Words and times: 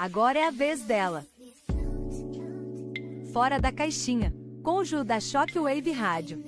Agora 0.00 0.38
é 0.38 0.46
a 0.46 0.50
vez 0.50 0.80
dela. 0.80 1.26
Fora 3.34 3.58
da 3.58 3.70
caixinha, 3.70 4.32
Ju 4.82 5.04
da 5.04 5.20
Shockwave 5.20 5.92
Rádio. 5.92 6.42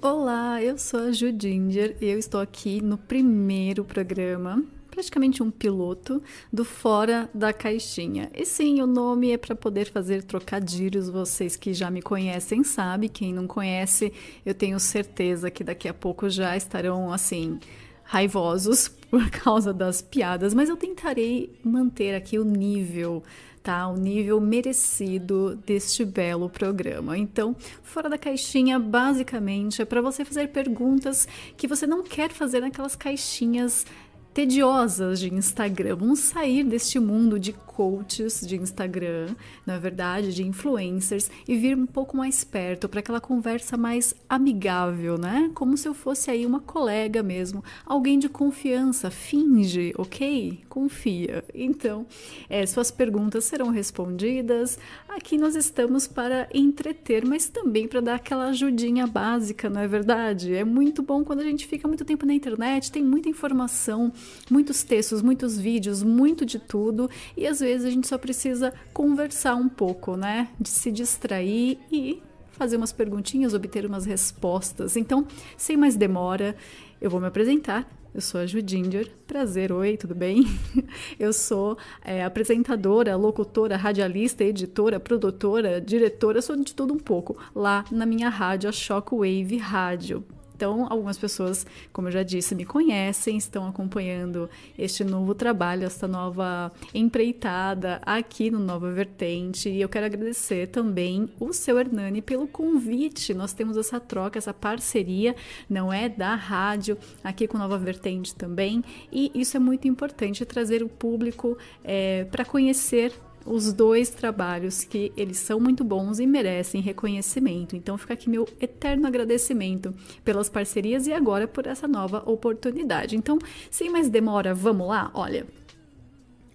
Olá, 0.00 0.62
eu 0.62 0.78
sou 0.78 1.00
a 1.00 1.12
Ju 1.12 1.26
Ginger 1.38 1.98
e 2.00 2.06
eu 2.06 2.18
estou 2.18 2.40
aqui 2.40 2.80
no 2.80 2.96
primeiro 2.96 3.84
programa 3.84 4.64
praticamente 4.98 5.44
um 5.44 5.50
piloto 5.50 6.20
do 6.52 6.64
Fora 6.64 7.30
da 7.32 7.52
Caixinha. 7.52 8.28
E 8.34 8.44
sim, 8.44 8.82
o 8.82 8.86
nome 8.86 9.30
é 9.30 9.38
para 9.38 9.54
poder 9.54 9.88
fazer 9.92 10.24
trocadilhos. 10.24 11.08
Vocês 11.08 11.54
que 11.54 11.72
já 11.72 11.88
me 11.88 12.02
conhecem 12.02 12.64
sabem, 12.64 13.08
quem 13.08 13.32
não 13.32 13.46
conhece, 13.46 14.12
eu 14.44 14.52
tenho 14.52 14.80
certeza 14.80 15.52
que 15.52 15.62
daqui 15.62 15.88
a 15.88 15.94
pouco 15.94 16.28
já 16.28 16.56
estarão 16.56 17.12
assim 17.12 17.60
raivosos 18.02 18.88
por 19.08 19.30
causa 19.30 19.72
das 19.72 20.02
piadas, 20.02 20.52
mas 20.52 20.68
eu 20.68 20.76
tentarei 20.76 21.56
manter 21.62 22.16
aqui 22.16 22.36
o 22.36 22.44
nível 22.44 23.22
tá? 23.62 23.86
O 23.86 23.98
nível 23.98 24.40
merecido 24.40 25.56
deste 25.66 26.02
belo 26.02 26.48
programa. 26.48 27.18
Então, 27.18 27.54
fora 27.82 28.08
da 28.08 28.16
caixinha, 28.16 28.78
basicamente, 28.78 29.82
é 29.82 29.84
para 29.84 30.00
você 30.00 30.24
fazer 30.24 30.48
perguntas 30.48 31.28
que 31.54 31.68
você 31.68 31.86
não 31.86 32.02
quer 32.02 32.30
fazer 32.30 32.60
naquelas 32.60 32.96
caixinhas 32.96 33.84
tediosas 34.34 35.20
de 35.20 35.32
Instagram. 35.32 35.96
Vamos 35.96 36.20
sair 36.20 36.64
deste 36.64 36.98
mundo 36.98 37.38
de 37.38 37.52
coaches 37.52 38.40
de 38.44 38.56
Instagram, 38.56 39.36
na 39.64 39.78
verdade, 39.78 40.34
de 40.34 40.44
influencers, 40.44 41.30
e 41.46 41.56
vir 41.56 41.76
um 41.76 41.86
pouco 41.86 42.16
mais 42.16 42.42
perto 42.42 42.88
para 42.88 42.98
aquela 42.98 43.20
conversa 43.20 43.76
mais 43.76 44.16
amigável, 44.28 45.16
né? 45.16 45.48
Como 45.54 45.76
se 45.76 45.86
eu 45.86 45.94
fosse 45.94 46.28
aí 46.28 46.44
uma 46.44 46.58
colega 46.58 47.22
mesmo, 47.22 47.62
alguém 47.86 48.18
de 48.18 48.28
confiança. 48.28 49.12
Finge, 49.12 49.94
ok? 49.96 50.60
Confia. 50.68 51.44
Então, 51.54 52.04
é, 52.50 52.66
suas 52.66 52.90
perguntas 52.90 53.44
serão 53.44 53.68
respondidas. 53.68 54.76
Aqui 55.08 55.38
nós 55.38 55.54
estamos 55.54 56.08
para 56.08 56.48
entreter, 56.52 57.24
mas 57.24 57.48
também 57.48 57.86
para 57.86 58.00
dar 58.00 58.14
aquela 58.16 58.48
ajudinha 58.48 59.06
básica, 59.06 59.70
não 59.70 59.80
é 59.80 59.86
verdade? 59.86 60.54
É 60.54 60.64
muito 60.64 61.00
bom 61.00 61.24
quando 61.24 61.40
a 61.40 61.44
gente 61.44 61.66
fica 61.66 61.86
muito 61.86 62.04
tempo 62.04 62.26
na 62.26 62.34
internet, 62.34 62.90
tem 62.90 63.04
muita 63.04 63.28
informação, 63.28 64.12
muitos 64.50 64.82
textos, 64.82 65.22
muitos 65.22 65.58
vídeos, 65.58 66.02
muito 66.02 66.44
de 66.44 66.58
tudo, 66.58 67.10
e 67.36 67.46
às 67.46 67.60
vezes 67.60 67.86
a 67.86 67.90
gente 67.90 68.06
só 68.06 68.18
precisa 68.18 68.72
conversar 68.92 69.54
um 69.54 69.68
pouco, 69.68 70.16
né? 70.16 70.48
De 70.60 70.68
se 70.68 70.90
distrair 70.90 71.78
e 71.90 72.22
fazer 72.52 72.76
umas 72.76 72.92
perguntinhas, 72.92 73.54
obter 73.54 73.86
umas 73.86 74.04
respostas. 74.04 74.96
Então, 74.96 75.26
sem 75.56 75.76
mais 75.76 75.96
demora, 75.96 76.56
eu 77.00 77.08
vou 77.08 77.20
me 77.20 77.26
apresentar. 77.26 77.88
Eu 78.12 78.20
sou 78.20 78.40
a 78.40 78.46
Ju 78.46 78.60
Ginger. 78.66 79.10
Prazer, 79.26 79.70
oi, 79.70 79.96
tudo 79.96 80.14
bem? 80.14 80.42
Eu 81.20 81.32
sou 81.32 81.76
é, 82.02 82.24
apresentadora, 82.24 83.14
locutora, 83.14 83.76
radialista, 83.76 84.42
editora, 84.42 84.98
produtora, 84.98 85.80
diretora, 85.80 86.40
sou 86.40 86.56
de 86.56 86.74
tudo 86.74 86.94
um 86.94 86.98
pouco 86.98 87.36
lá 87.54 87.84
na 87.92 88.06
minha 88.06 88.30
rádio, 88.30 88.68
a 88.68 88.72
Shockwave 88.72 89.58
Rádio. 89.58 90.24
Então, 90.58 90.88
algumas 90.90 91.16
pessoas, 91.16 91.64
como 91.92 92.08
eu 92.08 92.12
já 92.12 92.24
disse, 92.24 92.52
me 92.52 92.64
conhecem, 92.64 93.36
estão 93.36 93.68
acompanhando 93.68 94.50
este 94.76 95.04
novo 95.04 95.32
trabalho, 95.32 95.84
esta 95.84 96.08
nova 96.08 96.72
empreitada 96.92 98.00
aqui 98.04 98.50
no 98.50 98.58
Nova 98.58 98.90
Vertente. 98.90 99.68
E 99.68 99.80
eu 99.80 99.88
quero 99.88 100.06
agradecer 100.06 100.66
também 100.66 101.28
o 101.38 101.52
seu 101.52 101.78
Hernani 101.78 102.20
pelo 102.20 102.48
convite. 102.48 103.32
Nós 103.32 103.52
temos 103.52 103.76
essa 103.76 104.00
troca, 104.00 104.36
essa 104.36 104.52
parceria, 104.52 105.36
não 105.70 105.92
é 105.92 106.08
da 106.08 106.34
rádio, 106.34 106.98
aqui 107.22 107.46
com 107.46 107.56
Nova 107.56 107.78
Vertente 107.78 108.34
também. 108.34 108.82
E 109.12 109.30
isso 109.36 109.56
é 109.56 109.60
muito 109.60 109.86
importante, 109.86 110.44
trazer 110.44 110.82
o 110.82 110.88
público 110.88 111.56
é, 111.84 112.24
para 112.24 112.44
conhecer 112.44 113.12
os 113.44 113.72
dois 113.72 114.10
trabalhos 114.10 114.84
que 114.84 115.12
eles 115.16 115.38
são 115.38 115.58
muito 115.58 115.82
bons 115.84 116.18
e 116.18 116.26
merecem 116.26 116.80
reconhecimento. 116.80 117.76
Então 117.76 117.96
fica 117.96 118.14
aqui 118.14 118.28
meu 118.28 118.48
eterno 118.60 119.06
agradecimento 119.06 119.94
pelas 120.24 120.48
parcerias 120.48 121.06
e 121.06 121.12
agora 121.12 121.48
por 121.48 121.66
essa 121.66 121.88
nova 121.88 122.22
oportunidade. 122.26 123.16
Então, 123.16 123.38
sem 123.70 123.90
mais 123.90 124.08
demora, 124.08 124.54
vamos 124.54 124.88
lá? 124.88 125.10
Olha, 125.14 125.46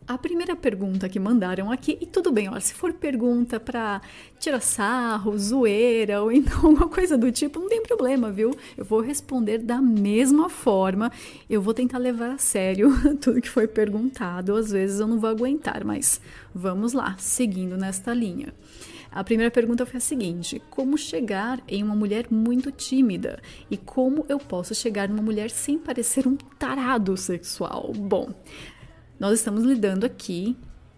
a 0.07 0.17
primeira 0.17 0.55
pergunta 0.55 1.07
que 1.07 1.19
mandaram 1.19 1.71
aqui, 1.71 1.97
e 2.01 2.05
tudo 2.05 2.31
bem, 2.31 2.49
olha, 2.49 2.59
se 2.59 2.73
for 2.73 2.93
pergunta 2.93 3.59
para 3.59 4.01
tirar 4.39 4.59
sarro, 4.59 5.37
zoeira 5.37 6.21
ou 6.21 6.31
então 6.31 6.57
alguma 6.67 6.87
coisa 6.87 7.17
do 7.17 7.31
tipo, 7.31 7.59
não 7.59 7.69
tem 7.69 7.81
problema, 7.81 8.31
viu? 8.31 8.55
Eu 8.77 8.83
vou 8.83 8.99
responder 9.01 9.59
da 9.59 9.81
mesma 9.81 10.49
forma. 10.49 11.11
Eu 11.49 11.61
vou 11.61 11.73
tentar 11.73 11.97
levar 11.97 12.31
a 12.31 12.37
sério 12.37 12.91
tudo 13.21 13.41
que 13.41 13.49
foi 13.49 13.67
perguntado. 13.67 14.55
Às 14.55 14.71
vezes 14.71 14.99
eu 14.99 15.07
não 15.07 15.19
vou 15.19 15.29
aguentar, 15.29 15.83
mas 15.85 16.19
vamos 16.53 16.93
lá, 16.93 17.15
seguindo 17.17 17.77
nesta 17.77 18.13
linha. 18.13 18.53
A 19.13 19.23
primeira 19.23 19.51
pergunta 19.51 19.85
foi 19.85 19.97
a 19.97 20.01
seguinte: 20.01 20.61
como 20.71 20.97
chegar 20.97 21.61
em 21.67 21.83
uma 21.83 21.95
mulher 21.95 22.25
muito 22.31 22.71
tímida? 22.71 23.39
E 23.69 23.77
como 23.77 24.25
eu 24.27 24.39
posso 24.39 24.73
chegar 24.73 25.07
numa 25.07 25.21
mulher 25.21 25.51
sem 25.51 25.77
parecer 25.77 26.27
um 26.27 26.35
tarado 26.35 27.15
sexual? 27.15 27.93
Bom, 27.95 28.33
nós 29.23 29.39
estamos 29.39 29.63
lidando 29.63 30.05
aqui, 30.05 30.53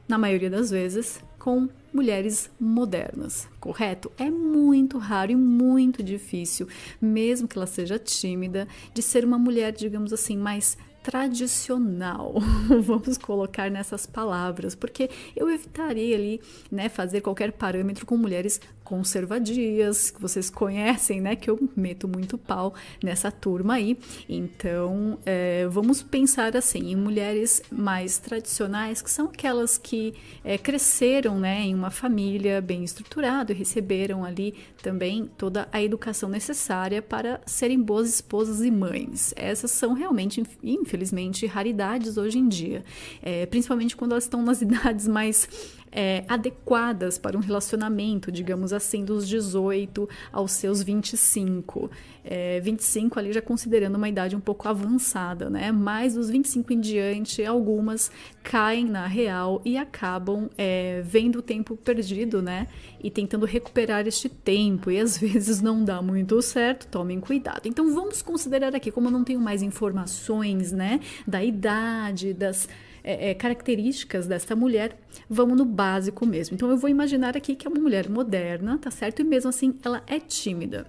na 0.07 0.17
maioria 0.17 0.49
das 0.49 0.71
vezes, 0.71 1.23
com 1.37 1.69
mulheres 1.93 2.49
modernas, 2.59 3.47
correto? 3.59 4.11
É 4.17 4.31
muito 4.31 4.97
raro 4.97 5.31
e 5.31 5.35
muito 5.35 6.01
difícil, 6.01 6.67
mesmo 6.99 7.47
que 7.47 7.55
ela 7.55 7.67
seja 7.67 7.99
tímida, 7.99 8.67
de 8.95 9.03
ser 9.03 9.23
uma 9.23 9.37
mulher, 9.37 9.71
digamos 9.71 10.11
assim, 10.11 10.35
mais 10.35 10.75
tradicional, 11.03 12.33
vamos 12.81 13.15
colocar 13.19 13.69
nessas 13.69 14.07
palavras, 14.07 14.73
porque 14.73 15.07
eu 15.35 15.47
evitaria 15.47 16.15
ali, 16.15 16.41
né, 16.71 16.89
fazer 16.89 17.21
qualquer 17.21 17.51
parâmetro 17.51 18.07
com 18.07 18.17
mulheres 18.17 18.59
conservadias, 18.85 20.11
que 20.11 20.21
vocês 20.21 20.49
conhecem, 20.49 21.19
né, 21.19 21.35
que 21.35 21.49
eu 21.49 21.59
meto 21.75 22.07
muito 22.07 22.37
pau 22.37 22.75
nessa 23.03 23.31
turma 23.31 23.73
aí. 23.73 23.97
Então, 24.29 25.17
é, 25.25 25.67
vamos 25.67 26.03
pensar 26.03 26.55
assim, 26.55 26.91
em 26.91 26.95
mulheres 26.95 27.63
mais 27.71 28.19
tradicionais, 28.19 29.01
que 29.01 29.09
são 29.09 29.25
aquelas 29.25 29.77
que 29.77 30.13
é, 30.43 30.57
cresceram, 30.57 31.39
né, 31.39 31.61
em 31.61 31.73
uma 31.73 31.89
família 31.89 32.61
bem 32.61 32.83
estruturada 32.83 33.51
e 33.51 33.55
receberam 33.55 34.23
ali 34.23 34.53
também 34.83 35.25
toda 35.35 35.67
a 35.71 35.81
educação 35.81 36.29
necessária 36.29 37.01
para 37.01 37.41
serem 37.47 37.81
boas 37.81 38.07
esposas 38.07 38.61
e 38.61 38.69
mães. 38.69 39.33
Essas 39.35 39.71
são 39.71 39.93
realmente, 39.93 40.43
infelizmente, 40.63 41.47
raridades 41.47 42.17
hoje 42.17 42.37
em 42.37 42.47
dia, 42.47 42.83
é, 43.23 43.47
principalmente 43.47 43.95
quando 43.95 44.11
elas 44.11 44.25
estão 44.25 44.43
nas 44.43 44.61
idades 44.63 45.07
mais 45.07 45.49
é, 45.95 46.25
adequadas 46.27 47.17
para 47.17 47.37
um 47.37 47.39
relacionamento, 47.39 48.29
digamos 48.29 48.73
assim, 48.73 49.05
dos 49.05 49.25
18 49.25 50.09
aos 50.31 50.51
seus 50.51 50.83
25. 50.83 51.89
É, 52.21 52.59
25 52.59 53.17
ali 53.17 53.31
já 53.31 53.41
considerando 53.41 53.95
uma 53.95 54.09
idade 54.09 54.35
um 54.35 54.39
pouco 54.41 54.67
avançada, 54.67 55.49
né? 55.49 55.71
Mas 55.71 56.15
dos 56.15 56.29
25 56.29 56.73
em 56.73 56.81
diante, 56.81 57.45
algumas 57.45 58.11
caem 58.43 58.85
na 58.85 59.07
real 59.07 59.61
e 59.63 59.77
acabam 59.77 60.49
é, 60.57 61.01
vendo 61.05 61.37
o 61.37 61.41
tempo 61.41 61.77
perdido, 61.77 62.41
né? 62.41 62.67
E 63.01 63.09
tentando 63.09 63.45
recuperar 63.45 64.05
este 64.05 64.27
tempo, 64.27 64.91
e 64.91 64.99
às 64.99 65.15
vezes 65.17 65.61
não 65.61 65.85
dá 65.85 66.01
muito 66.01 66.41
certo, 66.41 66.87
tomem 66.87 67.21
cuidado. 67.21 67.67
Então 67.67 67.93
vamos 67.93 68.21
considerar 68.21 68.75
aqui, 68.75 68.91
como 68.91 69.07
eu 69.07 69.11
não 69.11 69.23
tenho 69.23 69.39
mais 69.39 69.61
informações, 69.61 70.73
né, 70.73 70.99
da 71.25 71.43
idade, 71.43 72.33
das 72.33 72.67
é, 73.05 73.29
é, 73.29 73.33
características 73.35 74.25
dessa 74.25 74.55
mulher, 74.55 74.97
vamos 75.29 75.55
no 75.55 75.63
básico 75.63 76.25
mesmo. 76.25 76.55
Então 76.55 76.69
eu 76.71 76.75
vou 76.75 76.89
imaginar 76.89 77.37
aqui 77.37 77.55
que 77.55 77.67
é 77.67 77.69
uma 77.69 77.79
mulher 77.79 78.09
moderna, 78.09 78.79
tá 78.79 78.89
certo? 78.89 79.21
E 79.21 79.23
mesmo 79.23 79.49
assim 79.49 79.75
ela 79.85 80.01
é 80.07 80.19
tímida. 80.19 80.87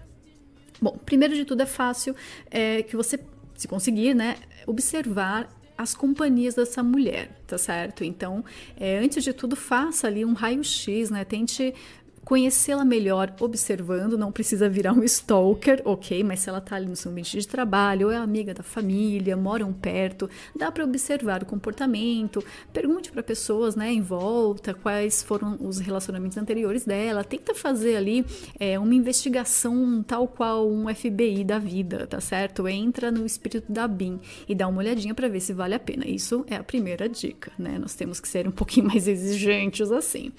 Bom, 0.80 0.96
primeiro 1.04 1.34
de 1.34 1.44
tudo 1.44 1.62
é 1.62 1.66
fácil 1.66 2.16
é, 2.50 2.82
que 2.82 2.96
você, 2.96 3.20
se 3.54 3.68
conseguir, 3.68 4.14
né, 4.14 4.36
observar 4.66 5.46
as 5.76 5.94
companhias 5.94 6.54
dessa 6.54 6.82
mulher, 6.82 7.30
tá 7.46 7.58
certo? 7.58 8.02
Então, 8.02 8.42
é, 8.78 8.96
antes 8.96 9.22
de 9.22 9.34
tudo, 9.34 9.54
faça 9.54 10.06
ali 10.06 10.24
um 10.24 10.32
raio-x, 10.32 11.10
né? 11.10 11.22
Tente 11.22 11.74
conhecê-la 12.26 12.84
melhor 12.84 13.32
observando, 13.38 14.18
não 14.18 14.32
precisa 14.32 14.68
virar 14.68 14.92
um 14.92 15.04
stalker, 15.04 15.80
ok? 15.84 16.24
Mas 16.24 16.40
se 16.40 16.48
ela 16.48 16.60
tá 16.60 16.74
ali 16.74 16.86
no 16.86 16.96
seu 16.96 17.12
ambiente 17.12 17.38
de 17.38 17.46
trabalho, 17.46 18.08
ou 18.08 18.12
é 18.12 18.16
amiga 18.16 18.52
da 18.52 18.64
família, 18.64 19.36
moram 19.36 19.72
perto, 19.72 20.28
dá 20.52 20.72
para 20.72 20.82
observar 20.82 21.44
o 21.44 21.46
comportamento, 21.46 22.44
pergunte 22.72 23.12
para 23.12 23.22
pessoas, 23.22 23.76
né, 23.76 23.92
em 23.92 24.02
volta, 24.02 24.74
quais 24.74 25.22
foram 25.22 25.56
os 25.60 25.78
relacionamentos 25.78 26.36
anteriores 26.36 26.84
dela, 26.84 27.22
tenta 27.22 27.54
fazer 27.54 27.94
ali 27.94 28.26
é, 28.58 28.76
uma 28.76 28.92
investigação 28.92 30.02
tal 30.02 30.26
qual 30.26 30.68
um 30.68 30.92
FBI 30.92 31.44
da 31.44 31.60
vida, 31.60 32.08
tá 32.08 32.20
certo? 32.20 32.66
Entra 32.66 33.12
no 33.12 33.24
espírito 33.24 33.70
da 33.70 33.86
BIM 33.86 34.18
e 34.48 34.54
dá 34.54 34.66
uma 34.66 34.78
olhadinha 34.78 35.14
para 35.14 35.28
ver 35.28 35.38
se 35.38 35.52
vale 35.52 35.76
a 35.76 35.78
pena. 35.78 36.04
Isso 36.04 36.44
é 36.48 36.56
a 36.56 36.64
primeira 36.64 37.08
dica, 37.08 37.52
né? 37.56 37.78
Nós 37.78 37.94
temos 37.94 38.18
que 38.18 38.26
ser 38.26 38.48
um 38.48 38.50
pouquinho 38.50 38.88
mais 38.90 39.06
exigentes 39.06 39.92
assim. 39.92 40.32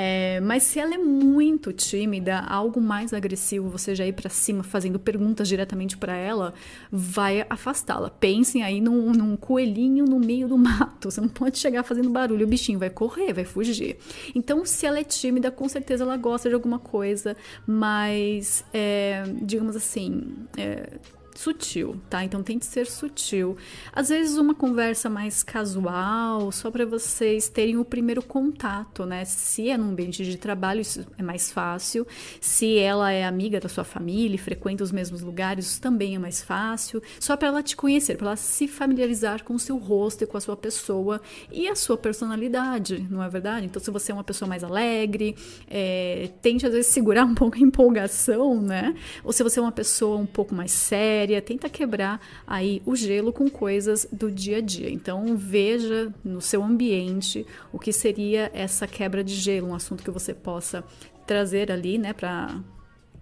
É, 0.00 0.38
mas 0.40 0.62
se 0.62 0.78
ela 0.78 0.94
é 0.94 0.98
muito 0.98 1.72
tímida, 1.72 2.38
algo 2.38 2.80
mais 2.80 3.12
agressivo, 3.12 3.68
você 3.68 3.96
já 3.96 4.06
ir 4.06 4.12
para 4.12 4.30
cima 4.30 4.62
fazendo 4.62 4.96
perguntas 4.96 5.48
diretamente 5.48 5.96
para 5.98 6.14
ela, 6.14 6.54
vai 6.88 7.44
afastá-la. 7.50 8.08
Pensem 8.08 8.62
aí 8.62 8.80
num, 8.80 9.10
num, 9.10 9.36
coelhinho 9.36 10.04
no 10.04 10.20
meio 10.20 10.46
do 10.46 10.56
mato. 10.56 11.10
Você 11.10 11.20
não 11.20 11.28
pode 11.28 11.58
chegar 11.58 11.82
fazendo 11.82 12.10
barulho, 12.10 12.46
o 12.46 12.48
bichinho 12.48 12.78
vai 12.78 12.90
correr, 12.90 13.32
vai 13.32 13.44
fugir. 13.44 13.96
Então, 14.36 14.64
se 14.64 14.86
ela 14.86 15.00
é 15.00 15.04
tímida, 15.04 15.50
com 15.50 15.68
certeza 15.68 16.04
ela 16.04 16.16
gosta 16.16 16.48
de 16.48 16.54
alguma 16.54 16.78
coisa, 16.78 17.36
mas, 17.66 18.64
é, 18.72 19.24
digamos 19.42 19.74
assim, 19.74 20.32
é, 20.56 20.90
sutil, 21.38 21.94
tá? 22.10 22.24
Então 22.24 22.42
tente 22.42 22.66
ser 22.66 22.86
sutil. 22.86 23.56
Às 23.92 24.08
vezes 24.08 24.36
uma 24.36 24.56
conversa 24.56 25.08
mais 25.08 25.44
casual, 25.44 26.50
só 26.50 26.68
para 26.68 26.84
vocês 26.84 27.48
terem 27.48 27.76
o 27.76 27.84
primeiro 27.84 28.20
contato, 28.22 29.06
né? 29.06 29.24
Se 29.24 29.70
é 29.70 29.78
num 29.78 29.90
ambiente 29.90 30.24
de 30.24 30.36
trabalho, 30.36 30.80
isso 30.80 31.06
é 31.16 31.22
mais 31.22 31.52
fácil. 31.52 32.04
Se 32.40 32.76
ela 32.76 33.12
é 33.12 33.24
amiga 33.24 33.60
da 33.60 33.68
sua 33.68 33.84
família 33.84 34.34
e 34.34 34.38
frequenta 34.38 34.82
os 34.82 34.90
mesmos 34.90 35.22
lugares, 35.22 35.66
isso 35.66 35.80
também 35.80 36.16
é 36.16 36.18
mais 36.18 36.42
fácil. 36.42 37.00
Só 37.20 37.36
para 37.36 37.48
ela 37.48 37.62
te 37.62 37.76
conhecer, 37.76 38.16
para 38.16 38.28
ela 38.28 38.36
se 38.36 38.66
familiarizar 38.66 39.44
com 39.44 39.54
o 39.54 39.60
seu 39.60 39.78
rosto 39.78 40.24
e 40.24 40.26
com 40.26 40.36
a 40.36 40.40
sua 40.40 40.56
pessoa 40.56 41.20
e 41.52 41.68
a 41.68 41.76
sua 41.76 41.96
personalidade, 41.96 43.06
não 43.08 43.22
é 43.22 43.28
verdade? 43.28 43.64
Então, 43.64 43.80
se 43.80 43.92
você 43.92 44.10
é 44.10 44.14
uma 44.14 44.24
pessoa 44.24 44.48
mais 44.48 44.64
alegre, 44.64 45.36
é, 45.70 46.30
tente 46.42 46.66
às 46.66 46.72
vezes 46.72 46.88
segurar 46.88 47.24
um 47.24 47.34
pouco 47.34 47.56
a 47.56 47.60
empolgação, 47.60 48.60
né? 48.60 48.96
Ou 49.22 49.32
se 49.32 49.44
você 49.44 49.60
é 49.60 49.62
uma 49.62 49.70
pessoa 49.70 50.16
um 50.16 50.26
pouco 50.26 50.52
mais 50.52 50.72
séria 50.72 51.27
tenta 51.42 51.68
quebrar 51.68 52.20
aí 52.46 52.82
o 52.84 52.96
gelo 52.96 53.32
com 53.32 53.48
coisas 53.48 54.06
do 54.10 54.30
dia 54.30 54.58
a 54.58 54.60
dia. 54.60 54.90
Então 54.90 55.36
veja 55.36 56.12
no 56.24 56.40
seu 56.40 56.62
ambiente 56.62 57.46
o 57.72 57.78
que 57.78 57.92
seria 57.92 58.50
essa 58.54 58.86
quebra 58.86 59.22
de 59.22 59.34
gelo, 59.34 59.68
um 59.68 59.74
assunto 59.74 60.02
que 60.02 60.10
você 60.10 60.32
possa 60.32 60.82
trazer 61.26 61.70
ali, 61.70 61.98
né, 61.98 62.12
para 62.12 62.58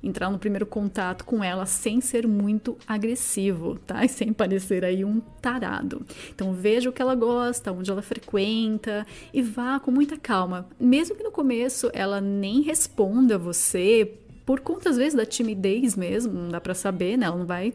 entrar 0.02 0.30
no 0.30 0.38
primeiro 0.38 0.66
contato 0.66 1.24
com 1.24 1.42
ela 1.42 1.66
sem 1.66 2.00
ser 2.00 2.26
muito 2.26 2.76
agressivo, 2.86 3.78
tá? 3.86 4.04
E 4.04 4.08
sem 4.08 4.32
parecer 4.32 4.84
aí 4.84 5.04
um 5.04 5.20
tarado. 5.40 6.06
Então 6.32 6.52
veja 6.52 6.88
o 6.88 6.92
que 6.92 7.02
ela 7.02 7.14
gosta, 7.14 7.72
onde 7.72 7.90
ela 7.90 8.02
frequenta 8.02 9.06
e 9.32 9.42
vá 9.42 9.80
com 9.80 9.90
muita 9.90 10.16
calma. 10.16 10.68
Mesmo 10.78 11.16
que 11.16 11.24
no 11.24 11.32
começo 11.32 11.90
ela 11.92 12.20
nem 12.20 12.60
responda 12.60 13.36
você 13.36 14.12
por 14.46 14.60
conta 14.60 14.88
às 14.88 14.96
vezes 14.96 15.14
da 15.14 15.26
timidez 15.26 15.96
mesmo, 15.96 16.32
não 16.32 16.48
dá 16.48 16.60
para 16.60 16.72
saber, 16.72 17.18
né? 17.18 17.26
Ela 17.26 17.36
não 17.36 17.46
vai 17.46 17.74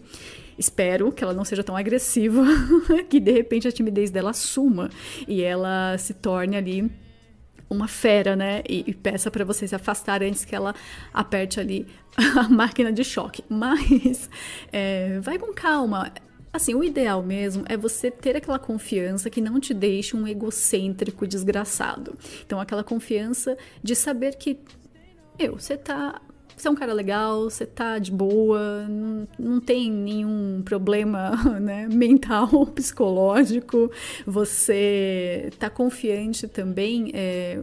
espero 0.57 1.11
que 1.11 1.23
ela 1.23 1.33
não 1.33 1.43
seja 1.43 1.63
tão 1.63 1.75
agressiva 1.75 2.43
que 3.09 3.19
de 3.19 3.31
repente 3.31 3.67
a 3.67 3.71
timidez 3.71 4.09
dela 4.11 4.31
suma 4.31 4.89
e 5.27 5.41
ela 5.41 5.97
se 5.97 6.13
torne 6.13 6.55
ali 6.55 6.89
uma 7.69 7.87
fera, 7.87 8.35
né? 8.35 8.61
E, 8.67 8.83
e 8.85 8.93
peça 8.93 9.31
para 9.31 9.45
você 9.45 9.67
se 9.67 9.73
afastar 9.73 10.21
antes 10.21 10.43
que 10.43 10.55
ela 10.55 10.75
aperte 11.13 11.59
ali 11.59 11.87
a 12.37 12.47
máquina 12.49 12.91
de 12.91 13.03
choque. 13.03 13.43
Mas 13.49 14.29
é, 14.71 15.19
vai 15.21 15.39
com 15.39 15.53
calma. 15.53 16.11
Assim, 16.53 16.75
o 16.75 16.83
ideal 16.83 17.23
mesmo 17.23 17.63
é 17.69 17.77
você 17.77 18.11
ter 18.11 18.35
aquela 18.35 18.59
confiança 18.59 19.29
que 19.29 19.39
não 19.39 19.57
te 19.57 19.73
deixe 19.73 20.17
um 20.17 20.27
egocêntrico 20.27 21.25
desgraçado. 21.25 22.17
Então, 22.45 22.59
aquela 22.59 22.83
confiança 22.83 23.57
de 23.81 23.95
saber 23.95 24.35
que, 24.35 24.59
eu, 25.39 25.57
você 25.57 25.77
tá 25.77 26.21
você 26.61 26.67
é 26.67 26.71
um 26.71 26.75
cara 26.75 26.93
legal, 26.93 27.43
você 27.49 27.65
tá 27.65 27.97
de 27.97 28.11
boa, 28.11 28.87
não, 28.87 29.27
não 29.39 29.59
tem 29.59 29.91
nenhum 29.91 30.61
problema 30.63 31.31
né, 31.59 31.87
mental, 31.87 32.47
psicológico, 32.75 33.91
você 34.25 35.49
tá 35.57 35.69
confiante 35.69 36.47
também. 36.47 37.11
É, 37.13 37.59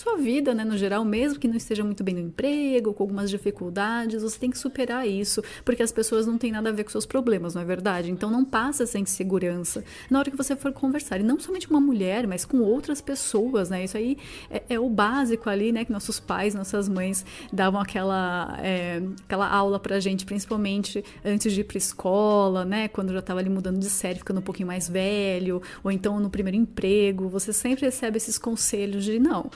sua 0.00 0.16
vida, 0.16 0.54
né, 0.54 0.64
no 0.64 0.76
geral, 0.76 1.04
mesmo 1.04 1.38
que 1.38 1.46
não 1.46 1.56
esteja 1.56 1.84
muito 1.84 2.02
bem 2.02 2.14
no 2.14 2.20
emprego, 2.20 2.94
com 2.94 3.02
algumas 3.02 3.28
dificuldades, 3.28 4.22
você 4.22 4.38
tem 4.38 4.50
que 4.50 4.58
superar 4.58 5.06
isso, 5.06 5.42
porque 5.64 5.82
as 5.82 5.92
pessoas 5.92 6.26
não 6.26 6.38
têm 6.38 6.52
nada 6.52 6.70
a 6.70 6.72
ver 6.72 6.84
com 6.84 6.90
seus 6.90 7.04
problemas, 7.04 7.54
não 7.54 7.62
é 7.62 7.64
verdade? 7.64 8.10
Então 8.10 8.30
não 8.30 8.44
passa 8.44 8.84
essa 8.84 8.98
insegurança 8.98 9.84
na 10.10 10.18
hora 10.18 10.30
que 10.30 10.36
você 10.36 10.56
for 10.56 10.72
conversar. 10.72 11.20
E 11.20 11.22
não 11.22 11.38
somente 11.38 11.68
com 11.68 11.74
uma 11.74 11.80
mulher, 11.80 12.26
mas 12.26 12.44
com 12.44 12.60
outras 12.60 13.00
pessoas, 13.00 13.68
né? 13.68 13.84
Isso 13.84 13.96
aí 13.96 14.16
é, 14.50 14.62
é 14.70 14.80
o 14.80 14.88
básico 14.88 15.50
ali, 15.50 15.70
né, 15.70 15.84
que 15.84 15.92
nossos 15.92 16.18
pais, 16.18 16.54
nossas 16.54 16.88
mães 16.88 17.24
davam 17.52 17.80
aquela, 17.80 18.58
é, 18.62 19.02
aquela 19.24 19.48
aula 19.48 19.78
pra 19.78 20.00
gente, 20.00 20.24
principalmente 20.24 21.04
antes 21.24 21.52
de 21.52 21.60
ir 21.60 21.64
pra 21.64 21.76
escola, 21.76 22.64
né? 22.64 22.88
Quando 22.88 23.12
já 23.12 23.18
estava 23.18 23.40
ali 23.40 23.50
mudando 23.50 23.78
de 23.78 23.90
série, 23.90 24.18
ficando 24.18 24.40
um 24.40 24.42
pouquinho 24.42 24.66
mais 24.66 24.88
velho, 24.88 25.60
ou 25.84 25.90
então 25.90 26.18
no 26.18 26.30
primeiro 26.30 26.56
emprego, 26.56 27.28
você 27.28 27.52
sempre 27.52 27.84
recebe 27.84 28.16
esses 28.16 28.38
conselhos 28.38 29.04
de 29.04 29.18
não 29.18 29.50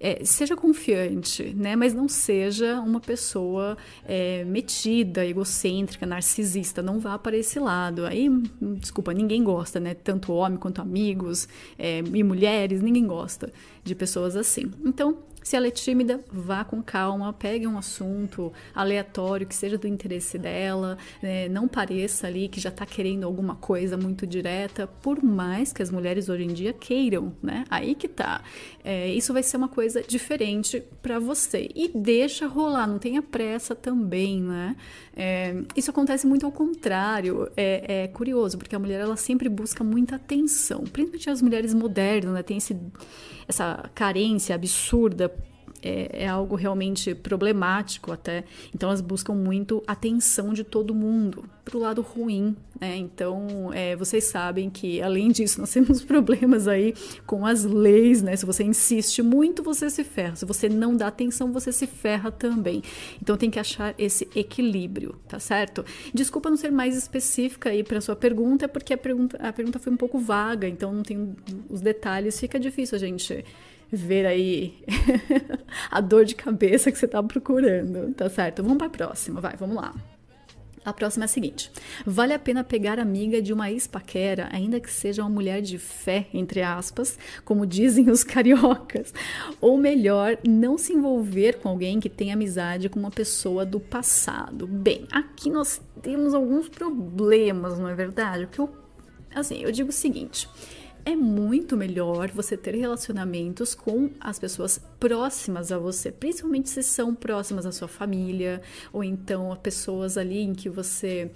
é, 0.00 0.24
seja 0.24 0.56
confiante, 0.56 1.54
né? 1.54 1.76
Mas 1.76 1.92
não 1.92 2.08
seja 2.08 2.80
uma 2.80 3.00
pessoa 3.00 3.76
é, 4.06 4.44
metida, 4.44 5.26
egocêntrica, 5.26 6.06
narcisista. 6.06 6.80
Não 6.82 6.98
vá 6.98 7.18
para 7.18 7.36
esse 7.36 7.60
lado. 7.60 8.06
Aí, 8.06 8.30
desculpa, 8.78 9.12
ninguém 9.12 9.44
gosta, 9.44 9.78
né? 9.78 9.92
Tanto 9.92 10.32
homem 10.32 10.58
quanto 10.58 10.80
amigos 10.80 11.46
é, 11.78 11.98
e 11.98 12.24
mulheres, 12.24 12.80
ninguém 12.80 13.06
gosta 13.06 13.52
de 13.84 13.94
pessoas 13.94 14.36
assim. 14.36 14.70
Então, 14.84 15.18
se 15.42 15.56
ela 15.56 15.66
é 15.66 15.70
tímida, 15.70 16.20
vá 16.30 16.64
com 16.64 16.82
calma, 16.82 17.32
pegue 17.32 17.66
um 17.66 17.78
assunto 17.78 18.52
aleatório 18.74 19.46
que 19.46 19.54
seja 19.54 19.78
do 19.78 19.88
interesse 19.88 20.38
dela, 20.38 20.98
né? 21.22 21.48
não 21.48 21.66
pareça 21.66 22.26
ali 22.26 22.46
que 22.48 22.60
já 22.60 22.68
está 22.68 22.84
querendo 22.84 23.24
alguma 23.24 23.56
coisa 23.56 23.96
muito 23.96 24.26
direta, 24.26 24.86
por 24.86 25.22
mais 25.22 25.72
que 25.72 25.82
as 25.82 25.90
mulheres 25.90 26.28
hoje 26.28 26.44
em 26.44 26.52
dia 26.52 26.72
queiram, 26.72 27.32
né? 27.42 27.64
Aí 27.70 27.94
que 27.94 28.06
tá. 28.06 28.42
É, 28.82 29.08
isso 29.08 29.32
vai 29.32 29.42
ser 29.42 29.56
uma 29.56 29.68
coisa 29.68 30.02
diferente 30.02 30.82
para 31.02 31.18
você. 31.18 31.68
E 31.74 31.88
deixa 31.88 32.46
rolar, 32.46 32.86
não 32.86 32.98
tenha 32.98 33.20
pressa 33.22 33.74
também, 33.74 34.40
né? 34.42 34.76
É, 35.16 35.54
isso 35.76 35.90
acontece 35.90 36.26
muito 36.26 36.46
ao 36.46 36.52
contrário. 36.52 37.50
É, 37.56 38.04
é, 38.04 38.08
curioso, 38.08 38.56
porque 38.56 38.74
a 38.74 38.78
mulher 38.78 39.00
ela 39.00 39.16
sempre 39.16 39.48
busca 39.48 39.84
muita 39.84 40.16
atenção, 40.16 40.84
principalmente 40.84 41.30
as 41.30 41.42
mulheres 41.42 41.74
modernas, 41.74 42.32
né? 42.32 42.42
Tem 42.42 42.56
esse 42.56 42.76
essa 43.46 43.90
carência 43.94 44.54
absurda 44.54 45.34
é, 45.82 46.24
é, 46.24 46.28
algo 46.28 46.54
realmente 46.54 47.14
problemático 47.14 48.12
até. 48.12 48.44
Então 48.74 48.88
elas 48.88 49.00
buscam 49.00 49.34
muito 49.34 49.82
atenção 49.86 50.52
de 50.52 50.64
todo 50.64 50.94
mundo 50.94 51.44
para 51.64 51.76
o 51.76 51.80
lado 51.80 52.02
ruim, 52.02 52.56
né? 52.80 52.96
Então 52.96 53.70
é, 53.72 53.94
vocês 53.96 54.24
sabem 54.24 54.68
que 54.68 55.00
além 55.00 55.30
disso 55.30 55.60
nós 55.60 55.72
temos 55.72 56.02
problemas 56.04 56.66
aí 56.66 56.94
com 57.26 57.46
as 57.46 57.64
leis, 57.64 58.22
né? 58.22 58.36
Se 58.36 58.44
você 58.44 58.64
insiste 58.64 59.22
muito, 59.22 59.62
você 59.62 59.88
se 59.88 60.04
ferra. 60.04 60.36
Se 60.36 60.44
você 60.44 60.68
não 60.68 60.96
dá 60.96 61.06
atenção, 61.06 61.52
você 61.52 61.72
se 61.72 61.86
ferra 61.86 62.30
também. 62.30 62.82
Então 63.20 63.36
tem 63.36 63.50
que 63.50 63.58
achar 63.58 63.94
esse 63.98 64.28
equilíbrio, 64.34 65.16
tá 65.28 65.38
certo? 65.38 65.84
Desculpa 66.12 66.50
não 66.50 66.56
ser 66.56 66.70
mais 66.70 66.96
específica 66.96 67.70
aí 67.70 67.82
para 67.82 68.00
sua 68.00 68.16
pergunta, 68.16 68.68
porque 68.68 68.92
a 68.92 68.98
pergunta, 68.98 69.36
a 69.38 69.52
pergunta 69.52 69.78
foi 69.78 69.92
um 69.92 69.96
pouco 69.96 70.18
vaga, 70.18 70.68
então 70.68 70.92
não 70.92 71.02
tem 71.02 71.34
os 71.68 71.80
detalhes, 71.80 72.38
fica 72.38 72.58
difícil 72.58 72.96
a 72.96 72.98
gente 72.98 73.44
ver 73.90 74.26
aí 74.26 74.78
a 75.90 76.00
dor 76.00 76.24
de 76.24 76.34
cabeça 76.34 76.90
que 76.90 76.98
você 76.98 77.08
tá 77.08 77.22
procurando, 77.22 78.14
tá 78.14 78.28
certo? 78.28 78.62
Vamos 78.62 78.78
para 78.78 78.86
a 78.86 78.90
próxima, 78.90 79.40
vai, 79.40 79.56
vamos 79.56 79.76
lá. 79.76 79.94
A 80.84 80.92
próxima 80.94 81.24
é 81.24 81.26
a 81.26 81.28
seguinte: 81.28 81.70
vale 82.06 82.32
a 82.32 82.38
pena 82.38 82.64
pegar 82.64 82.98
amiga 82.98 83.42
de 83.42 83.52
uma 83.52 83.70
ex-paquera, 83.70 84.48
ainda 84.50 84.80
que 84.80 84.90
seja 84.90 85.22
uma 85.22 85.28
mulher 85.28 85.60
de 85.60 85.78
fé, 85.78 86.26
entre 86.32 86.62
aspas, 86.62 87.18
como 87.44 87.66
dizem 87.66 88.10
os 88.10 88.24
cariocas, 88.24 89.12
ou 89.60 89.76
melhor, 89.76 90.38
não 90.46 90.78
se 90.78 90.92
envolver 90.92 91.58
com 91.58 91.68
alguém 91.68 92.00
que 92.00 92.08
tem 92.08 92.32
amizade 92.32 92.88
com 92.88 92.98
uma 92.98 93.10
pessoa 93.10 93.66
do 93.66 93.78
passado. 93.78 94.66
Bem, 94.66 95.06
aqui 95.12 95.50
nós 95.50 95.82
temos 96.00 96.32
alguns 96.32 96.68
problemas, 96.68 97.78
não 97.78 97.88
é 97.88 97.94
verdade? 97.94 98.46
Porque 98.46 98.62
eu, 98.62 98.70
assim, 99.34 99.62
eu 99.62 99.70
digo 99.70 99.90
o 99.90 99.92
seguinte: 99.92 100.48
é 101.04 101.16
muito 101.16 101.76
melhor 101.76 102.30
você 102.30 102.56
ter 102.56 102.74
relacionamentos 102.74 103.74
com 103.74 104.10
as 104.20 104.38
pessoas 104.38 104.80
próximas 104.98 105.72
a 105.72 105.78
você, 105.78 106.10
principalmente 106.10 106.68
se 106.68 106.82
são 106.82 107.14
próximas 107.14 107.64
à 107.66 107.72
sua 107.72 107.88
família, 107.88 108.60
ou 108.92 109.02
então 109.02 109.56
pessoas 109.62 110.18
ali 110.18 110.40
em 110.40 110.54
que 110.54 110.68
você 110.68 111.30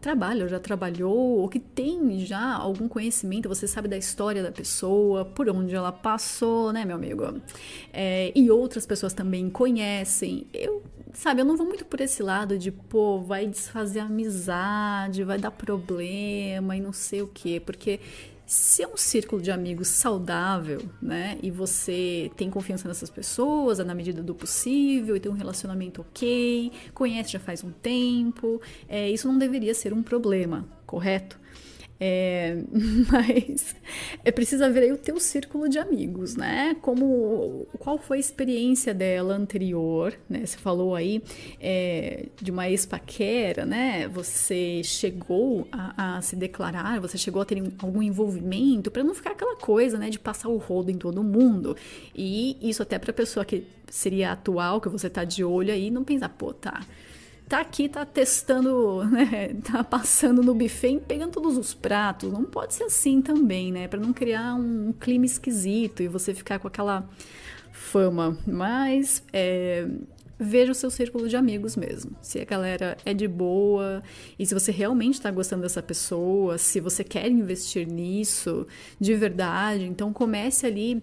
trabalha 0.00 0.44
ou 0.44 0.48
já 0.48 0.58
trabalhou, 0.58 1.38
ou 1.38 1.48
que 1.48 1.58
tem 1.58 2.20
já 2.20 2.54
algum 2.54 2.88
conhecimento, 2.88 3.48
você 3.48 3.66
sabe 3.66 3.88
da 3.88 3.96
história 3.96 4.42
da 4.42 4.52
pessoa, 4.52 5.24
por 5.24 5.48
onde 5.48 5.74
ela 5.74 5.92
passou, 5.92 6.72
né, 6.72 6.84
meu 6.84 6.96
amigo? 6.96 7.40
É, 7.92 8.32
e 8.34 8.50
outras 8.50 8.86
pessoas 8.86 9.12
também 9.12 9.50
conhecem. 9.50 10.46
Eu 10.52 10.82
sabe, 11.14 11.40
eu 11.40 11.44
não 11.44 11.56
vou 11.56 11.66
muito 11.66 11.84
por 11.84 12.00
esse 12.00 12.22
lado 12.22 12.58
de, 12.58 12.70
pô, 12.70 13.20
vai 13.20 13.46
desfazer 13.46 14.00
a 14.00 14.04
amizade, 14.04 15.22
vai 15.22 15.38
dar 15.38 15.50
problema 15.50 16.76
e 16.76 16.80
não 16.80 16.92
sei 16.92 17.22
o 17.22 17.28
quê, 17.28 17.62
porque 17.64 18.00
se 18.46 18.82
é 18.82 18.88
um 18.88 18.96
círculo 18.96 19.40
de 19.40 19.50
amigos 19.50 19.88
saudável, 19.88 20.80
né, 21.00 21.38
e 21.42 21.50
você 21.50 22.30
tem 22.36 22.50
confiança 22.50 22.86
nessas 22.86 23.10
pessoas, 23.10 23.80
é 23.80 23.84
na 23.84 23.94
medida 23.94 24.22
do 24.22 24.34
possível, 24.34 25.16
e 25.16 25.20
tem 25.20 25.30
um 25.30 25.34
relacionamento 25.34 26.02
ok, 26.02 26.70
conhece 26.92 27.32
já 27.32 27.40
faz 27.40 27.64
um 27.64 27.70
tempo, 27.70 28.60
é, 28.88 29.10
isso 29.10 29.26
não 29.26 29.38
deveria 29.38 29.74
ser 29.74 29.92
um 29.92 30.02
problema, 30.02 30.68
correto? 30.86 31.38
É, 32.00 32.56
mas 33.10 33.76
é 34.24 34.32
preciso 34.32 34.68
ver 34.72 34.82
aí 34.82 34.92
o 34.92 34.98
teu 34.98 35.18
círculo 35.20 35.68
de 35.68 35.78
amigos, 35.78 36.36
né? 36.36 36.76
Como 36.82 37.66
qual 37.78 37.98
foi 37.98 38.16
a 38.16 38.20
experiência 38.20 38.92
dela 38.92 39.34
anterior, 39.34 40.14
né? 40.28 40.44
Você 40.44 40.58
falou 40.58 40.94
aí 40.94 41.22
é, 41.60 42.26
de 42.40 42.50
uma 42.50 42.68
ex-paquera, 42.68 43.64
né? 43.64 44.08
Você 44.08 44.82
chegou 44.82 45.68
a, 45.70 46.16
a, 46.16 46.22
se 46.22 46.34
declarar, 46.34 47.00
você 47.00 47.16
chegou 47.16 47.40
a 47.40 47.44
ter 47.44 47.62
algum 47.78 48.02
envolvimento 48.02 48.90
para 48.90 49.04
não 49.04 49.14
ficar 49.14 49.30
aquela 49.30 49.56
coisa, 49.56 49.98
né? 49.98 50.10
De 50.10 50.18
passar 50.18 50.48
o 50.48 50.56
rodo 50.56 50.90
em 50.90 50.98
todo 50.98 51.22
mundo. 51.22 51.76
E 52.14 52.56
isso 52.60 52.82
até 52.82 52.98
para 52.98 53.12
pessoa 53.12 53.44
que 53.44 53.64
seria 53.88 54.32
atual, 54.32 54.80
que 54.80 54.88
você 54.88 55.08
tá 55.08 55.24
de 55.24 55.44
olho 55.44 55.72
aí, 55.72 55.90
não 55.90 56.02
pensar, 56.02 56.28
pô, 56.30 56.52
tá 56.52 56.84
tá 57.48 57.60
aqui, 57.60 57.88
tá 57.88 58.04
testando, 58.04 59.04
né? 59.10 59.54
Tá 59.62 59.84
passando 59.84 60.42
no 60.42 60.54
buffet 60.54 61.00
pegando 61.06 61.32
todos 61.32 61.56
os 61.56 61.74
pratos. 61.74 62.32
Não 62.32 62.44
pode 62.44 62.74
ser 62.74 62.84
assim 62.84 63.20
também, 63.20 63.72
né? 63.72 63.88
Para 63.88 64.00
não 64.00 64.12
criar 64.12 64.54
um, 64.54 64.88
um, 64.88 64.92
clima 64.92 65.26
esquisito 65.26 66.02
e 66.02 66.08
você 66.08 66.34
ficar 66.34 66.58
com 66.58 66.68
aquela 66.68 67.08
fama. 67.72 68.38
Mas 68.46 69.22
é, 69.32 69.86
veja 70.38 70.72
o 70.72 70.74
seu 70.74 70.90
círculo 70.90 71.28
de 71.28 71.36
amigos 71.36 71.76
mesmo. 71.76 72.16
Se 72.20 72.40
a 72.40 72.44
galera 72.44 72.96
é 73.04 73.14
de 73.14 73.28
boa 73.28 74.02
e 74.38 74.46
se 74.46 74.54
você 74.54 74.72
realmente 74.72 75.14
está 75.14 75.30
gostando 75.30 75.62
dessa 75.62 75.82
pessoa, 75.82 76.58
se 76.58 76.80
você 76.80 77.04
quer 77.04 77.30
investir 77.30 77.86
nisso 77.86 78.66
de 78.98 79.14
verdade, 79.14 79.84
então 79.84 80.12
comece 80.12 80.66
ali 80.66 81.02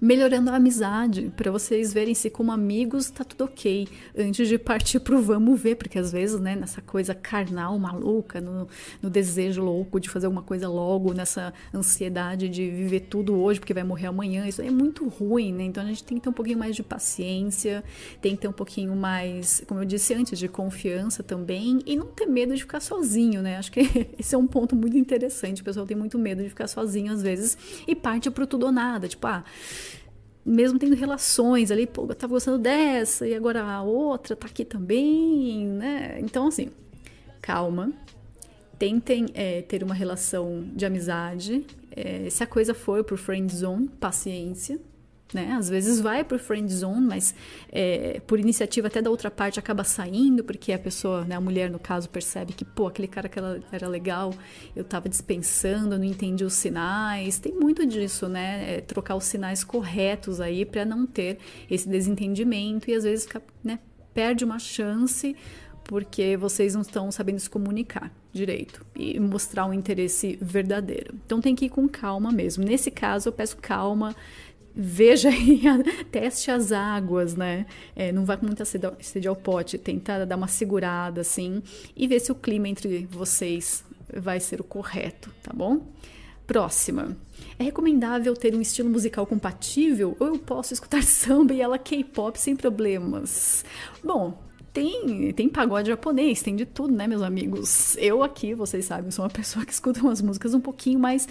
melhorando 0.00 0.50
a 0.50 0.56
amizade, 0.56 1.32
para 1.36 1.50
vocês 1.50 1.92
verem 1.92 2.14
se 2.14 2.30
como 2.30 2.52
amigos 2.52 3.10
tá 3.10 3.24
tudo 3.24 3.44
ok, 3.44 3.88
antes 4.16 4.48
de 4.48 4.56
partir 4.56 5.00
pro 5.00 5.20
vamos 5.20 5.60
ver, 5.60 5.74
porque 5.74 5.98
às 5.98 6.12
vezes, 6.12 6.38
né, 6.40 6.54
nessa 6.54 6.80
coisa 6.80 7.14
carnal, 7.14 7.76
maluca, 7.78 8.40
no, 8.40 8.68
no 9.02 9.10
desejo 9.10 9.62
louco 9.62 9.98
de 9.98 10.08
fazer 10.08 10.26
alguma 10.26 10.42
coisa 10.42 10.68
logo, 10.68 11.12
nessa 11.12 11.52
ansiedade 11.74 12.48
de 12.48 12.70
viver 12.70 13.00
tudo 13.00 13.34
hoje, 13.40 13.58
porque 13.58 13.74
vai 13.74 13.82
morrer 13.82 14.06
amanhã, 14.06 14.46
isso 14.46 14.62
é 14.62 14.70
muito 14.70 15.08
ruim, 15.08 15.52
né? 15.52 15.64
Então 15.64 15.82
a 15.82 15.86
gente 15.86 16.04
tem 16.04 16.18
que 16.18 16.24
ter 16.24 16.30
um 16.30 16.32
pouquinho 16.32 16.58
mais 16.58 16.76
de 16.76 16.82
paciência, 16.82 17.82
tem 18.20 18.36
que 18.36 18.42
ter 18.42 18.48
um 18.48 18.52
pouquinho 18.52 18.94
mais, 18.94 19.64
como 19.66 19.80
eu 19.80 19.84
disse 19.84 20.14
antes, 20.14 20.38
de 20.38 20.48
confiança 20.48 21.22
também, 21.22 21.80
e 21.84 21.96
não 21.96 22.06
ter 22.06 22.26
medo 22.26 22.54
de 22.54 22.60
ficar 22.60 22.80
sozinho, 22.80 23.42
né? 23.42 23.56
Acho 23.56 23.72
que 23.72 23.80
esse 24.18 24.34
é 24.34 24.38
um 24.38 24.46
ponto 24.46 24.76
muito 24.76 24.96
interessante. 24.96 25.60
O 25.60 25.64
pessoal 25.64 25.86
tem 25.86 25.96
muito 25.96 26.18
medo 26.18 26.42
de 26.42 26.48
ficar 26.48 26.68
sozinho 26.68 27.12
às 27.12 27.20
vezes 27.20 27.58
e 27.86 27.96
parte 27.96 28.30
pro 28.30 28.46
tudo 28.46 28.66
ou 28.66 28.72
nada, 28.72 29.08
tipo, 29.08 29.26
ah, 29.26 29.44
mesmo 30.48 30.78
tendo 30.78 30.94
relações 30.94 31.70
ali, 31.70 31.86
pô, 31.86 32.06
eu 32.08 32.14
tava 32.14 32.32
gostando 32.32 32.58
dessa 32.58 33.26
e 33.26 33.34
agora 33.34 33.62
a 33.62 33.82
outra 33.82 34.34
tá 34.34 34.46
aqui 34.46 34.64
também, 34.64 35.66
né? 35.66 36.18
Então, 36.20 36.48
assim, 36.48 36.70
calma. 37.40 37.92
Tentem 38.78 39.26
é, 39.34 39.62
ter 39.62 39.82
uma 39.82 39.94
relação 39.94 40.64
de 40.74 40.86
amizade. 40.86 41.66
É, 41.94 42.30
se 42.30 42.42
a 42.42 42.46
coisa 42.46 42.72
for 42.72 43.04
por 43.04 43.18
friend 43.18 43.54
zone, 43.54 43.88
paciência 43.88 44.80
né? 45.32 45.52
Às 45.58 45.68
vezes 45.68 46.00
vai 46.00 46.24
para 46.24 46.36
o 46.36 46.38
friend 46.38 46.72
zone, 46.72 47.06
mas 47.06 47.34
é, 47.70 48.20
por 48.26 48.38
iniciativa 48.38 48.86
até 48.88 49.02
da 49.02 49.10
outra 49.10 49.30
parte 49.30 49.58
acaba 49.58 49.84
saindo, 49.84 50.42
porque 50.42 50.72
a 50.72 50.78
pessoa, 50.78 51.24
né, 51.24 51.34
a 51.34 51.40
mulher 51.40 51.70
no 51.70 51.78
caso, 51.78 52.08
percebe 52.08 52.52
que, 52.52 52.64
pô, 52.64 52.86
aquele 52.86 53.08
cara 53.08 53.28
que 53.28 53.38
ela 53.38 53.60
era 53.70 53.88
legal, 53.88 54.32
eu 54.74 54.82
estava 54.82 55.08
dispensando, 55.08 55.94
eu 55.94 55.98
não 55.98 56.06
entendi 56.06 56.44
os 56.44 56.54
sinais. 56.54 57.38
Tem 57.38 57.52
muito 57.52 57.86
disso, 57.86 58.28
né? 58.28 58.76
É, 58.76 58.80
trocar 58.80 59.16
os 59.16 59.24
sinais 59.24 59.62
corretos 59.64 60.40
aí 60.40 60.64
para 60.64 60.84
não 60.84 61.06
ter 61.06 61.38
esse 61.70 61.88
desentendimento 61.88 62.90
e 62.90 62.94
às 62.94 63.04
vezes 63.04 63.26
fica, 63.26 63.42
né, 63.62 63.78
perde 64.14 64.44
uma 64.44 64.58
chance 64.58 65.36
porque 65.88 66.36
vocês 66.36 66.74
não 66.74 66.82
estão 66.82 67.10
sabendo 67.10 67.40
se 67.40 67.48
comunicar 67.48 68.12
direito 68.30 68.84
e 68.94 69.18
mostrar 69.18 69.64
um 69.64 69.72
interesse 69.72 70.38
verdadeiro. 70.40 71.14
Então 71.24 71.40
tem 71.40 71.54
que 71.54 71.64
ir 71.64 71.70
com 71.70 71.88
calma 71.88 72.30
mesmo. 72.30 72.62
Nesse 72.62 72.90
caso, 72.90 73.30
eu 73.30 73.32
peço 73.32 73.56
calma 73.56 74.14
veja 74.80 75.28
aí, 75.28 75.62
teste 76.12 76.52
as 76.52 76.70
águas, 76.70 77.34
né? 77.34 77.66
É, 77.96 78.12
não 78.12 78.24
vai 78.24 78.36
com 78.36 78.46
muita 78.46 78.64
sede, 78.64 79.26
ao 79.26 79.34
pote, 79.34 79.76
tenta 79.76 80.24
dar 80.24 80.36
uma 80.36 80.46
segurada 80.46 81.22
assim 81.22 81.60
e 81.96 82.06
ver 82.06 82.20
se 82.20 82.30
o 82.30 82.34
clima 82.36 82.68
entre 82.68 83.04
vocês 83.10 83.84
vai 84.16 84.38
ser 84.38 84.60
o 84.60 84.64
correto, 84.64 85.34
tá 85.42 85.52
bom? 85.52 85.92
Próxima. 86.46 87.16
É 87.58 87.64
recomendável 87.64 88.34
ter 88.34 88.54
um 88.54 88.60
estilo 88.60 88.88
musical 88.88 89.26
compatível 89.26 90.16
ou 90.20 90.28
eu 90.28 90.38
posso 90.38 90.72
escutar 90.72 91.02
samba 91.04 91.52
e 91.52 91.60
ela 91.60 91.76
K-pop 91.76 92.38
sem 92.38 92.54
problemas? 92.54 93.64
Bom, 94.02 94.40
tem, 94.72 95.32
tem 95.32 95.48
pagode 95.48 95.88
japonês, 95.88 96.40
tem 96.40 96.54
de 96.54 96.64
tudo, 96.64 96.94
né, 96.94 97.08
meus 97.08 97.22
amigos? 97.22 97.96
Eu 97.98 98.22
aqui, 98.22 98.54
vocês 98.54 98.84
sabem, 98.84 99.10
sou 99.10 99.24
uma 99.24 99.30
pessoa 99.30 99.66
que 99.66 99.72
escuta 99.72 100.00
umas 100.00 100.22
músicas 100.22 100.54
um 100.54 100.60
pouquinho 100.60 101.00
mais 101.00 101.28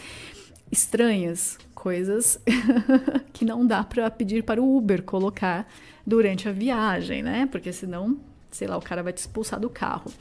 estranhas, 0.70 1.58
coisas 1.78 2.40
que 3.32 3.46
não 3.46 3.66
dá 3.66 3.84
para 3.84 4.10
pedir 4.10 4.44
para 4.44 4.60
o 4.60 4.78
Uber 4.78 5.04
colocar 5.04 5.72
durante 6.06 6.50
a 6.50 6.52
viagem, 6.52 7.22
né? 7.22 7.48
Porque 7.52 7.72
senão, 7.72 8.18
sei 8.50 8.68
lá, 8.68 8.76
o 8.76 8.82
cara 8.82 9.04
vai 9.04 9.14
te 9.14 9.20
expulsar 9.20 9.60
do 9.60 9.70
carro. 9.70 10.12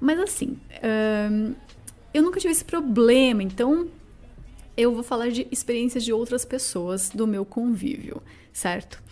Mas 0.00 0.18
assim, 0.18 0.58
eu 2.14 2.22
nunca 2.22 2.40
tive 2.40 2.52
esse 2.52 2.64
problema, 2.64 3.42
então 3.42 3.86
eu 4.74 4.94
vou 4.94 5.02
falar 5.02 5.28
de 5.28 5.46
experiências 5.50 6.02
de 6.02 6.12
outras 6.12 6.42
pessoas 6.44 7.10
do 7.10 7.26
meu 7.26 7.44
convívio, 7.44 8.22
certo? 8.50 9.02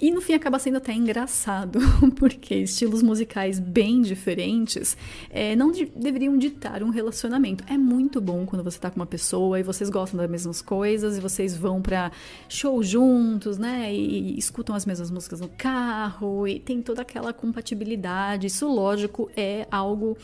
E 0.00 0.12
no 0.12 0.20
fim 0.20 0.34
acaba 0.34 0.60
sendo 0.60 0.76
até 0.76 0.92
engraçado, 0.92 1.80
porque 2.16 2.54
estilos 2.54 3.02
musicais 3.02 3.58
bem 3.58 4.00
diferentes 4.00 4.96
é, 5.28 5.56
não 5.56 5.72
de, 5.72 5.86
deveriam 5.86 6.38
ditar 6.38 6.84
um 6.84 6.90
relacionamento. 6.90 7.64
É 7.68 7.76
muito 7.76 8.20
bom 8.20 8.46
quando 8.46 8.62
você 8.62 8.78
tá 8.78 8.90
com 8.90 8.96
uma 8.96 9.06
pessoa 9.06 9.58
e 9.58 9.62
vocês 9.64 9.90
gostam 9.90 10.18
das 10.18 10.30
mesmas 10.30 10.62
coisas 10.62 11.16
e 11.16 11.20
vocês 11.20 11.56
vão 11.56 11.82
para 11.82 12.12
show 12.48 12.80
juntos, 12.80 13.58
né? 13.58 13.92
E, 13.92 14.34
e 14.34 14.38
escutam 14.38 14.76
as 14.76 14.86
mesmas 14.86 15.10
músicas 15.10 15.40
no 15.40 15.48
carro 15.48 16.46
e 16.46 16.60
tem 16.60 16.80
toda 16.80 17.02
aquela 17.02 17.32
compatibilidade. 17.32 18.46
Isso, 18.46 18.68
lógico, 18.68 19.28
é 19.36 19.66
algo 19.68 20.16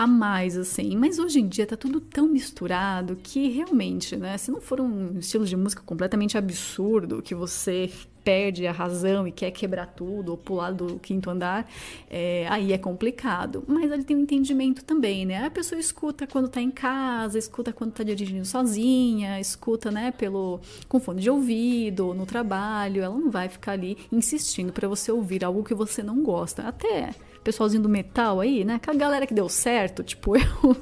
a 0.00 0.06
mais, 0.06 0.56
assim. 0.56 0.96
Mas 0.96 1.18
hoje 1.18 1.40
em 1.40 1.46
dia 1.46 1.66
tá 1.66 1.76
tudo 1.76 2.00
tão 2.00 2.26
misturado 2.26 3.16
que 3.16 3.50
realmente, 3.50 4.16
né? 4.16 4.38
Se 4.38 4.50
não 4.50 4.58
for 4.58 4.80
um 4.80 5.18
estilo 5.18 5.44
de 5.44 5.54
música 5.54 5.82
completamente 5.84 6.38
absurdo, 6.38 7.20
que 7.20 7.34
você 7.34 7.90
perde 8.24 8.66
a 8.66 8.72
razão 8.72 9.28
e 9.28 9.32
quer 9.32 9.50
quebrar 9.50 9.88
tudo 9.88 10.30
ou 10.30 10.38
pular 10.38 10.70
do 10.70 10.98
quinto 11.00 11.28
andar, 11.28 11.70
é, 12.08 12.46
aí 12.48 12.72
é 12.72 12.78
complicado. 12.78 13.62
Mas 13.66 13.92
ele 13.92 14.02
tem 14.02 14.16
um 14.16 14.20
entendimento 14.20 14.82
também, 14.82 15.26
né? 15.26 15.44
A 15.44 15.50
pessoa 15.50 15.78
escuta 15.78 16.26
quando 16.26 16.48
tá 16.48 16.62
em 16.62 16.70
casa, 16.70 17.38
escuta 17.38 17.70
quando 17.70 17.92
tá 17.92 18.02
dirigindo 18.02 18.46
sozinha, 18.46 19.38
escuta, 19.38 19.90
né, 19.90 20.12
pelo 20.12 20.60
com 20.88 20.98
fone 20.98 21.20
de 21.20 21.28
ouvido, 21.28 22.14
no 22.14 22.24
trabalho. 22.24 23.02
Ela 23.02 23.18
não 23.18 23.30
vai 23.30 23.50
ficar 23.50 23.72
ali 23.72 23.98
insistindo 24.10 24.72
para 24.72 24.88
você 24.88 25.12
ouvir 25.12 25.44
algo 25.44 25.62
que 25.62 25.74
você 25.74 26.02
não 26.02 26.22
gosta. 26.22 26.62
Até 26.62 27.10
pessoalzinho 27.42 27.82
do 27.82 27.88
metal 27.88 28.40
aí, 28.40 28.64
né? 28.64 28.74
Aquela 28.74 28.96
galera 28.96 29.26
que 29.26 29.34
deu 29.34 29.48
certo, 29.48 30.02
tipo 30.02 30.36
eu. 30.38 30.76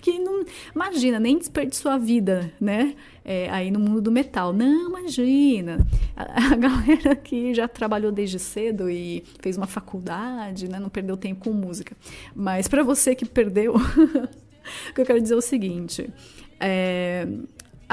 que 0.00 0.18
não. 0.18 0.44
Imagina, 0.74 1.18
nem 1.18 1.38
desperdiçou 1.38 1.90
a 1.90 1.98
vida, 1.98 2.52
né? 2.60 2.94
É, 3.24 3.48
aí 3.50 3.70
no 3.70 3.80
mundo 3.80 4.02
do 4.02 4.12
metal. 4.12 4.52
Não, 4.52 4.88
imagina. 4.88 5.86
A, 6.16 6.52
a, 6.52 6.56
galera 6.56 7.16
que 7.16 7.54
já 7.54 7.66
trabalhou 7.66 8.12
desde 8.12 8.38
cedo 8.38 8.90
e 8.90 9.24
fez 9.40 9.56
uma 9.56 9.66
faculdade, 9.66 10.68
né? 10.68 10.78
Não 10.78 10.88
perdeu 10.88 11.16
tempo 11.16 11.44
com 11.44 11.52
música. 11.52 11.96
Mas 12.34 12.68
para 12.68 12.82
você 12.82 13.14
que 13.14 13.24
perdeu, 13.24 13.74
o 14.90 14.94
que 14.94 15.00
eu 15.00 15.06
quero 15.06 15.20
dizer 15.20 15.34
é 15.34 15.38
o 15.38 15.42
seguinte. 15.42 16.10
É, 16.60 17.26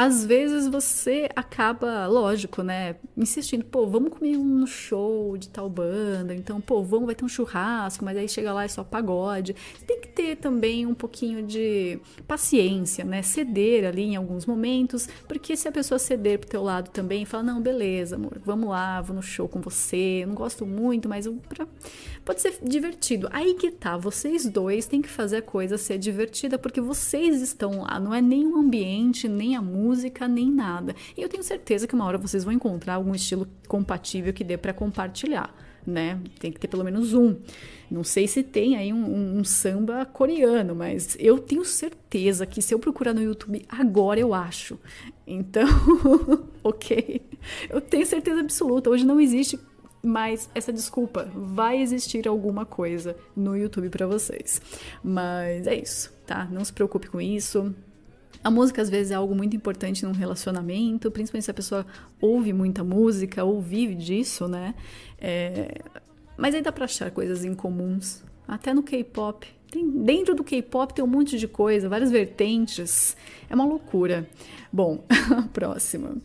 às 0.01 0.25
vezes 0.25 0.67
você 0.67 1.29
acaba, 1.35 2.07
lógico, 2.07 2.63
né, 2.63 2.95
insistindo, 3.15 3.63
pô, 3.63 3.85
vamos 3.85 4.09
comer 4.17 4.35
um 4.35 4.65
show 4.65 5.37
de 5.37 5.47
tal 5.47 5.69
banda, 5.69 6.33
então, 6.33 6.59
pô, 6.59 6.81
vamos, 6.81 7.05
vai 7.05 7.13
ter 7.13 7.23
um 7.23 7.27
churrasco, 7.27 8.03
mas 8.03 8.17
aí 8.17 8.27
chega 8.27 8.51
lá 8.51 8.63
é 8.63 8.67
só 8.67 8.83
pagode. 8.83 9.55
Tem 9.85 10.01
que 10.01 10.07
ter 10.07 10.37
também 10.37 10.87
um 10.87 10.95
pouquinho 10.95 11.43
de 11.45 11.99
paciência, 12.27 13.05
né, 13.05 13.21
ceder 13.21 13.85
ali 13.85 14.01
em 14.01 14.15
alguns 14.15 14.47
momentos, 14.47 15.07
porque 15.27 15.55
se 15.55 15.67
a 15.67 15.71
pessoa 15.71 15.99
ceder 15.99 16.39
pro 16.39 16.49
teu 16.49 16.63
lado 16.63 16.89
também, 16.89 17.23
fala, 17.23 17.43
não, 17.43 17.61
beleza, 17.61 18.15
amor, 18.15 18.41
vamos 18.43 18.69
lá, 18.69 19.01
vou 19.01 19.15
no 19.15 19.21
show 19.21 19.47
com 19.47 19.61
você, 19.61 20.23
eu 20.23 20.27
não 20.29 20.33
gosto 20.33 20.65
muito, 20.65 21.07
mas 21.07 21.27
pra... 21.47 21.67
pode 22.25 22.41
ser 22.41 22.57
divertido. 22.63 23.29
Aí 23.31 23.53
que 23.53 23.69
tá, 23.69 23.97
vocês 23.97 24.47
dois 24.47 24.87
têm 24.87 24.99
que 24.99 25.09
fazer 25.09 25.37
a 25.37 25.41
coisa 25.43 25.77
ser 25.77 25.99
divertida, 25.99 26.57
porque 26.57 26.81
vocês 26.81 27.39
estão 27.39 27.81
lá, 27.83 27.99
não 27.99 28.11
é 28.11 28.19
nem 28.19 28.47
o 28.47 28.57
ambiente, 28.57 29.29
nem 29.29 29.55
a 29.55 29.61
música, 29.61 29.90
música 29.91 30.27
nem 30.27 30.49
nada. 30.49 30.95
E 31.17 31.21
eu 31.21 31.27
tenho 31.27 31.43
certeza 31.43 31.85
que 31.85 31.93
uma 31.93 32.05
hora 32.05 32.17
vocês 32.17 32.43
vão 32.45 32.53
encontrar 32.53 32.95
algum 32.95 33.13
estilo 33.13 33.45
compatível 33.67 34.33
que 34.33 34.43
dê 34.43 34.57
para 34.57 34.73
compartilhar. 34.73 35.53
Né? 35.85 36.19
Tem 36.39 36.51
que 36.51 36.59
ter 36.59 36.67
pelo 36.67 36.83
menos 36.83 37.13
um. 37.13 37.35
Não 37.89 38.03
sei 38.03 38.27
se 38.27 38.43
tem 38.43 38.77
aí 38.77 38.93
um, 38.93 39.03
um, 39.03 39.39
um, 39.39 39.43
samba 39.43 40.05
coreano, 40.05 40.75
mas 40.75 41.17
eu 41.19 41.39
tenho 41.39 41.65
certeza 41.65 42.45
que 42.45 42.61
se 42.61 42.73
eu 42.73 42.79
procurar 42.79 43.13
no 43.13 43.21
YouTube 43.21 43.65
agora 43.67 44.19
eu 44.19 44.33
acho. 44.33 44.79
Então, 45.25 45.67
ok. 46.63 47.21
Eu 47.67 47.81
tenho 47.81 48.05
certeza 48.05 48.39
absoluta. 48.41 48.91
Hoje 48.91 49.05
não 49.05 49.19
existe 49.19 49.59
Mas 50.03 50.49
essa 50.53 50.71
desculpa, 50.71 51.29
vai 51.35 51.81
existir 51.81 52.27
alguma 52.27 52.65
coisa 52.65 53.15
no 53.35 53.57
YouTube 53.57 53.89
para 53.89 54.05
vocês. 54.05 54.61
Mas 55.03 55.65
é 55.65 55.75
isso, 55.75 56.13
tá? 56.27 56.45
Não 56.45 56.63
se 56.63 56.71
preocupe 56.71 57.07
com 57.07 57.19
isso. 57.19 57.73
A 58.43 58.49
música 58.49 58.81
às 58.81 58.89
vezes 58.89 59.11
é 59.11 59.15
algo 59.15 59.35
muito 59.35 59.55
importante 59.55 60.03
num 60.03 60.11
relacionamento, 60.11 61.11
principalmente 61.11 61.45
se 61.45 61.51
a 61.51 61.53
pessoa 61.53 61.85
ouve 62.19 62.51
muita 62.53 62.83
música 62.83 63.43
ou 63.43 63.61
vive 63.61 63.95
disso, 63.95 64.47
né? 64.47 64.73
É... 65.19 65.79
Mas 66.35 66.55
aí 66.55 66.61
dá 66.61 66.71
pra 66.71 66.85
achar 66.85 67.11
coisas 67.11 67.45
incomuns. 67.45 68.23
Até 68.47 68.73
no 68.73 68.81
K-pop. 68.81 69.47
Dentro 70.03 70.35
do 70.35 70.43
K-pop 70.43 70.93
tem 70.93 71.05
um 71.05 71.07
monte 71.07 71.37
de 71.37 71.47
coisa, 71.47 71.87
várias 71.87 72.11
vertentes. 72.11 73.15
É 73.49 73.55
uma 73.55 73.63
loucura. 73.63 74.27
Bom, 74.73 75.05
próxima. 75.53 76.17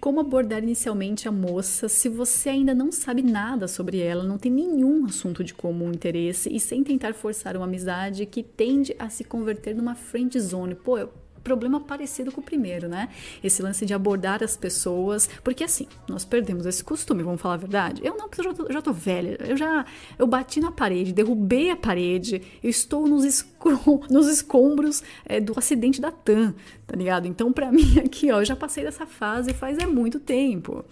Como 0.00 0.20
abordar 0.20 0.62
inicialmente 0.62 1.28
a 1.28 1.32
moça 1.32 1.88
se 1.88 2.08
você 2.08 2.50
ainda 2.50 2.74
não 2.74 2.90
sabe 2.90 3.22
nada 3.22 3.68
sobre 3.68 3.98
ela, 4.00 4.24
não 4.24 4.36
tem 4.36 4.50
nenhum 4.50 5.06
assunto 5.06 5.44
de 5.44 5.54
comum 5.54 5.90
interesse 5.92 6.54
e 6.54 6.58
sem 6.58 6.82
tentar 6.82 7.14
forçar 7.14 7.56
uma 7.56 7.64
amizade 7.64 8.26
que 8.26 8.42
tende 8.42 8.94
a 8.98 9.08
se 9.08 9.24
converter 9.24 9.74
numa 9.74 9.94
friend 9.94 10.38
zone? 10.38 10.74
Pô, 10.74 10.98
eu 10.98 11.10
problema 11.42 11.80
parecido 11.80 12.30
com 12.32 12.40
o 12.40 12.44
primeiro, 12.44 12.88
né? 12.88 13.08
Esse 13.42 13.62
lance 13.62 13.84
de 13.86 13.94
abordar 13.94 14.42
as 14.42 14.56
pessoas, 14.56 15.28
porque 15.42 15.64
assim, 15.64 15.86
nós 16.08 16.24
perdemos 16.24 16.66
esse 16.66 16.82
costume, 16.82 17.22
vamos 17.22 17.40
falar 17.40 17.54
a 17.54 17.58
verdade. 17.58 18.00
Eu 18.04 18.16
não, 18.16 18.28
porque 18.28 18.40
eu 18.40 18.44
já 18.44 18.54
tô, 18.54 18.72
já 18.72 18.82
tô 18.82 18.92
velha, 18.92 19.36
eu 19.40 19.56
já 19.56 19.84
eu 20.18 20.26
bati 20.26 20.60
na 20.60 20.70
parede, 20.70 21.12
derrubei 21.12 21.70
a 21.70 21.76
parede, 21.76 22.42
eu 22.62 22.70
estou 22.70 23.06
nos, 23.06 23.24
escom 23.24 24.02
nos 24.10 24.26
escombros 24.26 25.02
é, 25.24 25.40
do 25.40 25.58
acidente 25.58 26.00
da 26.00 26.10
TAM, 26.10 26.54
tá 26.86 26.96
ligado? 26.96 27.26
Então, 27.26 27.52
para 27.52 27.70
mim 27.72 27.98
aqui, 28.04 28.30
ó, 28.30 28.40
eu 28.40 28.44
já 28.44 28.56
passei 28.56 28.84
dessa 28.84 29.06
fase 29.06 29.52
faz 29.52 29.78
é 29.78 29.86
muito 29.86 30.18
tempo. 30.18 30.84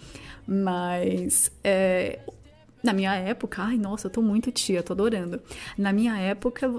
Mas 0.47 1.51
é, 1.63 2.19
na 2.83 2.93
minha 2.93 3.13
época, 3.13 3.61
ai, 3.61 3.77
nossa, 3.77 4.07
eu 4.07 4.11
tô 4.11 4.21
muito 4.21 4.51
tia, 4.51 4.81
tô 4.81 4.93
adorando. 4.93 5.41
Na 5.77 5.91
minha 5.91 6.17
época 6.17 6.73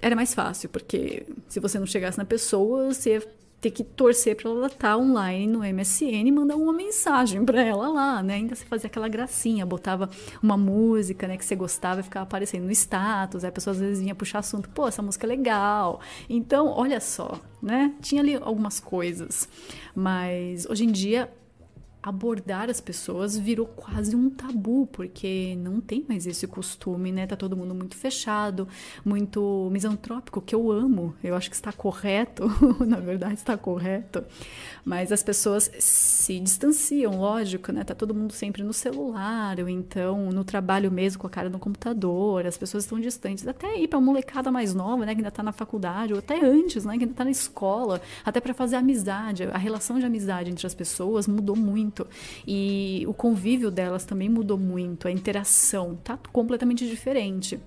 era 0.00 0.14
mais 0.14 0.32
fácil, 0.32 0.68
porque 0.68 1.26
se 1.50 1.60
você 1.60 1.78
não 1.78 1.86
chegasse 1.86 2.16
na 2.16 2.24
pessoa, 2.24 2.94
você 2.94 3.10
ia 3.14 3.40
ter 3.60 3.70
que 3.70 3.84
torcer 3.84 4.36
para 4.36 4.48
ela 4.48 4.66
estar 4.68 4.78
tá 4.78 4.96
online 4.96 5.46
no 5.46 5.58
MSN 5.58 6.26
e 6.26 6.32
mandar 6.32 6.56
uma 6.56 6.72
mensagem 6.72 7.44
para 7.44 7.60
ela 7.62 7.88
lá, 7.88 8.22
né? 8.22 8.34
Ainda 8.36 8.54
você 8.54 8.64
fazia 8.64 8.86
aquela 8.86 9.08
gracinha, 9.08 9.66
botava 9.66 10.08
uma 10.42 10.56
música, 10.56 11.28
né, 11.28 11.36
que 11.36 11.44
você 11.44 11.54
gostava 11.54 12.00
e 12.00 12.02
ficava 12.02 12.22
aparecendo 12.22 12.64
no 12.64 12.70
status, 12.70 13.44
aí 13.44 13.50
a 13.50 13.52
pessoa 13.52 13.72
às 13.72 13.80
vezes 13.80 14.00
vinha 14.00 14.14
puxar 14.14 14.38
assunto, 14.38 14.70
pô, 14.70 14.88
essa 14.88 15.02
música 15.02 15.26
é 15.26 15.28
legal. 15.28 16.00
Então, 16.28 16.68
olha 16.68 17.00
só, 17.00 17.38
né? 17.60 17.94
Tinha 18.00 18.22
ali 18.22 18.36
algumas 18.36 18.80
coisas. 18.80 19.46
Mas 19.94 20.64
hoje 20.64 20.84
em 20.84 20.92
dia 20.92 21.28
abordar 22.02 22.70
as 22.70 22.80
pessoas 22.80 23.36
virou 23.36 23.66
quase 23.66 24.16
um 24.16 24.30
tabu, 24.30 24.86
porque 24.90 25.54
não 25.58 25.80
tem 25.80 26.04
mais 26.08 26.26
esse 26.26 26.46
costume, 26.46 27.12
né? 27.12 27.26
Tá 27.26 27.36
todo 27.36 27.56
mundo 27.56 27.74
muito 27.74 27.94
fechado, 27.94 28.66
muito 29.04 29.68
misantrópico, 29.70 30.40
que 30.40 30.54
eu 30.54 30.72
amo. 30.72 31.14
Eu 31.22 31.34
acho 31.34 31.50
que 31.50 31.56
está 31.56 31.72
correto, 31.72 32.44
na 32.86 32.98
verdade 32.98 33.34
está 33.34 33.56
correto. 33.56 34.24
Mas 34.82 35.12
as 35.12 35.22
pessoas 35.22 35.70
se 35.78 36.40
distanciam, 36.40 37.20
lógico, 37.20 37.70
né? 37.70 37.84
Tá 37.84 37.94
todo 37.94 38.14
mundo 38.14 38.32
sempre 38.32 38.62
no 38.62 38.72
celular, 38.72 39.60
ou 39.60 39.68
então 39.68 40.30
no 40.30 40.42
trabalho 40.42 40.90
mesmo 40.90 41.20
com 41.20 41.26
a 41.26 41.30
cara 41.30 41.50
no 41.50 41.58
computador, 41.58 42.46
as 42.46 42.56
pessoas 42.56 42.84
estão 42.84 42.98
distantes. 42.98 43.46
Até 43.46 43.78
ir 43.78 43.88
para 43.88 44.00
molecada 44.00 44.50
mais 44.50 44.74
nova, 44.74 45.04
né, 45.04 45.14
que 45.14 45.20
ainda 45.20 45.30
tá 45.30 45.42
na 45.42 45.52
faculdade, 45.52 46.14
ou 46.14 46.18
até 46.18 46.42
antes, 46.42 46.84
né, 46.86 46.96
que 46.96 47.04
ainda 47.04 47.14
tá 47.14 47.24
na 47.24 47.30
escola, 47.30 48.00
até 48.24 48.40
para 48.40 48.54
fazer 48.54 48.76
amizade, 48.76 49.44
a 49.44 49.58
relação 49.58 49.98
de 49.98 50.06
amizade 50.06 50.50
entre 50.50 50.66
as 50.66 50.74
pessoas 50.74 51.26
mudou 51.26 51.54
muito 51.54 51.89
muito. 51.90 52.06
E 52.46 53.04
o 53.08 53.12
convívio 53.12 53.70
delas 53.70 54.04
também 54.04 54.28
mudou 54.28 54.56
muito, 54.56 55.08
a 55.08 55.10
interação 55.10 55.98
tá 56.02 56.18
completamente 56.32 56.88
diferente. 56.88 57.58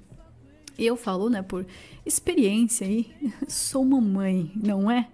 E 0.78 0.86
eu 0.86 0.96
falo, 0.96 1.30
né, 1.30 1.44
por 1.44 1.66
experiência 2.06 2.88
aí, 2.88 3.12
sou 3.48 3.84
mamãe, 3.84 4.52
não 4.56 4.90
é? 4.90 5.08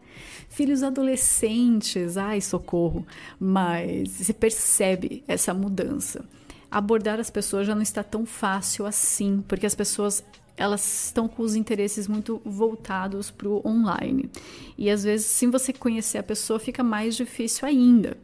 Filhos 0.48 0.84
adolescentes, 0.84 2.16
ai, 2.16 2.40
socorro. 2.40 3.06
Mas 3.40 4.10
se 4.12 4.34
percebe 4.34 5.24
essa 5.28 5.54
mudança. 5.54 6.24
Abordar 6.72 7.20
as 7.20 7.30
pessoas 7.30 7.66
já 7.66 7.74
não 7.74 7.82
está 7.82 8.04
tão 8.04 8.26
fácil 8.26 8.86
assim, 8.86 9.44
porque 9.48 9.66
as 9.66 9.76
pessoas 9.76 10.24
elas 10.60 11.06
estão 11.06 11.26
com 11.26 11.42
os 11.42 11.56
interesses 11.56 12.06
muito 12.06 12.42
voltados 12.44 13.32
para 13.32 13.48
o 13.48 13.66
online. 13.66 14.30
E 14.78 14.90
às 14.90 15.06
vezes, 15.06 15.26
se 15.26 15.48
você 15.48 15.72
conhecer 15.72 16.18
a 16.18 16.24
pessoa, 16.24 16.60
fica 16.60 16.84
mais 16.84 17.16
difícil 17.16 17.66
ainda. 17.66 18.18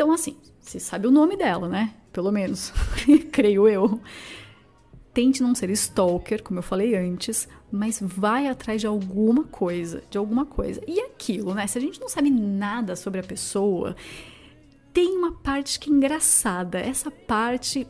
Então, 0.00 0.12
assim, 0.12 0.34
você 0.58 0.80
sabe 0.80 1.06
o 1.06 1.10
nome 1.10 1.36
dela, 1.36 1.68
né? 1.68 1.92
Pelo 2.10 2.32
menos, 2.32 2.72
creio 3.30 3.68
eu. 3.68 4.00
Tente 5.12 5.42
não 5.42 5.54
ser 5.54 5.68
stalker, 5.68 6.42
como 6.42 6.58
eu 6.58 6.62
falei 6.62 6.96
antes, 6.96 7.46
mas 7.70 8.00
vai 8.02 8.46
atrás 8.46 8.80
de 8.80 8.86
alguma 8.86 9.44
coisa, 9.44 10.02
de 10.08 10.16
alguma 10.16 10.46
coisa. 10.46 10.80
E 10.88 11.00
aquilo, 11.00 11.52
né? 11.52 11.66
Se 11.66 11.76
a 11.76 11.80
gente 11.82 12.00
não 12.00 12.08
sabe 12.08 12.30
nada 12.30 12.96
sobre 12.96 13.20
a 13.20 13.22
pessoa, 13.22 13.94
tem 14.90 15.18
uma 15.18 15.32
parte 15.32 15.78
que 15.78 15.90
é 15.90 15.92
engraçada, 15.92 16.78
essa 16.78 17.10
parte 17.10 17.86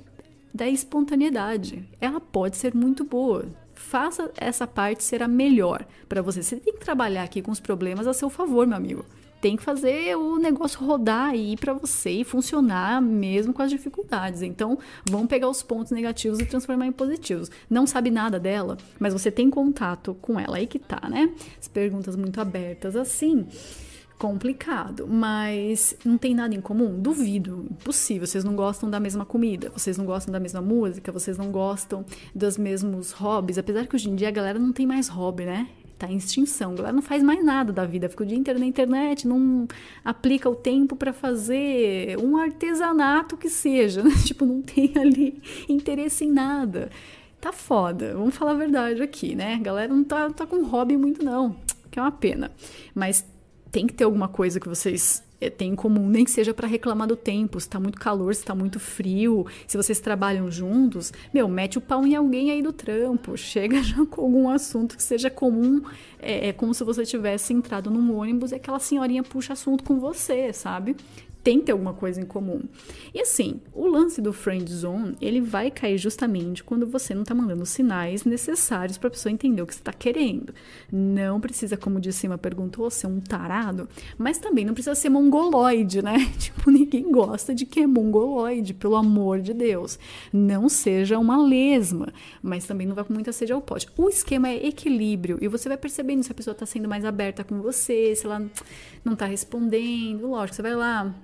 da 0.53 0.69
espontaneidade. 0.69 1.89
Ela 2.01 2.21
pode 2.21 2.57
ser 2.57 2.75
muito 2.75 3.05
boa. 3.05 3.47
Faça 3.73 4.33
essa 4.37 4.67
parte 4.67 5.05
ser 5.05 5.23
a 5.23 5.29
melhor 5.29 5.87
para 6.09 6.23
você. 6.23 6.43
Você 6.43 6.57
tem 6.57 6.75
que 6.75 6.81
trabalhar 6.81 7.23
aqui 7.23 7.41
com 7.41 7.53
os 7.53 7.61
problemas 7.61 8.09
a 8.09 8.13
seu 8.13 8.29
favor, 8.29 8.67
meu 8.67 8.77
amigo 8.77 9.05
tem 9.41 9.57
que 9.57 9.63
fazer 9.63 10.17
o 10.17 10.37
negócio 10.39 10.85
rodar 10.85 11.31
aí 11.31 11.57
para 11.57 11.73
você 11.73 12.11
e 12.11 12.25
funcionar 12.25 13.01
mesmo 13.01 13.53
com 13.53 13.63
as 13.63 13.71
dificuldades. 13.71 14.43
Então, 14.43 14.79
vamos 15.09 15.29
pegar 15.29 15.49
os 15.49 15.63
pontos 15.63 15.93
negativos 15.93 16.39
e 16.41 16.47
transformar 16.47 16.87
em 16.87 16.93
positivos. 16.93 17.51
Não 17.69 17.87
sabe 17.87 18.11
nada 18.11 18.39
dela, 18.39 18.77
mas 18.99 19.13
você 19.13 19.31
tem 19.31 19.49
contato 19.51 20.15
com 20.21 20.39
ela 20.39 20.59
aí 20.59 20.67
que 20.67 20.79
tá, 20.79 21.09
né? 21.09 21.33
As 21.59 21.69
perguntas 21.69 22.17
muito 22.17 22.41
abertas 22.41 22.97
assim 22.97 23.47
complicado, 24.21 25.09
mas 25.09 25.97
não 26.05 26.19
tem 26.19 26.35
nada 26.35 26.55
em 26.55 26.61
comum? 26.61 27.01
Duvido, 27.01 27.67
impossível. 27.71 28.27
Vocês 28.27 28.45
não 28.45 28.55
gostam 28.55 28.91
da 28.91 29.01
mesma 29.01 29.25
comida, 29.25 29.71
vocês 29.71 29.97
não 29.97 30.05
gostam 30.05 30.31
da 30.31 30.39
mesma 30.39 30.61
música, 30.61 31.11
vocês 31.11 31.39
não 31.39 31.51
gostam 31.51 32.05
dos 32.35 32.59
mesmos 32.59 33.13
hobbies, 33.13 33.57
apesar 33.57 33.87
que 33.87 33.97
hoje 33.97 34.11
em 34.11 34.15
dia 34.15 34.29
a 34.29 34.31
galera 34.31 34.59
não 34.59 34.75
tem 34.75 34.87
mais 34.87 35.09
hobby, 35.09 35.47
né? 35.47 35.69
Tá 36.01 36.11
em 36.11 36.17
extinção. 36.17 36.75
Galera 36.75 36.95
não 36.95 37.03
faz 37.03 37.23
mais 37.23 37.45
nada 37.45 37.73
da 37.73 37.85
vida, 37.85 38.09
fica 38.09 38.25
o 38.25 38.27
dia 38.27 38.39
inteiro 38.39 38.59
na 38.59 38.67
internet, 38.67 39.29
não 39.29 39.69
aplica 40.03 40.49
o 40.49 40.55
tempo 40.55 40.97
para 40.97 41.13
fazer 41.13 42.19
um 42.19 42.39
artesanato 42.39 43.37
que 43.37 43.51
seja, 43.51 44.03
né? 44.03 44.11
tipo, 44.25 44.47
não 44.47 44.63
tem 44.63 44.93
ali 44.97 45.43
interesse 45.69 46.25
em 46.25 46.33
nada. 46.33 46.91
Tá 47.41 47.53
foda, 47.53 48.15
vamos 48.15 48.35
falar 48.35 48.53
a 48.53 48.55
verdade 48.55 49.03
aqui, 49.03 49.35
né? 49.35 49.55
A 49.55 49.59
galera 49.59 49.95
não 49.95 50.05
tá, 50.05 50.31
tá 50.31 50.47
com 50.47 50.63
hobby 50.65 50.97
muito, 50.97 51.23
não, 51.23 51.57
que 51.91 51.99
é 51.99 52.03
uma 52.03 52.13
pena. 52.13 52.51
Mas 52.95 53.25
tem 53.71 53.87
que 53.87 53.95
ter 53.95 54.05
alguma 54.05 54.29
coisa 54.29 54.59
que 54.59 54.69
vocês 54.69 55.23
é, 55.41 55.49
tem 55.49 55.73
em 55.73 55.77
comum, 55.77 56.09
nem 56.09 56.25
que 56.25 56.31
seja 56.31 56.53
para 56.53 56.69
reclamar 56.69 57.09
do 57.09 57.17
tempo, 57.17 57.59
se 57.61 57.69
tá 57.69 57.81
muito 57.81 57.99
calor, 57.99 58.35
se 58.35 58.45
tá 58.45 58.55
muito 58.55 58.79
frio, 58.79 59.47
se 59.67 59.77
vocês 59.77 60.01
trabalham 60.01 60.51
juntos, 60.51 61.13
meu, 61.33 61.49
mete 61.49 61.79
o 61.79 61.81
pau 61.81 62.07
em 62.07 62.15
alguém 62.15 62.51
aí 62.51 62.63
do 62.63 62.73
trampo, 62.73 63.37
chega 63.37 63.81
já 63.85 64.05
com 64.07 64.21
algum 64.21 64.49
assunto 64.49 64.97
que 64.97 65.03
seja 65.03 65.31
comum, 65.31 65.83
é, 66.21 66.49
é 66.49 66.53
como 66.53 66.75
se 66.75 66.85
você 66.85 67.05
tivesse 67.05 67.53
entrado 67.53 67.91
num 67.91 68.15
ônibus 68.15 68.53
e 68.53 68.57
aquela 68.57 68.79
senhorinha 68.79 69.23
puxa 69.23 69.55
assunto 69.55 69.85
com 69.85 69.99
você, 69.99 70.53
sabe? 70.53 70.97
Tem 71.43 71.59
que 71.59 71.67
ter 71.67 71.73
alguma 71.73 71.95
coisa 71.95 72.21
em 72.21 72.27
comum. 72.27 72.63
E 73.15 73.21
assim, 73.21 73.61
o 73.73 73.87
lance 73.87 74.21
do 74.21 74.33
friend 74.33 74.71
zone, 74.73 75.17
ele 75.21 75.41
vai 75.41 75.71
cair 75.71 75.97
justamente 75.97 76.63
quando 76.63 76.87
você 76.87 77.15
não 77.15 77.25
tá 77.25 77.35
mandando 77.35 77.65
sinais 77.65 78.25
necessários 78.25 78.99
para 78.99 79.09
a 79.09 79.11
pessoa 79.11 79.33
entender 79.33 79.63
o 79.63 79.67
que 79.67 79.75
você 79.75 79.83
tá 79.83 79.93
querendo. 79.93 80.55
Não 80.93 81.41
precisa, 81.41 81.77
como 81.77 82.01
disse 82.01 82.27
uma 82.27 82.37
perguntou, 82.37 82.91
ser 82.91 83.07
um 83.07 83.21
tarado, 83.21 83.89
mas 84.19 84.39
também 84.39 84.65
não 84.65 84.75
precisa 84.75 84.95
ser 84.95 85.09
mongoloide, 85.09 86.03
né? 86.03 86.19
Tipo, 86.39 86.71
ninguém 86.71 87.11
gosta 87.11 87.55
de 87.55 87.65
quem 87.65 87.85
é 87.85 87.87
mongoloide, 87.87 88.75
pelo 88.75 88.97
amor 88.97 89.41
de 89.41 89.55
Deus. 89.55 89.99
Não 90.33 90.69
seja 90.69 91.19
uma 91.19 91.37
lesma, 91.43 92.13
mas 92.43 92.67
também 92.67 92.87
não 92.87 92.95
vai 92.95 93.05
com 93.05 93.13
muita 93.13 93.33
sede 93.33 93.53
ao 93.53 93.61
pote. 93.61 93.89
O 93.97 94.09
esquema 94.09 94.49
é 94.49 94.67
equilíbrio 94.67 95.39
e 95.41 95.49
você 95.49 95.69
vai 95.69 95.79
percebendo 95.79 96.23
se 96.23 96.33
a 96.33 96.35
pessoa 96.35 96.55
tá 96.55 96.67
sendo 96.67 96.89
mais 96.89 97.05
aberta 97.05 97.45
com 97.45 97.61
você, 97.61 98.15
se 98.15 98.27
ela 98.27 98.45
não 99.05 99.17
tá 99.17 99.27
respondendo. 99.27 100.29
Lógico, 100.29 100.57
você 100.57 100.63
vai 100.63 100.75
lá, 100.75 101.15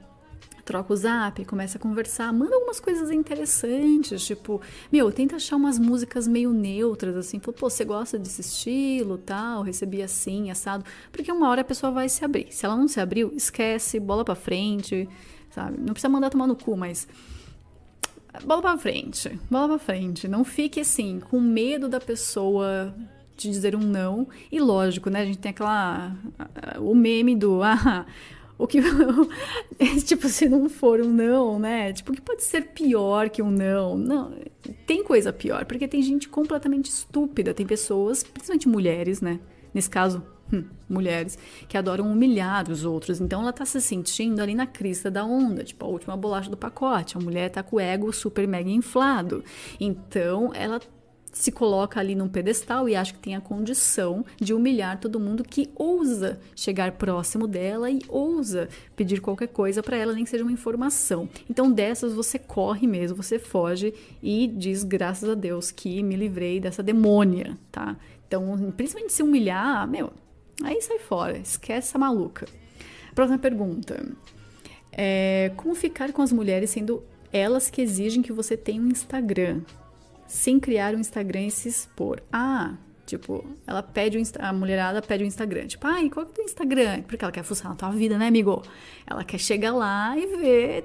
troca 0.67 0.93
o 0.93 0.97
zap, 0.97 1.45
começa 1.45 1.79
a 1.79 1.81
conversar, 1.81 2.33
manda 2.33 2.57
algumas 2.57 2.81
coisas 2.81 3.09
interessantes, 3.11 4.27
tipo, 4.27 4.61
meu, 4.93 5.13
tenta 5.13 5.37
achar 5.37 5.55
umas 5.55 5.79
músicas 5.79 6.27
meio 6.27 6.53
neutras, 6.53 7.17
assim, 7.17 7.39
pô, 7.39 7.53
você 7.53 7.85
gosta 7.85 8.19
desse 8.19 8.41
estilo, 8.41 9.17
tal, 9.17 9.63
recebi 9.63 10.03
assim, 10.03 10.51
assado, 10.51 10.85
porque 11.13 11.31
uma 11.31 11.49
hora 11.49 11.61
a 11.61 11.65
pessoa 11.65 11.93
vai 11.93 12.09
se 12.09 12.25
abrir. 12.25 12.49
Se 12.51 12.67
ela 12.67 12.77
não 12.77 12.89
se 12.89 13.01
abriu, 13.01 13.33
esquece, 13.35 14.01
bola 14.01 14.25
pra 14.25 14.35
frente, 14.35 15.09
sabe? 15.51 15.79
Não 15.79 15.95
precisa 15.95 16.09
mandar 16.09 16.31
tomar 16.31 16.49
no 16.49 16.57
cu, 16.57 16.77
mas 16.77 17.07
bola 18.45 18.61
pra 18.61 18.77
frente, 18.77 19.39
bola 19.49 19.69
pra 19.69 19.79
frente. 19.79 20.27
Não 20.27 20.45
fique 20.45 20.81
assim, 20.81 21.21
com 21.21 21.41
medo 21.41 21.89
da 21.89 22.01
pessoa 22.01 22.93
te 23.37 23.49
dizer 23.51 23.77
um 23.77 23.81
não. 23.81 24.27
E 24.51 24.59
lógico, 24.59 25.11
né? 25.11 25.21
A 25.21 25.25
gente 25.25 25.39
tem 25.39 25.51
aquela. 25.51 26.17
o 26.79 26.95
meme 26.95 27.37
do. 27.37 27.61
Ah, 27.89 28.07
o 28.59 28.67
que 28.67 28.81
tipo 30.07 30.29
se 30.29 30.49
não 30.49 30.69
for 30.69 31.01
um 31.01 31.11
não, 31.11 31.59
né? 31.59 31.93
Tipo, 31.93 32.13
o 32.13 32.15
que 32.15 32.21
pode 32.21 32.43
ser 32.43 32.69
pior 32.69 33.29
que 33.29 33.43
um 33.43 33.51
não? 33.51 33.97
Não, 33.97 34.35
tem 34.87 35.03
coisa 35.05 35.33
pior, 35.33 35.65
porque 35.65 35.87
tem 35.87 36.03
gente 36.03 36.29
completamente 36.29 36.87
estúpida, 36.87 37.53
tem 37.53 37.67
pessoas, 37.67 38.23
principalmente 38.23 38.69
mulheres, 38.69 39.21
né? 39.21 39.41
Nesse 39.75 39.91
caso, 39.91 40.23
hum, 40.53 40.65
mulheres 40.89 41.39
que 41.69 41.77
adoram 41.77 42.11
humilhar 42.11 42.71
os 42.71 42.85
outros. 42.85 43.21
Então 43.21 43.43
ela 43.43 43.53
tá 43.53 43.67
se 43.67 43.81
sentindo 43.81 44.41
ali 44.41 44.55
na 44.55 44.67
crista 44.67 45.11
da 45.11 45.25
onda, 45.25 45.63
tipo 45.63 45.85
a 45.85 45.89
última 45.89 46.17
bolacha 46.17 46.49
do 46.49 46.57
pacote. 46.57 47.17
A 47.17 47.21
mulher 47.21 47.51
tá 47.51 47.63
com 47.63 47.77
o 47.77 47.81
ego 47.81 48.13
super 48.13 48.49
mega 48.49 48.71
inflado. 48.71 49.45
Então 49.79 50.51
ela 50.55 50.81
se 51.39 51.53
coloca 51.53 52.01
ali 52.01 52.15
num 52.15 52.29
pedestal 52.29 52.89
e 52.89 52.97
acha 52.97 53.13
que 53.13 53.19
tem 53.19 53.37
a 53.37 53.41
condição 53.43 54.25
de 54.41 54.55
humilhar 54.55 54.99
todo 54.99 55.21
mundo 55.21 55.45
que 55.45 55.69
ousa 55.77 56.41
chegar 56.57 56.93
próximo 56.93 57.47
dela 57.47 57.91
e 57.91 58.01
ousa 58.09 58.71
pedir 58.97 59.21
qualquer 59.21 59.49
coisa 59.49 59.83
para 59.83 59.99
ela, 59.99 60.15
nem 60.15 60.25
que 60.25 60.31
seja 60.31 60.43
uma 60.43 60.53
informação. 60.53 61.29
Então, 61.49 61.71
dessas 61.71 62.15
você 62.15 62.39
corre 62.39 62.87
mesmo, 62.87 63.23
você 63.23 63.39
foge 63.39 63.93
e 64.23 64.47
diz 64.47 64.83
graças 64.83 65.29
a 65.29 65.35
Deus 65.35 65.71
que 65.71 66.03
me 66.03 66.17
livrei 66.17 66.59
dessa 66.59 66.83
demônia, 66.83 67.59
tá? 67.71 67.99
Então, 68.27 68.73
principalmente 68.75 69.13
se 69.13 69.23
humilhar, 69.23 69.87
meu, 69.87 70.11
aí 70.65 70.81
sai 70.81 70.99
fora, 70.99 71.37
esquece 71.37 71.89
essa 71.89 71.99
maluca. 71.99 72.47
Próxima 73.15 73.39
pergunta. 73.39 74.03
É, 74.91 75.53
como 75.55 75.75
ficar 75.75 76.13
com 76.15 76.23
as 76.23 76.33
mulheres 76.33 76.71
sendo 76.71 77.03
elas 77.31 77.69
que 77.69 77.83
exigem 77.83 78.23
que 78.23 78.33
você 78.33 78.57
tenha 78.57 78.81
um 78.81 78.89
Instagram? 78.89 79.61
Sem 80.27 80.59
criar 80.59 80.95
um 80.95 80.99
Instagram 80.99 81.47
e 81.47 81.51
se 81.51 81.69
expor. 81.69 82.23
Ah, 82.33 82.75
tipo, 83.07 83.45
ela 83.67 83.83
pede 83.83 84.21
a 84.39 84.53
mulherada 84.53 85.01
pede 85.01 85.25
o 85.25 85.27
Instagram. 85.27 85.67
Tipo, 85.67 85.87
ai, 85.87 86.11
qual 86.11 86.27
é 86.27 86.29
o 86.29 86.33
teu 86.33 86.45
Instagram? 86.45 87.03
Porque 87.03 87.25
ela 87.25 87.33
quer 87.33 87.45
fuçar 87.45 87.71
na 87.71 87.77
tua 87.77 87.91
vida, 87.91 88.19
né, 88.19 88.27
amigo? 88.27 88.63
Ela 89.07 89.25
quer 89.25 89.39
chegar 89.39 89.73
lá 89.73 90.17
e 90.19 90.27
ver 90.37 90.85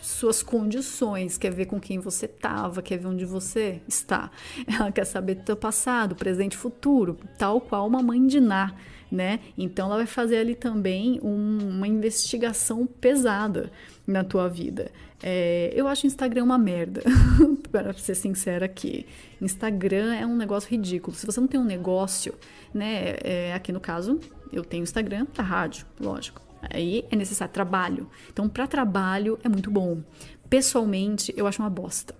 suas 0.00 0.42
condições, 0.42 1.36
quer 1.36 1.52
ver 1.52 1.66
com 1.66 1.80
quem 1.80 1.98
você 1.98 2.28
tava, 2.28 2.80
quer 2.80 2.98
ver 2.98 3.08
onde 3.08 3.24
você 3.24 3.80
está. 3.88 4.30
Ela 4.66 4.92
quer 4.92 5.04
saber 5.04 5.34
do 5.34 5.42
teu 5.42 5.56
passado, 5.56 6.14
presente 6.14 6.52
e 6.52 6.56
futuro, 6.56 7.18
tal 7.36 7.60
qual 7.60 7.86
uma 7.86 8.02
mãe 8.02 8.24
de 8.26 8.40
Ná, 8.40 8.74
né? 9.10 9.40
Então 9.56 9.86
ela 9.86 9.96
vai 9.96 10.06
fazer 10.06 10.36
ali 10.38 10.54
também 10.54 11.18
um, 11.22 11.58
uma 11.70 11.88
investigação 11.88 12.86
pesada 12.86 13.70
na 14.06 14.22
tua 14.22 14.48
vida. 14.48 14.90
É, 15.22 15.72
eu 15.74 15.88
acho 15.88 16.04
o 16.04 16.06
Instagram 16.06 16.44
uma 16.44 16.58
merda, 16.58 17.02
para 17.72 17.92
ser 17.94 18.14
sincera 18.14 18.66
aqui. 18.66 19.06
Instagram 19.40 20.14
é 20.14 20.26
um 20.26 20.36
negócio 20.36 20.70
ridículo. 20.70 21.16
Se 21.16 21.26
você 21.26 21.40
não 21.40 21.48
tem 21.48 21.58
um 21.58 21.64
negócio, 21.64 22.34
né? 22.72 23.16
É, 23.22 23.52
aqui 23.54 23.72
no 23.72 23.80
caso, 23.80 24.20
eu 24.52 24.64
tenho 24.64 24.82
Instagram 24.82 25.26
para 25.26 25.44
rádio, 25.44 25.86
lógico. 26.00 26.40
Aí 26.70 27.04
é 27.10 27.16
necessário 27.16 27.52
trabalho. 27.52 28.08
Então, 28.32 28.48
para 28.48 28.66
trabalho 28.66 29.38
é 29.42 29.48
muito 29.48 29.70
bom. 29.70 30.02
Pessoalmente, 30.48 31.32
eu 31.36 31.46
acho 31.46 31.60
uma 31.62 31.70
bosta. 31.70 32.14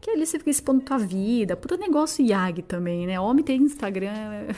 Que 0.00 0.10
ali 0.10 0.26
você 0.26 0.38
fica 0.38 0.50
expondo 0.50 0.82
tua 0.82 0.98
vida. 0.98 1.56
Puta 1.56 1.76
negócio 1.76 2.24
IAG 2.24 2.62
também, 2.62 3.06
né? 3.06 3.18
Homem 3.18 3.44
tem 3.44 3.62
Instagram, 3.62 4.12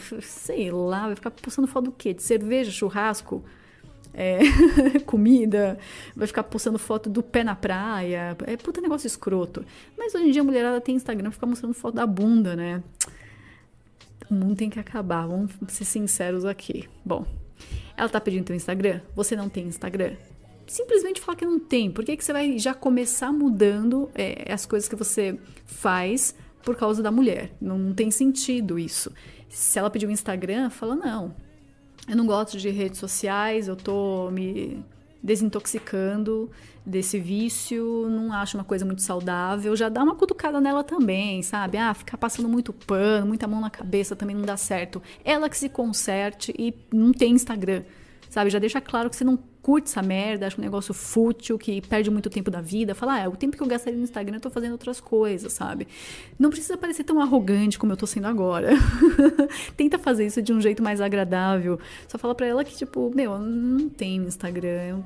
sei 0.20 0.70
lá, 0.70 1.06
vai 1.06 1.14
ficar 1.14 1.30
postando 1.30 1.68
foto 1.68 1.87
do 1.87 1.92
quê? 1.92 2.12
De 2.12 2.22
cerveja, 2.22 2.70
churrasco? 2.70 3.44
É, 4.16 4.40
comida, 5.05 5.79
vai 6.16 6.26
ficar 6.26 6.42
postando 6.42 6.79
foto 6.79 7.11
do 7.11 7.22
pé 7.22 7.44
na 7.44 7.55
praia. 7.55 8.35
É 8.46 8.57
puta 8.57 8.81
negócio 8.81 9.07
escroto. 9.07 9.64
Mas 9.96 10.14
hoje 10.14 10.24
em 10.24 10.31
dia 10.31 10.40
a 10.40 10.44
mulherada 10.44 10.81
tem 10.81 10.96
Instagram 10.96 11.24
pra 11.24 11.33
ficar 11.33 11.46
mostrando 11.46 11.74
foto 11.74 11.94
da 11.94 12.07
bunda, 12.07 12.57
né? 12.57 12.83
O 14.31 14.35
mundo 14.35 14.57
tem 14.57 14.70
que 14.70 14.81
acabar, 14.81 15.26
vamos 15.26 15.52
ser 15.68 15.85
sinceros 15.85 16.46
aqui. 16.46 16.88
Bom, 17.05 17.26
ela 17.94 18.09
tá 18.09 18.18
pedindo 18.18 18.46
teu 18.46 18.57
Instagram? 18.57 19.02
Você 19.14 19.37
não 19.37 19.50
tem 19.50 19.66
Instagram? 19.66 20.14
Simplesmente 20.66 21.20
fala 21.20 21.37
que 21.37 21.44
não 21.44 21.61
tem. 21.61 21.90
Por 21.90 22.05
que, 22.05 22.16
que 22.16 22.24
você 22.24 22.33
vai 22.33 22.59
já 22.59 22.74
começar 22.74 23.31
mudando 23.31 24.11
é, 24.14 24.50
as 24.50 24.64
coisas 24.64 24.88
que 24.88 24.96
você 24.96 25.38
faz 25.66 26.35
por 26.62 26.74
causa 26.74 27.02
da 27.02 27.12
mulher? 27.12 27.52
Não 27.61 27.92
tem 27.92 28.11
sentido 28.11 28.79
isso. 28.79 29.12
Se 29.48 29.79
ela 29.79 29.90
pedir 29.90 30.07
um 30.07 30.11
Instagram, 30.11 30.70
fala 30.70 30.96
não 30.96 31.45
eu 32.09 32.16
não 32.16 32.27
gosto 32.27 32.57
de 32.59 32.71
redes 32.71 32.99
sociais, 32.99 33.69
eu 33.69 33.77
tô 33.77 34.31
me 34.31 34.85
desintoxicando 35.23 36.51
desse 36.85 37.19
vício, 37.19 38.07
não 38.09 38.33
acho 38.33 38.57
uma 38.57 38.62
coisa 38.62 38.85
muito 38.85 39.03
saudável. 39.03 39.75
Já 39.75 39.88
dá 39.88 40.03
uma 40.03 40.14
cutucada 40.14 40.61
nela 40.61 40.85
também, 40.85 41.42
sabe? 41.42 41.77
Ah, 41.77 41.92
ficar 41.92 42.16
passando 42.16 42.49
muito 42.49 42.73
pano, 42.73 43.27
muita 43.27 43.49
mão 43.49 43.61
na 43.61 43.71
cabeça 43.71 44.14
também 44.14 44.37
não 44.37 44.45
dá 44.45 44.57
certo. 44.57 45.03
Ela 45.25 45.49
que 45.49 45.59
se 45.59 45.69
conserte 45.69 46.55
e 46.57 46.73
não 46.92 47.12
tem 47.12 47.33
Instagram, 47.33 47.83
sabe? 48.31 48.51
Já 48.51 48.61
deixa 48.61 48.81
claro 48.81 49.11
que 49.11 49.16
você 49.16 49.25
não 49.25 49.37
curte 49.66 49.88
essa 49.88 50.00
merda, 50.00 50.46
acha 50.46 50.61
um 50.61 50.62
negócio 50.62 50.94
fútil, 50.94 51.59
que 51.59 51.81
perde 51.81 52.09
muito 52.09 52.31
tempo 52.31 52.52
da 52.52 52.61
vida, 52.61 52.94
fala, 52.94 53.14
ah, 53.14 53.18
é, 53.22 53.29
o 53.29 53.33
tempo 53.33 53.57
que 53.57 53.62
eu 53.64 53.66
gastaria 53.66 53.98
no 53.98 54.05
Instagram 54.05 54.37
eu 54.37 54.40
tô 54.40 54.48
fazendo 54.48 54.70
outras 54.70 55.00
coisas, 55.00 55.52
sabe? 55.52 55.88
Não 56.38 56.50
precisa 56.50 56.79
parecer 56.79 57.02
tão 57.02 57.20
arrogante 57.20 57.76
como 57.76 57.92
eu 57.92 57.96
tô 57.96 58.07
sendo 58.07 58.29
agora. 58.29 58.68
Tenta 59.76 59.98
fazer 59.98 60.24
isso 60.24 60.40
de 60.40 60.52
um 60.52 60.61
jeito 60.61 60.85
mais 60.85 61.00
agradável. 61.00 61.81
Só 62.07 62.16
fala 62.16 62.33
pra 62.33 62.46
ela 62.46 62.62
que, 62.62 62.76
tipo, 62.76 63.11
meu, 63.12 63.33
eu 63.33 63.38
não 63.40 63.88
tenho 63.88 64.29
Instagram, 64.29 64.68
eu 64.68 65.05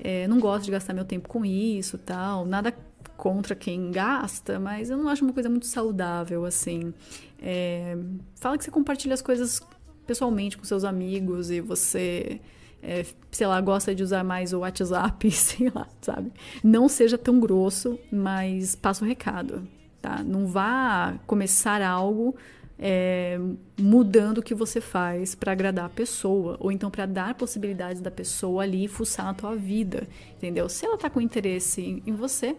é, 0.00 0.26
não 0.26 0.40
gosto 0.40 0.64
de 0.64 0.72
gastar 0.72 0.92
meu 0.92 1.04
tempo 1.04 1.28
com 1.28 1.44
isso 1.44 1.98
tal. 1.98 2.44
Nada 2.44 2.74
contra 3.16 3.54
quem 3.54 3.92
gasta, 3.92 4.58
mas 4.58 4.90
eu 4.90 4.98
não 4.98 5.08
acho 5.08 5.24
uma 5.24 5.32
coisa 5.32 5.48
muito 5.48 5.66
saudável, 5.66 6.44
assim. 6.44 6.92
É, 7.40 7.96
fala 8.34 8.58
que 8.58 8.64
você 8.64 8.72
compartilha 8.72 9.14
as 9.14 9.22
coisas 9.22 9.62
pessoalmente 10.04 10.58
com 10.58 10.64
seus 10.64 10.82
amigos 10.82 11.48
e 11.48 11.60
você 11.60 12.40
é, 12.82 13.04
sei 13.30 13.46
lá, 13.46 13.60
gosta 13.60 13.94
de 13.94 14.02
usar 14.02 14.24
mais 14.24 14.52
o 14.52 14.60
WhatsApp, 14.60 15.30
sei 15.32 15.70
lá, 15.74 15.86
sabe? 16.00 16.32
Não 16.62 16.88
seja 16.88 17.18
tão 17.18 17.40
grosso, 17.40 17.98
mas 18.10 18.74
passa 18.74 19.04
o 19.04 19.08
recado, 19.08 19.66
tá? 20.00 20.22
Não 20.22 20.46
vá 20.46 21.18
começar 21.26 21.82
algo 21.82 22.36
é, 22.78 23.38
mudando 23.78 24.38
o 24.38 24.42
que 24.42 24.54
você 24.54 24.80
faz 24.80 25.34
para 25.34 25.52
agradar 25.52 25.86
a 25.86 25.90
pessoa, 25.90 26.56
ou 26.60 26.70
então 26.70 26.90
para 26.90 27.06
dar 27.06 27.34
possibilidades 27.34 28.00
da 28.00 28.10
pessoa 28.10 28.62
ali 28.62 28.86
fuçar 28.86 29.26
na 29.26 29.34
tua 29.34 29.56
vida, 29.56 30.06
entendeu? 30.36 30.68
Se 30.68 30.86
ela 30.86 30.96
tá 30.96 31.10
com 31.10 31.20
interesse 31.20 31.82
em, 31.82 32.02
em 32.06 32.14
você, 32.14 32.56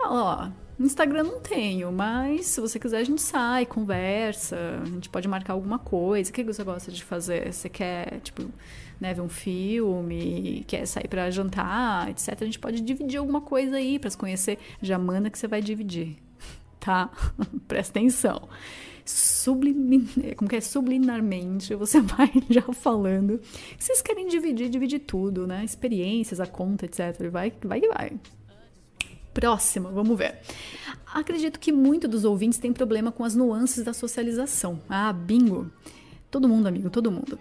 ó, 0.00 0.48
Instagram 0.78 1.24
não 1.24 1.40
tenho, 1.40 1.92
mas 1.92 2.46
se 2.46 2.60
você 2.60 2.78
quiser 2.78 2.98
a 2.98 3.04
gente 3.04 3.20
sai, 3.20 3.66
conversa, 3.66 4.56
a 4.82 4.86
gente 4.86 5.08
pode 5.08 5.28
marcar 5.28 5.52
alguma 5.52 5.78
coisa. 5.78 6.30
O 6.30 6.32
que 6.32 6.42
você 6.44 6.64
gosta 6.64 6.90
de 6.90 7.04
fazer? 7.04 7.52
Você 7.52 7.68
quer, 7.68 8.20
tipo, 8.20 8.50
né, 9.02 9.12
ver 9.12 9.20
um 9.20 9.28
filme, 9.28 10.64
quer 10.68 10.86
sair 10.86 11.08
para 11.08 11.28
jantar, 11.28 12.08
etc. 12.08 12.40
A 12.40 12.44
gente 12.44 12.60
pode 12.60 12.80
dividir 12.80 13.18
alguma 13.18 13.40
coisa 13.40 13.76
aí 13.76 13.98
para 13.98 14.08
se 14.08 14.16
conhecer. 14.16 14.58
Já 14.80 14.96
manda 14.96 15.28
que 15.28 15.36
você 15.36 15.48
vai 15.48 15.60
dividir, 15.60 16.16
tá? 16.78 17.10
Presta 17.66 17.98
atenção. 17.98 18.48
Sublim... 19.04 20.06
Como 20.36 20.48
que 20.48 20.54
é? 20.54 20.60
Subliminarmente, 20.60 21.74
você 21.74 21.98
vai 22.00 22.30
já 22.48 22.62
falando. 22.72 23.40
Vocês 23.76 24.00
querem 24.00 24.28
dividir, 24.28 24.68
dividir 24.68 25.00
tudo, 25.00 25.48
né? 25.48 25.64
Experiências, 25.64 26.38
a 26.38 26.46
conta, 26.46 26.84
etc. 26.84 27.28
Vai, 27.28 27.52
vai 27.64 27.80
que 27.80 27.88
vai. 27.88 28.12
Próxima, 29.34 29.90
vamos 29.90 30.16
ver. 30.16 30.38
Acredito 31.12 31.58
que 31.58 31.72
muito 31.72 32.06
dos 32.06 32.24
ouvintes 32.24 32.60
tem 32.60 32.72
problema 32.72 33.10
com 33.10 33.24
as 33.24 33.34
nuances 33.34 33.82
da 33.82 33.92
socialização. 33.92 34.80
Ah, 34.88 35.12
bingo! 35.12 35.68
Todo 36.30 36.48
mundo, 36.48 36.68
amigo, 36.68 36.88
todo 36.88 37.10
mundo. 37.10 37.36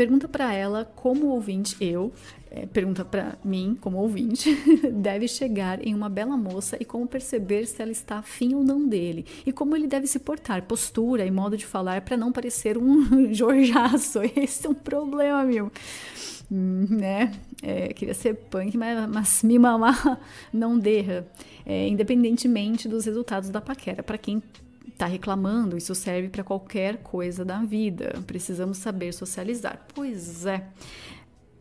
Pergunta 0.00 0.26
para 0.26 0.54
ela 0.54 0.90
como 0.96 1.26
ouvinte, 1.26 1.76
eu, 1.78 2.10
é, 2.50 2.64
pergunta 2.64 3.04
para 3.04 3.36
mim 3.44 3.76
como 3.78 3.98
ouvinte, 3.98 4.48
deve 4.90 5.28
chegar 5.28 5.86
em 5.86 5.94
uma 5.94 6.08
bela 6.08 6.38
moça 6.38 6.78
e 6.80 6.86
como 6.86 7.06
perceber 7.06 7.66
se 7.66 7.82
ela 7.82 7.92
está 7.92 8.16
afim 8.16 8.54
ou 8.54 8.64
não 8.64 8.88
dele. 8.88 9.26
E 9.44 9.52
como 9.52 9.76
ele 9.76 9.86
deve 9.86 10.06
se 10.06 10.18
portar, 10.18 10.62
postura 10.62 11.26
e 11.26 11.30
modo 11.30 11.54
de 11.54 11.66
falar 11.66 12.00
para 12.00 12.16
não 12.16 12.32
parecer 12.32 12.78
um 12.78 13.28
jorjaço. 13.34 14.20
Esse 14.34 14.66
é 14.66 14.70
um 14.70 14.74
problema, 14.74 15.44
meu. 15.44 15.70
Hum, 16.50 16.86
né? 16.88 17.32
É, 17.62 17.92
queria 17.92 18.14
ser 18.14 18.36
punk, 18.36 18.78
mas, 18.78 19.06
mas 19.06 19.42
me 19.42 19.58
mamar 19.58 20.18
não 20.50 20.78
derra. 20.78 21.26
É, 21.66 21.86
independentemente 21.86 22.88
dos 22.88 23.04
resultados 23.04 23.50
da 23.50 23.60
paquera. 23.60 24.02
Para 24.02 24.16
quem 24.16 24.42
está 25.00 25.06
reclamando, 25.06 25.78
isso 25.78 25.94
serve 25.94 26.28
para 26.28 26.44
qualquer 26.44 26.98
coisa 26.98 27.42
da 27.42 27.62
vida. 27.62 28.22
Precisamos 28.26 28.76
saber 28.76 29.14
socializar. 29.14 29.86
Pois 29.94 30.44
é. 30.44 30.66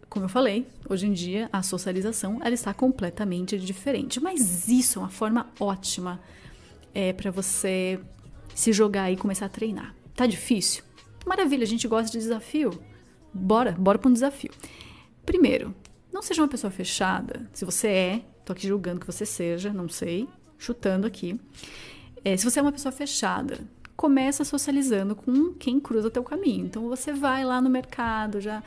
Como 0.09 0.25
eu 0.25 0.29
falei, 0.29 0.67
hoje 0.89 1.07
em 1.07 1.13
dia 1.13 1.49
a 1.53 1.63
socialização 1.63 2.39
ela 2.43 2.53
está 2.53 2.73
completamente 2.73 3.57
diferente, 3.57 4.19
mas 4.19 4.67
isso 4.67 4.99
é 4.99 5.03
uma 5.03 5.09
forma 5.09 5.47
ótima 5.59 6.19
é, 6.93 7.13
para 7.13 7.31
você 7.31 7.99
se 8.53 8.73
jogar 8.73 9.09
e 9.09 9.15
começar 9.15 9.45
a 9.45 9.49
treinar. 9.49 9.95
Tá 10.15 10.25
difícil? 10.25 10.83
Maravilha, 11.25 11.63
a 11.63 11.67
gente 11.67 11.87
gosta 11.87 12.11
de 12.11 12.17
desafio. 12.17 12.71
Bora, 13.33 13.71
bora 13.71 13.97
para 13.97 14.09
um 14.09 14.13
desafio. 14.13 14.51
Primeiro, 15.25 15.73
não 16.11 16.21
seja 16.21 16.41
uma 16.41 16.47
pessoa 16.47 16.71
fechada. 16.71 17.47
Se 17.53 17.63
você 17.63 17.87
é, 17.87 18.21
tô 18.43 18.51
aqui 18.51 18.67
julgando 18.67 18.99
que 18.99 19.05
você 19.05 19.25
seja, 19.25 19.71
não 19.71 19.87
sei, 19.87 20.27
chutando 20.57 21.07
aqui. 21.07 21.39
É, 22.23 22.35
se 22.35 22.43
você 22.49 22.59
é 22.59 22.61
uma 22.61 22.71
pessoa 22.71 22.91
fechada, 22.91 23.59
começa 23.95 24.45
socializando 24.45 25.15
com 25.15 25.53
quem 25.53 25.79
cruza 25.79 26.09
teu 26.09 26.23
caminho. 26.23 26.65
Então 26.65 26.87
você 26.87 27.11
vai 27.11 27.43
lá 27.43 27.59
no 27.61 27.69
mercado, 27.69 28.39
já 28.39 28.63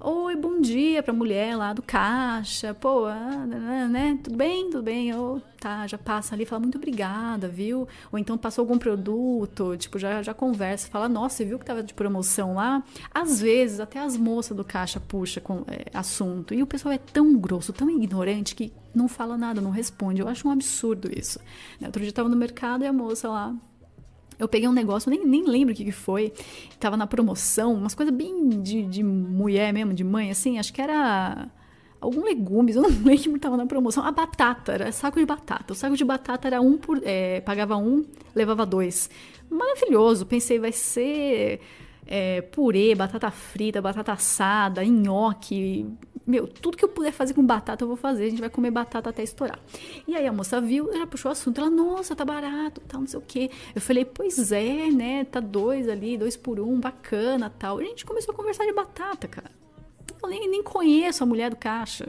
Oi, 0.00 0.36
bom 0.36 0.60
dia 0.60 1.02
pra 1.02 1.14
mulher 1.14 1.56
lá 1.56 1.72
do 1.72 1.80
caixa. 1.80 2.74
Pô, 2.74 3.06
ah, 3.06 3.46
né? 3.46 4.18
Tudo 4.22 4.36
bem? 4.36 4.68
Tudo 4.68 4.82
bem? 4.82 5.08
Eu, 5.08 5.40
tá, 5.58 5.86
já 5.86 5.96
passa 5.96 6.34
ali, 6.34 6.44
fala 6.44 6.60
muito 6.60 6.76
obrigada, 6.76 7.48
viu? 7.48 7.88
Ou 8.12 8.18
então 8.18 8.36
passou 8.36 8.62
algum 8.62 8.76
produto, 8.76 9.76
tipo, 9.76 9.98
já, 9.98 10.20
já 10.22 10.34
conversa, 10.34 10.88
fala, 10.88 11.08
nossa, 11.08 11.36
você 11.36 11.44
viu 11.44 11.58
que 11.58 11.64
tava 11.64 11.82
de 11.82 11.94
promoção 11.94 12.54
lá? 12.54 12.82
Às 13.12 13.40
vezes, 13.40 13.80
até 13.80 14.00
as 14.00 14.16
moças 14.16 14.56
do 14.56 14.64
caixa 14.64 15.00
puxa 15.00 15.40
com 15.40 15.64
é, 15.68 15.86
assunto. 15.94 16.52
E 16.52 16.62
o 16.62 16.66
pessoal 16.66 16.92
é 16.92 16.98
tão 16.98 17.34
grosso, 17.38 17.72
tão 17.72 17.88
ignorante 17.88 18.54
que 18.54 18.72
não 18.94 19.08
fala 19.08 19.38
nada, 19.38 19.60
não 19.60 19.70
responde. 19.70 20.20
Eu 20.20 20.28
acho 20.28 20.46
um 20.46 20.50
absurdo 20.50 21.08
isso. 21.16 21.38
Né? 21.80 21.86
Outro 21.86 22.00
dia 22.00 22.10
eu 22.10 22.14
tava 22.14 22.28
no 22.28 22.36
mercado 22.36 22.84
e 22.84 22.86
a 22.86 22.92
moça 22.92 23.28
lá 23.28 23.54
eu 24.38 24.48
peguei 24.48 24.68
um 24.68 24.72
negócio, 24.72 25.10
nem, 25.10 25.24
nem 25.24 25.44
lembro 25.46 25.72
o 25.72 25.76
que, 25.76 25.84
que 25.84 25.92
foi. 25.92 26.32
Tava 26.80 26.96
na 26.96 27.06
promoção, 27.06 27.74
umas 27.74 27.94
coisas 27.94 28.14
bem 28.14 28.48
de, 28.60 28.82
de 28.82 29.02
mulher 29.02 29.72
mesmo, 29.72 29.94
de 29.94 30.04
mãe, 30.04 30.30
assim. 30.30 30.58
Acho 30.58 30.72
que 30.72 30.80
era 30.80 31.48
algum 32.00 32.22
legumes, 32.22 32.76
eu 32.76 32.82
não 32.82 32.90
lembro, 33.04 33.38
tava 33.38 33.56
na 33.56 33.66
promoção. 33.66 34.04
A 34.04 34.10
batata, 34.10 34.72
era 34.72 34.92
saco 34.92 35.18
de 35.18 35.26
batata. 35.26 35.72
O 35.72 35.76
saco 35.76 35.96
de 35.96 36.04
batata 36.04 36.48
era 36.48 36.60
um 36.60 36.76
por. 36.76 37.00
É, 37.04 37.40
pagava 37.40 37.76
um, 37.76 38.04
levava 38.34 38.66
dois. 38.66 39.08
Maravilhoso. 39.48 40.26
Pensei, 40.26 40.58
vai 40.58 40.72
ser 40.72 41.60
é, 42.06 42.42
purê, 42.42 42.94
batata 42.94 43.30
frita, 43.30 43.80
batata 43.80 44.12
assada, 44.12 44.84
nhoque, 44.84 45.86
meu, 46.26 46.46
tudo 46.48 46.76
que 46.76 46.84
eu 46.84 46.88
puder 46.88 47.12
fazer 47.12 47.34
com 47.34 47.44
batata 47.44 47.84
eu 47.84 47.88
vou 47.88 47.96
fazer. 47.96 48.24
A 48.24 48.30
gente 48.30 48.40
vai 48.40 48.48
comer 48.48 48.70
batata 48.70 49.10
até 49.10 49.22
estourar. 49.22 49.58
E 50.08 50.16
aí 50.16 50.26
a 50.26 50.32
moça 50.32 50.60
viu, 50.60 50.90
já 50.92 51.06
puxou 51.06 51.28
o 51.28 51.32
assunto. 51.32 51.60
Ela, 51.60 51.68
nossa, 51.68 52.16
tá 52.16 52.24
barato, 52.24 52.80
tal, 52.88 53.00
não 53.00 53.06
sei 53.06 53.18
o 53.18 53.22
quê. 53.22 53.50
Eu 53.74 53.80
falei, 53.80 54.04
pois 54.04 54.50
é, 54.50 54.90
né? 54.90 55.24
Tá 55.24 55.40
dois 55.40 55.88
ali, 55.88 56.16
dois 56.16 56.36
por 56.36 56.58
um, 56.58 56.80
bacana, 56.80 57.50
tal. 57.50 57.80
E 57.82 57.84
a 57.84 57.88
gente 57.88 58.06
começou 58.06 58.32
a 58.32 58.36
conversar 58.36 58.64
de 58.64 58.72
batata, 58.72 59.28
cara. 59.28 59.50
Eu 60.22 60.28
nem, 60.28 60.48
nem 60.48 60.62
conheço 60.62 61.22
a 61.22 61.26
mulher 61.26 61.50
do 61.50 61.56
caixa. 61.56 62.08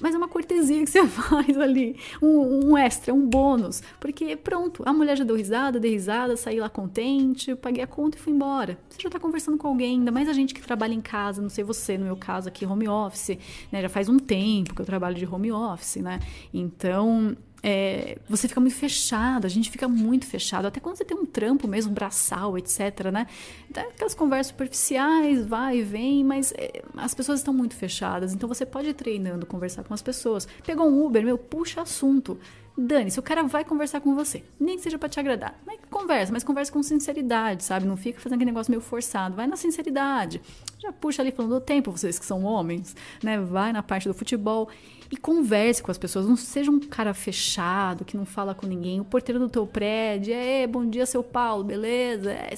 Mas 0.00 0.14
é 0.14 0.18
uma 0.18 0.28
cortesia 0.28 0.84
que 0.84 0.90
você 0.90 1.04
faz 1.08 1.58
ali, 1.58 1.96
um, 2.22 2.70
um, 2.70 2.78
extra, 2.78 3.12
um 3.12 3.26
bônus. 3.26 3.82
Porque 3.98 4.36
pronto, 4.36 4.82
a 4.86 4.92
mulher 4.92 5.16
já 5.16 5.24
deu 5.24 5.36
risada, 5.36 5.80
deu 5.80 5.90
risada, 5.90 6.36
saí 6.36 6.60
lá 6.60 6.68
contente, 6.68 7.54
paguei 7.56 7.82
a 7.82 7.86
conta 7.86 8.16
e 8.16 8.20
fui 8.20 8.32
embora. 8.32 8.78
Você 8.88 9.02
já 9.02 9.10
tá 9.10 9.18
conversando 9.18 9.58
com 9.58 9.68
alguém, 9.68 9.98
ainda 9.98 10.12
mais 10.12 10.28
a 10.28 10.32
gente 10.32 10.54
que 10.54 10.60
trabalha 10.60 10.94
em 10.94 11.00
casa, 11.00 11.42
não 11.42 11.48
sei 11.48 11.64
você, 11.64 11.98
no 11.98 12.04
meu 12.04 12.16
caso 12.16 12.48
aqui, 12.48 12.64
home 12.64 12.88
office, 12.88 13.38
né? 13.72 13.82
Já 13.82 13.88
faz 13.88 14.08
um 14.08 14.18
tempo 14.18 14.74
que 14.74 14.80
eu 14.80 14.86
trabalho 14.86 15.14
de 15.14 15.26
home 15.26 15.52
office, 15.52 15.96
né? 15.96 16.20
Então, 16.52 17.36
é, 17.62 18.18
você 18.28 18.46
fica 18.46 18.60
muito 18.60 18.76
fechado, 18.76 19.46
a 19.46 19.50
gente 19.50 19.70
fica 19.70 19.88
muito 19.88 20.26
fechado. 20.26 20.66
Até 20.66 20.80
quando 20.80 20.96
você 20.96 21.04
tem 21.04 21.16
um 21.16 21.26
trampo 21.26 21.66
mesmo, 21.66 21.92
braçal, 21.92 22.56
etc, 22.56 23.10
né? 23.12 23.26
Aquelas 23.74 24.14
conversas 24.14 24.48
superficiais, 24.48 25.44
vai 25.44 25.78
e 25.78 25.82
vem, 25.82 26.24
mas 26.24 26.52
é, 26.56 26.82
as 26.96 27.14
pessoas 27.14 27.40
estão 27.40 27.52
muito 27.52 27.74
fechadas. 27.74 28.32
Então 28.32 28.48
você 28.48 28.64
pode 28.64 28.88
ir 28.88 28.94
treinando, 28.94 29.44
conversar 29.46 29.84
com 29.84 29.92
as 29.92 30.02
pessoas. 30.02 30.46
Pegou 30.64 30.88
um 30.88 31.04
Uber, 31.04 31.24
meu, 31.24 31.36
puxa 31.36 31.82
assunto. 31.82 32.38
Dane, 32.80 33.10
se 33.10 33.18
o 33.18 33.22
cara 33.22 33.42
vai 33.42 33.64
conversar 33.64 34.00
com 34.00 34.14
você, 34.14 34.44
nem 34.58 34.76
que 34.76 34.84
seja 34.84 34.96
para 34.96 35.08
te 35.08 35.18
agradar, 35.18 35.60
mas 35.66 35.80
conversa, 35.90 36.32
mas 36.32 36.44
conversa 36.44 36.70
com 36.70 36.80
sinceridade, 36.80 37.64
sabe? 37.64 37.84
Não 37.84 37.96
fica 37.96 38.20
fazendo 38.20 38.36
aquele 38.36 38.52
negócio 38.52 38.70
meio 38.70 38.80
forçado, 38.80 39.34
vai 39.34 39.48
na 39.48 39.56
sinceridade. 39.56 40.40
Já 40.78 40.92
puxa 40.92 41.20
ali 41.20 41.32
falando 41.32 41.54
do 41.54 41.60
tempo, 41.60 41.90
vocês 41.90 42.20
que 42.20 42.24
são 42.24 42.44
homens, 42.44 42.94
né? 43.20 43.36
Vai 43.40 43.72
na 43.72 43.82
parte 43.82 44.06
do 44.06 44.14
futebol 44.14 44.68
e 45.10 45.16
converse 45.16 45.82
com 45.82 45.90
as 45.90 45.98
pessoas. 45.98 46.28
Não 46.28 46.36
seja 46.36 46.70
um 46.70 46.78
cara 46.78 47.12
fechado, 47.12 48.04
que 48.04 48.16
não 48.16 48.24
fala 48.24 48.54
com 48.54 48.64
ninguém. 48.64 49.00
O 49.00 49.04
porteiro 49.04 49.40
do 49.40 49.48
teu 49.48 49.66
prédio, 49.66 50.32
é, 50.32 50.64
bom 50.64 50.88
dia, 50.88 51.04
seu 51.04 51.24
Paulo, 51.24 51.64
beleza? 51.64 52.30
É. 52.30 52.54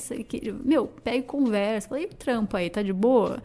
Meu, 0.63 0.87
pega 0.87 1.17
e 1.17 1.23
conversa. 1.23 1.89
Fala, 1.89 2.03
e 2.03 2.05
o 2.05 2.09
trampo 2.09 2.59
aí, 2.59 2.69
tá 2.69 2.83
de 2.83 2.93
boa? 2.93 3.43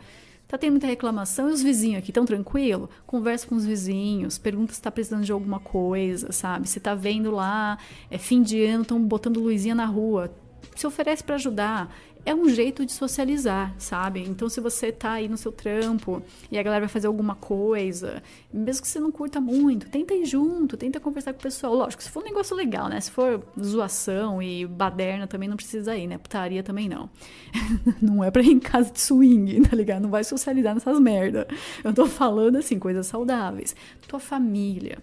Tá 0.56 0.60
tendo 0.60 0.72
muita 0.72 0.88
reclamação 0.88 1.50
e 1.50 1.52
os 1.52 1.62
vizinhos 1.62 1.98
aqui 1.98 2.12
estão 2.12 2.24
tranquilo? 2.24 2.90
Conversa 3.06 3.46
com 3.46 3.56
os 3.56 3.66
vizinhos, 3.66 4.38
pergunta 4.38 4.72
se 4.72 4.82
tá 4.82 4.90
precisando 4.90 5.26
de 5.26 5.32
alguma 5.34 5.60
coisa, 5.60 6.32
sabe? 6.32 6.70
Se 6.70 6.80
tá 6.80 6.96
vendo 6.96 7.30
lá, 7.30 7.78
é 8.10 8.18
fim 8.18 8.42
de 8.42 8.64
ano, 8.64 8.84
estão 8.84 8.98
botando 9.06 9.42
luzinha 9.42 9.76
na 9.76 9.84
rua. 9.86 10.34
Se 10.74 10.88
oferece 10.88 11.22
para 11.22 11.36
ajudar 11.36 11.94
é 12.26 12.34
um 12.34 12.50
jeito 12.50 12.86
de 12.86 12.92
socializar, 12.92 13.74
sabe? 13.78 14.22
Então, 14.22 14.50
se 14.50 14.60
você 14.60 14.92
tá 14.92 15.12
aí 15.12 15.28
no 15.28 15.38
seu 15.38 15.52
trampo 15.52 16.24
e 16.52 16.58
a 16.58 16.64
galera 16.64 16.82
vai 16.82 16.90
fazer 16.90 17.06
alguma 17.06 17.36
coisa, 17.36 18.24
mesmo 18.52 18.82
que 18.82 18.88
você 18.88 19.00
não 19.00 19.12
curta 19.12 19.40
muito, 19.40 19.88
tenta 19.88 20.14
ir 20.16 20.26
junto, 20.26 20.76
tenta 20.76 21.00
conversar 21.00 21.34
com 21.34 21.40
o 21.40 21.44
pessoal. 21.44 21.76
Lógico, 21.76 22.02
se 22.02 22.10
for 22.10 22.24
um 22.24 22.26
negócio 22.26 22.56
legal, 22.56 22.90
né? 22.90 23.00
Se 23.00 23.12
for 23.12 23.44
zoação 23.62 24.42
e 24.42 24.66
baderna, 24.66 25.28
também 25.28 25.48
não 25.48 25.56
precisa 25.56 25.96
ir, 25.96 26.08
né? 26.08 26.18
Putaria 26.18 26.64
também 26.64 26.90
não. 26.90 27.10
não 28.02 28.24
é 28.24 28.32
pra 28.32 28.42
ir 28.42 28.52
em 28.52 28.60
casa 28.60 28.92
de 28.92 29.00
swing, 29.00 29.62
tá 29.62 29.76
ligado? 29.76 30.02
Não 30.02 30.10
vai 30.10 30.24
socializar 30.24 30.74
nessas 30.74 31.00
merda. 31.00 31.48
Eu 31.84 31.94
tô 31.94 32.08
falando, 32.08 32.56
assim, 32.56 32.80
coisas 32.80 33.06
saudáveis. 33.06 33.76
Tua 34.08 34.20
família. 34.20 34.98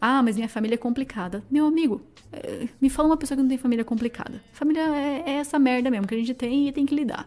Ah, 0.00 0.22
mas 0.22 0.36
minha 0.36 0.48
família 0.48 0.74
é 0.74 0.78
complicada. 0.78 1.42
Meu 1.50 1.66
amigo, 1.66 2.00
é, 2.32 2.68
me 2.80 2.88
fala 2.88 3.08
uma 3.08 3.16
pessoa 3.16 3.36
que 3.36 3.42
não 3.42 3.48
tem 3.48 3.58
família 3.58 3.84
complicada. 3.84 4.40
Família 4.52 4.82
é, 4.96 5.24
é 5.26 5.30
essa 5.34 5.58
merda 5.58 5.90
mesmo 5.90 6.06
que 6.06 6.14
a 6.14 6.18
gente 6.18 6.34
tem 6.34 6.68
e 6.68 6.72
tem 6.72 6.86
que 6.86 6.94
lidar. 6.94 7.26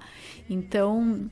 Então, 0.50 1.30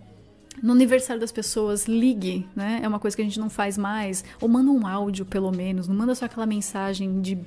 no 0.62 0.74
aniversário 0.74 1.20
das 1.20 1.32
pessoas, 1.32 1.88
ligue, 1.88 2.46
né? 2.56 2.82
É 2.84 2.88
uma 2.88 3.00
coisa 3.00 3.16
que 3.16 3.22
a 3.22 3.26
gente 3.26 3.40
não 3.40 3.50
faz 3.50 3.78
mais. 3.78 4.24
Ou 4.42 4.50
manda 4.50 4.70
um 4.70 4.86
áudio, 4.86 5.26
pelo 5.26 5.52
menos. 5.52 5.88
Não 5.88 5.96
manda 5.96 6.14
só 6.14 6.26
aquela 6.26 6.46
mensagem 6.46 7.22
de 7.22 7.38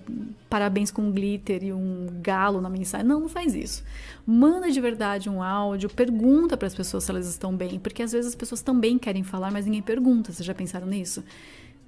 parabéns 0.49 0.91
com 0.91 1.11
glitter 1.11 1.63
e 1.63 1.73
um 1.73 2.07
galo 2.23 2.61
na 2.61 2.71
mensagem. 2.71 3.07
Não, 3.07 3.21
não 3.21 3.29
faz 3.29 3.55
isso. 3.55 3.85
Manda 4.27 4.71
de 4.71 4.81
verdade 4.81 5.29
um 5.29 5.43
áudio, 5.43 5.91
pergunta 5.91 6.57
para 6.57 6.67
as 6.67 6.75
pessoas 6.75 7.05
se 7.05 7.11
elas 7.11 7.29
estão 7.29 7.55
bem. 7.55 7.79
Porque 7.79 8.03
às 8.03 8.13
vezes 8.13 8.29
as 8.29 8.35
pessoas 8.35 8.63
também 8.63 8.99
querem 8.99 9.23
falar, 9.23 9.51
mas 9.51 9.67
ninguém 9.67 9.83
pergunta. 9.83 10.33
Vocês 10.33 10.47
já 10.47 10.55
pensaram 10.55 10.87
nisso? 10.87 11.23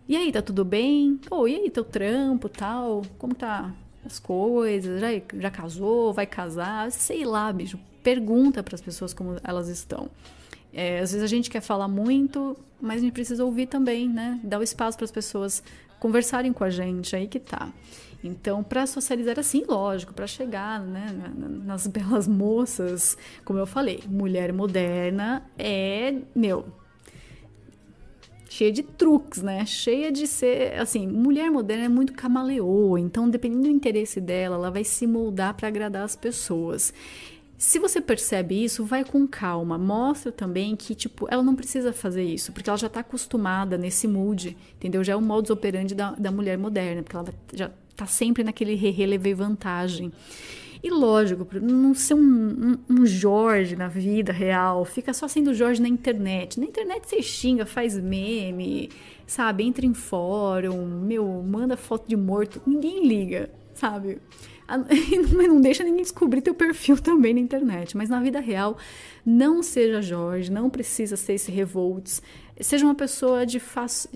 E 0.07 0.17
aí, 0.17 0.31
tá 0.31 0.43
tudo 0.43 0.67
bem? 0.67 1.19
Pô, 1.29 1.49
e 1.49 1.55
aí, 1.55 1.71
teu 1.71 1.83
trampo, 1.83 2.47
tal? 2.47 3.03
Como 3.19 3.35
tá 3.35 3.73
as 4.05 4.19
coisas? 4.19 5.01
Já, 5.01 5.09
já 5.39 5.51
casou? 5.51 6.13
Vai 6.13 6.27
casar? 6.27 6.93
Sei 6.93 7.25
lá, 7.25 7.51
bicho. 7.51 7.79
Pergunta 8.03 8.63
para 8.63 8.75
as 8.75 8.83
pessoas 8.83 9.15
como 9.15 9.37
elas 9.43 9.69
estão. 9.69 10.11
É, 10.75 10.99
às 10.99 11.13
vezes 11.13 11.23
a 11.25 11.27
gente 11.27 11.49
quer 11.49 11.63
falar 11.63 11.89
muito, 11.89 12.55
mas 12.79 12.99
a 12.99 13.01
gente 13.01 13.15
precisa 13.15 13.45
ouvir 13.47 13.67
também, 13.67 14.07
né? 14.07 14.39
Dar 14.45 14.59
o 14.59 14.63
espaço 14.63 14.99
para 14.99 15.07
as 15.07 15.11
pessoas 15.11 15.63
conversarem 15.99 16.53
com 16.53 16.65
a 16.65 16.69
gente, 16.69 17.17
aí 17.17 17.27
que 17.27 17.41
tá. 17.41 17.73
Então, 18.23 18.63
para 18.63 18.87
socializar 18.87 19.39
assim, 19.39 19.65
lógico, 19.67 20.13
para 20.13 20.27
chegar 20.27 20.81
né, 20.81 21.07
nas 21.65 21.87
belas 21.87 22.29
moças, 22.29 23.17
como 23.43 23.59
eu 23.59 23.67
falei, 23.67 24.03
mulher 24.07 24.53
moderna 24.53 25.43
é, 25.59 26.15
meu, 26.35 26.67
cheia 28.49 28.71
de 28.71 28.83
truques, 28.83 29.43
né? 29.43 29.65
Cheia 29.67 30.13
de 30.13 30.27
ser, 30.27 30.79
assim, 30.79 31.07
mulher 31.07 31.51
moderna 31.51 31.85
é 31.85 31.89
muito 31.89 32.13
camaleoa, 32.13 33.01
então 33.01 33.29
dependendo 33.29 33.63
do 33.63 33.69
interesse 33.69 34.21
dela, 34.21 34.57
ela 34.57 34.71
vai 34.71 34.85
se 34.85 35.07
moldar 35.07 35.55
para 35.55 35.69
agradar 35.69 36.05
as 36.05 36.15
pessoas. 36.15 36.93
Se 37.57 37.79
você 37.79 38.01
percebe 38.01 38.63
isso, 38.63 38.85
vai 38.85 39.05
com 39.05 39.27
calma. 39.27 39.79
Mostra 39.79 40.31
também 40.31 40.77
que, 40.77 40.95
tipo, 40.95 41.27
ela 41.31 41.43
não 41.43 41.55
precisa 41.55 41.93
fazer 41.93 42.23
isso, 42.23 42.53
porque 42.53 42.69
ela 42.69 42.77
já 42.77 42.89
está 42.89 43.01
acostumada 43.01 43.79
nesse 43.79 44.07
mood, 44.07 44.57
entendeu? 44.77 45.03
Já 45.05 45.15
é 45.15 45.17
o 45.17 45.23
modus 45.23 45.51
operandi 45.51 45.95
da, 45.95 46.11
da 46.13 46.31
mulher 46.31 46.59
moderna, 46.59 47.03
porque 47.03 47.17
ela 47.17 47.27
já 47.53 47.71
está 47.91 48.07
sempre 48.07 48.43
naquele 48.43 48.75
relevei 48.75 49.35
vantagem. 49.35 50.13
E 50.85 50.91
lógico, 50.91 51.49
não 51.63 51.95
ser 51.95 52.13
um, 52.13 52.21
um, 52.21 52.79
um, 52.91 53.07
Jorge 53.07 53.75
na 53.75 53.89
vida 53.89 54.35
real, 54.35 54.85
fica 54.85 55.15
só 55.15 55.27
sendo 55.27 55.55
Jorge 55.55 55.81
na 55.81 55.89
internet. 55.89 56.61
Na 56.61 56.67
internet 56.67 57.09
você 57.09 57.23
xinga, 57.23 57.65
faz 57.65 57.99
meme, 57.99 58.91
sabe? 59.27 59.65
Entra 59.65 59.87
em 59.87 59.95
fórum, 59.95 60.87
meu, 60.87 61.27
manda 61.43 61.75
foto 61.75 62.07
de 62.07 62.15
morto, 62.15 62.61
ninguém 62.67 63.09
liga, 63.09 63.49
sabe? 63.73 64.19
Não 65.49 65.59
deixa 65.59 65.83
ninguém 65.83 66.03
descobrir 66.03 66.43
teu 66.43 66.55
perfil 66.55 66.99
também 66.99 67.33
na 67.33 67.41
internet, 67.41 67.97
mas 67.97 68.11
na 68.11 68.21
vida 68.21 68.39
real, 68.39 68.77
não 69.25 69.63
seja 69.63 70.03
Jorge, 70.03 70.51
não 70.51 70.71
precisa 70.71 71.17
ser 71.17 71.35
esse 71.35 71.51
revolts, 71.51 72.23
seja 72.61 72.85
uma 72.85 72.95
pessoa 72.95 73.45
de 73.45 73.61
fácil, 73.61 74.11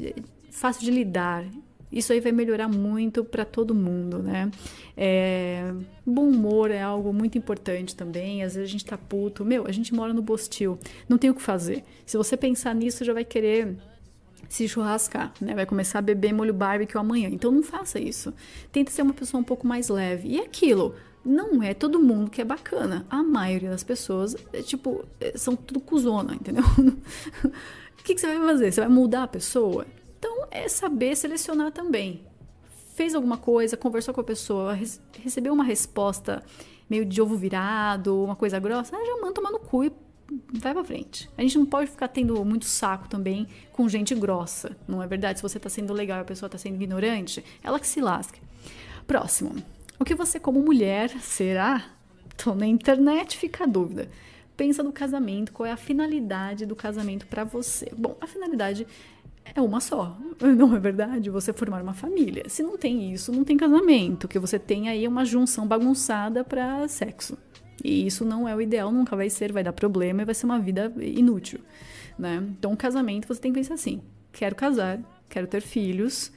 fácil 0.50 0.84
de 0.84 0.90
lidar, 0.90 1.44
isso 1.90 2.12
aí 2.12 2.20
vai 2.20 2.32
melhorar 2.32 2.68
muito 2.68 3.24
para 3.24 3.44
todo 3.44 3.74
mundo, 3.74 4.18
né? 4.22 4.50
É, 4.96 5.72
bom 6.04 6.28
humor 6.28 6.70
é 6.70 6.82
algo 6.82 7.12
muito 7.12 7.38
importante 7.38 7.96
também. 7.96 8.42
Às 8.42 8.54
vezes 8.54 8.68
a 8.68 8.72
gente 8.72 8.84
tá 8.84 8.98
puto. 8.98 9.44
Meu, 9.44 9.66
a 9.66 9.72
gente 9.72 9.94
mora 9.94 10.12
no 10.12 10.20
Bostil, 10.20 10.78
não 11.08 11.16
tem 11.16 11.30
o 11.30 11.34
que 11.34 11.42
fazer. 11.42 11.84
Se 12.04 12.16
você 12.16 12.36
pensar 12.36 12.74
nisso, 12.74 13.04
já 13.04 13.12
vai 13.12 13.24
querer 13.24 13.76
se 14.48 14.66
churrascar, 14.66 15.32
né? 15.40 15.54
Vai 15.54 15.66
começar 15.66 15.98
a 15.98 16.02
beber 16.02 16.32
molho 16.32 16.54
barbecue 16.54 16.98
amanhã. 16.98 17.28
Então 17.28 17.50
não 17.50 17.62
faça 17.62 17.98
isso. 17.98 18.32
Tenta 18.72 18.90
ser 18.90 19.02
uma 19.02 19.14
pessoa 19.14 19.40
um 19.40 19.44
pouco 19.44 19.66
mais 19.66 19.88
leve. 19.88 20.28
E 20.28 20.40
aquilo, 20.40 20.94
não 21.24 21.62
é 21.62 21.74
todo 21.74 22.00
mundo 22.00 22.30
que 22.30 22.40
é 22.40 22.44
bacana. 22.44 23.06
A 23.10 23.22
maioria 23.22 23.70
das 23.70 23.84
pessoas, 23.84 24.36
é, 24.52 24.62
tipo, 24.62 25.04
é, 25.20 25.36
são 25.36 25.54
tudo 25.54 25.80
cuzona, 25.80 26.34
entendeu? 26.34 26.64
o 27.44 28.02
que, 28.02 28.14
que, 28.14 28.20
você 28.20 28.26
vai 28.26 28.46
fazer? 28.46 28.72
Você 28.72 28.80
vai 28.80 28.90
mudar 28.90 29.24
a 29.24 29.28
pessoa? 29.28 29.86
Então, 30.18 30.46
é 30.50 30.68
saber 30.68 31.16
selecionar 31.16 31.72
também. 31.72 32.22
Fez 32.94 33.14
alguma 33.14 33.36
coisa, 33.36 33.76
conversou 33.76 34.12
com 34.12 34.20
a 34.20 34.24
pessoa, 34.24 34.76
recebeu 35.22 35.52
uma 35.52 35.64
resposta 35.64 36.42
meio 36.90 37.04
de 37.04 37.20
ovo 37.20 37.36
virado, 37.36 38.24
uma 38.24 38.34
coisa 38.34 38.58
grossa, 38.58 38.96
ah, 38.96 39.04
já 39.04 39.16
manda 39.20 39.34
tomar 39.34 39.50
no 39.50 39.60
cu 39.60 39.84
e 39.84 39.92
vai 40.52 40.72
pra 40.72 40.82
frente. 40.82 41.28
A 41.36 41.42
gente 41.42 41.58
não 41.58 41.66
pode 41.66 41.90
ficar 41.90 42.08
tendo 42.08 42.44
muito 42.44 42.64
saco 42.64 43.08
também 43.08 43.46
com 43.72 43.88
gente 43.88 44.14
grossa, 44.14 44.76
não 44.86 45.02
é 45.02 45.06
verdade? 45.06 45.38
Se 45.38 45.42
você 45.42 45.58
tá 45.58 45.68
sendo 45.68 45.92
legal 45.92 46.18
e 46.18 46.22
a 46.22 46.24
pessoa 46.24 46.48
tá 46.48 46.58
sendo 46.58 46.74
ignorante, 46.74 47.44
ela 47.62 47.78
que 47.78 47.86
se 47.86 48.00
lasque. 48.00 48.40
Próximo. 49.06 49.54
O 49.98 50.04
que 50.04 50.14
você, 50.14 50.38
como 50.38 50.60
mulher, 50.60 51.10
será? 51.20 51.84
Tô 52.36 52.54
na 52.54 52.66
internet, 52.66 53.36
fica 53.36 53.64
a 53.64 53.66
dúvida. 53.66 54.08
Pensa 54.56 54.82
no 54.82 54.92
casamento, 54.92 55.52
qual 55.52 55.66
é 55.66 55.72
a 55.72 55.76
finalidade 55.76 56.66
do 56.66 56.74
casamento 56.74 57.26
para 57.26 57.44
você? 57.44 57.92
Bom, 57.96 58.16
a 58.20 58.26
finalidade 58.26 58.86
é 59.54 59.60
uma 59.60 59.80
só, 59.80 60.16
não 60.40 60.74
é 60.74 60.78
verdade? 60.78 61.30
Você 61.30 61.52
formar 61.52 61.82
uma 61.82 61.94
família. 61.94 62.48
Se 62.48 62.62
não 62.62 62.76
tem 62.76 63.12
isso, 63.12 63.32
não 63.32 63.44
tem 63.44 63.56
casamento. 63.56 64.28
Que 64.28 64.38
você 64.38 64.58
tem 64.58 64.88
aí 64.88 65.06
uma 65.06 65.24
junção 65.24 65.66
bagunçada 65.66 66.44
para 66.44 66.86
sexo. 66.88 67.36
E 67.82 68.06
isso 68.06 68.24
não 68.24 68.48
é 68.48 68.54
o 68.54 68.60
ideal, 68.60 68.90
nunca 68.90 69.14
vai 69.14 69.30
ser, 69.30 69.52
vai 69.52 69.62
dar 69.62 69.72
problema 69.72 70.22
e 70.22 70.24
vai 70.24 70.34
ser 70.34 70.46
uma 70.46 70.58
vida 70.58 70.92
inútil, 71.00 71.60
né? 72.18 72.44
Então, 72.58 72.72
o 72.72 72.76
casamento 72.76 73.28
você 73.28 73.40
tem 73.40 73.52
que 73.52 73.60
pensar 73.60 73.74
assim: 73.74 74.02
quero 74.32 74.56
casar, 74.56 74.98
quero 75.28 75.46
ter 75.46 75.60
filhos, 75.60 76.32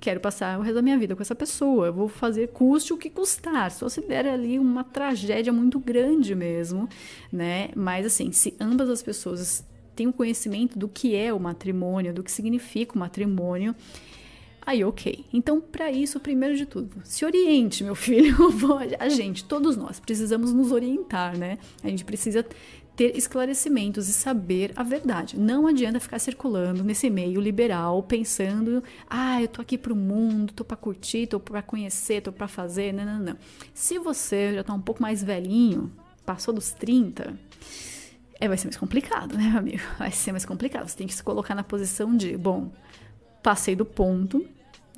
quero 0.00 0.18
passar 0.18 0.58
o 0.58 0.62
resto 0.62 0.74
da 0.74 0.82
minha 0.82 0.98
vida 0.98 1.14
com 1.14 1.22
essa 1.22 1.34
pessoa, 1.34 1.92
vou 1.92 2.08
fazer 2.08 2.48
custe 2.48 2.92
o 2.92 2.98
que 2.98 3.08
custar. 3.08 3.70
Só 3.70 3.88
se 3.88 4.00
der 4.00 4.26
ali 4.26 4.58
uma 4.58 4.82
tragédia 4.82 5.52
muito 5.52 5.78
grande 5.78 6.34
mesmo, 6.34 6.88
né? 7.32 7.68
Mas 7.76 8.06
assim, 8.06 8.32
se 8.32 8.56
ambas 8.58 8.90
as 8.90 9.02
pessoas 9.02 9.64
têm 10.00 10.06
o 10.06 10.14
conhecimento 10.14 10.78
do 10.78 10.88
que 10.88 11.14
é 11.14 11.30
o 11.30 11.38
matrimônio, 11.38 12.14
do 12.14 12.22
que 12.22 12.32
significa 12.32 12.94
o 12.94 12.98
matrimônio, 12.98 13.76
Aí, 14.64 14.84
ok. 14.84 15.24
Então, 15.32 15.58
para 15.58 15.90
isso, 15.90 16.20
primeiro 16.20 16.54
de 16.54 16.66
tudo, 16.66 17.00
se 17.02 17.24
oriente, 17.24 17.82
meu 17.82 17.94
filho. 17.96 18.36
a 18.98 19.08
gente, 19.08 19.42
todos 19.44 19.74
nós, 19.74 19.98
precisamos 19.98 20.52
nos 20.52 20.70
orientar, 20.70 21.36
né? 21.36 21.58
A 21.82 21.88
gente 21.88 22.04
precisa 22.04 22.46
ter 22.94 23.16
esclarecimentos 23.16 24.06
e 24.08 24.12
saber 24.12 24.72
a 24.76 24.82
verdade. 24.82 25.40
Não 25.40 25.66
adianta 25.66 25.98
ficar 25.98 26.18
circulando 26.18 26.84
nesse 26.84 27.08
meio 27.08 27.40
liberal 27.40 28.02
pensando, 28.02 28.84
ah, 29.08 29.40
eu 29.40 29.48
tô 29.48 29.62
aqui 29.62 29.78
pro 29.78 29.96
mundo, 29.96 30.52
tô 30.52 30.62
para 30.62 30.76
curtir, 30.76 31.26
tô 31.26 31.40
para 31.40 31.62
conhecer, 31.62 32.20
tô 32.20 32.30
para 32.30 32.46
fazer, 32.46 32.92
não, 32.92 33.06
não, 33.06 33.18
não. 33.18 33.36
Se 33.72 33.98
você 33.98 34.54
já 34.54 34.62
tá 34.62 34.74
um 34.74 34.80
pouco 34.80 35.00
mais 35.00 35.24
velhinho, 35.24 35.90
passou 36.24 36.52
dos 36.52 36.70
30, 36.70 37.36
é, 38.40 38.48
vai 38.48 38.56
ser 38.56 38.66
mais 38.66 38.76
complicado, 38.76 39.36
né, 39.38 39.54
amigo? 39.56 39.82
Vai 39.98 40.10
ser 40.10 40.32
mais 40.32 40.44
complicado. 40.44 40.88
Você 40.88 40.96
tem 40.96 41.06
que 41.06 41.14
se 41.14 41.22
colocar 41.22 41.54
na 41.54 41.62
posição 41.62 42.16
de, 42.16 42.36
bom, 42.36 42.72
passei 43.42 43.76
do 43.76 43.84
ponto, 43.84 44.44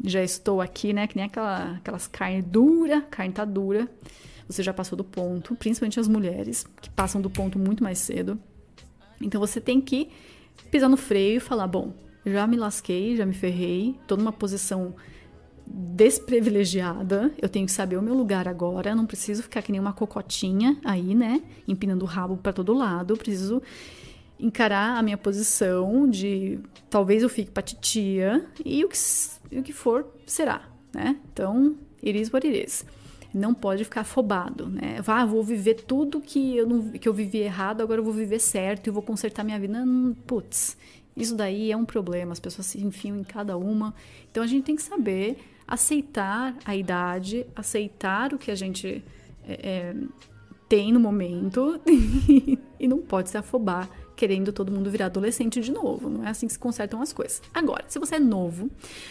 já 0.05 0.23
estou 0.23 0.61
aqui, 0.61 0.93
né, 0.93 1.07
que 1.07 1.17
nem 1.17 1.27
aquela, 1.27 1.75
aquelas 1.77 2.07
carne 2.07 2.41
dura, 2.41 3.03
carne 3.03 3.33
tá 3.33 3.45
dura 3.45 3.89
você 4.53 4.63
já 4.63 4.73
passou 4.73 4.97
do 4.97 5.05
ponto, 5.05 5.55
principalmente 5.57 5.99
as 5.99 6.09
mulheres, 6.09 6.67
que 6.81 6.91
passam 6.91 7.21
do 7.21 7.31
ponto 7.31 7.59
muito 7.59 7.83
mais 7.83 7.99
cedo. 7.99 8.39
Então 9.21 9.41
você 9.41 9.61
tem 9.61 9.81
que 9.81 10.11
pisar 10.71 10.89
no 10.89 10.97
freio 10.97 11.37
e 11.37 11.41
falar: 11.41 11.67
bom, 11.67 11.95
já 12.25 12.47
me 12.47 12.57
lasquei, 12.57 13.17
já 13.17 13.25
me 13.25 13.35
ferrei, 13.35 13.97
tô 14.07 14.17
numa 14.17 14.33
posição 14.33 14.95
desprivilegiada, 15.67 17.33
eu 17.41 17.49
tenho 17.49 17.67
que 17.67 17.73
saber 17.73 17.97
o 17.97 18.03
meu 18.03 18.15
lugar 18.15 18.49
agora, 18.49 18.95
não 18.95 19.07
preciso 19.07 19.43
ficar 19.43 19.63
que 19.63 19.71
nem 19.71 19.81
uma 19.81 19.93
cocotinha 19.93 20.79
aí, 20.85 21.15
né, 21.15 21.43
empinando 21.67 22.05
o 22.05 22.09
rabo 22.09 22.37
para 22.37 22.53
todo 22.53 22.73
lado, 22.73 23.17
preciso 23.17 23.63
encarar 24.39 24.99
a 24.99 25.03
minha 25.03 25.17
posição 25.17 26.09
de 26.09 26.59
talvez 26.91 27.23
eu 27.23 27.29
fique 27.29 27.51
pra 27.51 27.63
titia 27.63 28.45
e 28.65 28.85
o 28.85 28.89
que, 28.89 28.99
o 29.57 29.63
que 29.63 29.73
for 29.73 30.07
será, 30.27 30.69
né? 30.93 31.17
Então, 31.33 31.77
iris 32.03 32.33
what 32.33 32.47
it 32.47 32.65
is 32.65 32.85
não 33.35 33.55
pode 33.55 33.85
ficar 33.85 34.03
afobado, 34.03 34.69
né? 34.69 35.01
Vá, 35.01 35.23
ah, 35.23 35.27
vou 35.27 35.43
viver 35.43 35.75
tudo 35.75 36.21
que 36.21 36.57
eu, 36.57 36.67
não, 36.67 36.91
que 36.91 37.09
eu 37.09 37.15
vivi 37.15 37.39
errado, 37.39 37.81
agora 37.81 38.01
eu 38.01 38.05
vou 38.05 38.13
viver 38.13 38.39
certo 38.39 38.89
e 38.89 38.91
vou 38.91 39.03
consertar 39.03 39.43
minha 39.43 39.59
vida. 39.59 39.85
Não, 39.85 40.13
putz, 40.27 40.77
isso 41.17 41.35
daí 41.35 41.73
é 41.73 41.77
um 41.77 41.85
problema, 41.85 42.33
as 42.33 42.41
pessoas 42.41 42.67
se 42.67 42.85
enfiam 42.85 43.17
em 43.17 43.25
cada 43.25 43.57
uma. 43.57 43.95
Então 44.31 44.43
a 44.43 44.47
gente 44.47 44.65
tem 44.65 44.77
que 44.77 44.83
saber 44.83 45.39
aceitar 45.67 46.57
a 46.65 46.77
idade, 46.77 47.47
aceitar 47.55 48.33
o 48.33 48.39
que 48.39 48.51
a 48.51 48.55
gente 48.55 49.05
é, 49.45 49.53
é, 49.53 49.95
tem 50.69 50.93
no 50.93 51.01
momento 51.01 51.81
e 52.79 52.89
não 52.89 52.99
pode 52.99 53.31
se 53.31 53.37
afobar 53.37 53.89
querendo 54.17 54.53
todo 54.53 54.71
mundo 54.71 54.91
virar 54.91 55.07
adolescente 55.07 55.61
de 55.61 55.73
novo. 55.73 56.09
Não 56.09 56.25
é 56.25 56.29
assim 56.29 56.47
que 56.47 56.53
se 56.53 56.59
consertam 56.59 57.03
as 57.03 57.13
coisas. 57.13 57.43
Agora, 57.53 57.85
se 57.89 57.99
você 57.99 58.17
é 58.17 58.21
novo, 58.21 58.71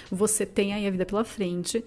você 0.09 0.45
tem 0.45 0.73
aí 0.73 0.87
a 0.87 0.91
vida 0.91 1.05
pela 1.05 1.23
frente, 1.23 1.83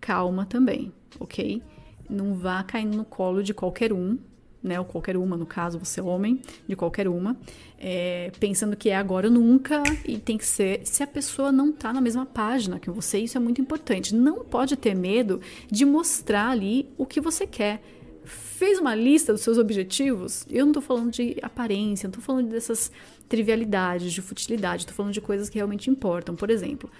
calma 0.00 0.46
também, 0.46 0.92
ok? 1.20 1.62
Não 2.08 2.34
vá 2.34 2.62
caindo 2.62 2.96
no 2.96 3.04
colo 3.04 3.42
de 3.42 3.52
qualquer 3.52 3.92
um, 3.92 4.18
né? 4.66 4.78
Ou 4.78 4.84
qualquer 4.84 5.16
uma, 5.16 5.36
no 5.36 5.46
caso, 5.46 5.78
você 5.78 6.00
é 6.00 6.02
homem, 6.02 6.40
de 6.66 6.74
qualquer 6.74 7.08
uma, 7.08 7.36
é, 7.78 8.30
pensando 8.40 8.76
que 8.76 8.90
é 8.90 8.96
agora 8.96 9.28
ou 9.28 9.32
nunca 9.32 9.82
e 10.04 10.18
tem 10.18 10.36
que 10.36 10.46
ser. 10.46 10.80
Se 10.84 11.02
a 11.02 11.06
pessoa 11.06 11.52
não 11.52 11.72
tá 11.72 11.92
na 11.92 12.00
mesma 12.00 12.26
página 12.26 12.78
que 12.78 12.90
você, 12.90 13.18
isso 13.18 13.36
é 13.36 13.40
muito 13.40 13.60
importante. 13.60 14.14
Não 14.14 14.44
pode 14.44 14.76
ter 14.76 14.94
medo 14.94 15.40
de 15.70 15.84
mostrar 15.84 16.50
ali 16.50 16.90
o 16.98 17.06
que 17.06 17.20
você 17.20 17.46
quer. 17.46 17.82
Fez 18.24 18.78
uma 18.78 18.94
lista 18.94 19.32
dos 19.32 19.42
seus 19.42 19.58
objetivos? 19.58 20.44
Eu 20.50 20.66
não 20.66 20.72
tô 20.72 20.80
falando 20.80 21.12
de 21.12 21.36
aparência, 21.42 22.06
não 22.08 22.12
tô 22.12 22.20
falando 22.20 22.48
dessas 22.48 22.90
trivialidades, 23.28 24.12
de 24.12 24.22
futilidade, 24.22 24.86
tô 24.86 24.92
falando 24.92 25.12
de 25.12 25.20
coisas 25.20 25.48
que 25.48 25.56
realmente 25.56 25.90
importam. 25.90 26.34
Por 26.34 26.50
exemplo, 26.50 26.90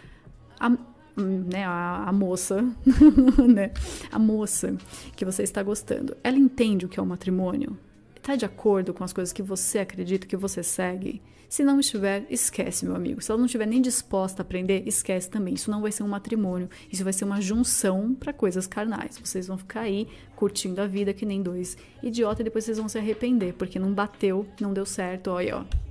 a, 0.60 0.76
né, 1.16 1.64
a, 1.64 2.04
a 2.08 2.12
moça, 2.12 2.62
né, 3.48 3.72
a 4.10 4.18
moça 4.18 4.76
que 5.14 5.24
você 5.24 5.42
está 5.42 5.62
gostando, 5.62 6.16
ela 6.22 6.36
entende 6.36 6.86
o 6.86 6.88
que 6.88 7.00
é 7.00 7.02
o 7.02 7.06
matrimônio? 7.06 7.76
Está 8.16 8.36
de 8.36 8.44
acordo 8.44 8.92
com 8.92 9.04
as 9.04 9.12
coisas 9.12 9.32
que 9.32 9.42
você 9.42 9.78
acredita, 9.78 10.26
que 10.26 10.36
você 10.36 10.62
segue? 10.62 11.22
Se 11.48 11.62
não 11.62 11.78
estiver, 11.78 12.26
esquece, 12.28 12.84
meu 12.84 12.96
amigo. 12.96 13.22
Se 13.22 13.30
ela 13.30 13.38
não 13.38 13.46
estiver 13.46 13.66
nem 13.66 13.80
disposta 13.80 14.42
a 14.42 14.44
aprender, 14.44 14.82
esquece 14.84 15.30
também. 15.30 15.54
Isso 15.54 15.70
não 15.70 15.80
vai 15.80 15.92
ser 15.92 16.02
um 16.02 16.08
matrimônio, 16.08 16.68
isso 16.90 17.04
vai 17.04 17.12
ser 17.12 17.24
uma 17.24 17.40
junção 17.40 18.14
para 18.14 18.32
coisas 18.32 18.66
carnais. 18.66 19.16
Vocês 19.16 19.46
vão 19.46 19.56
ficar 19.56 19.82
aí 19.82 20.08
curtindo 20.34 20.80
a 20.80 20.86
vida 20.86 21.14
que 21.14 21.24
nem 21.24 21.40
dois 21.40 21.76
idiotas 22.02 22.40
e 22.40 22.44
depois 22.44 22.64
vocês 22.64 22.78
vão 22.78 22.88
se 22.88 22.98
arrepender, 22.98 23.54
porque 23.54 23.78
não 23.78 23.92
bateu, 23.92 24.44
não 24.60 24.72
deu 24.72 24.84
certo, 24.84 25.30
olha, 25.30 25.58
ó. 25.58 25.85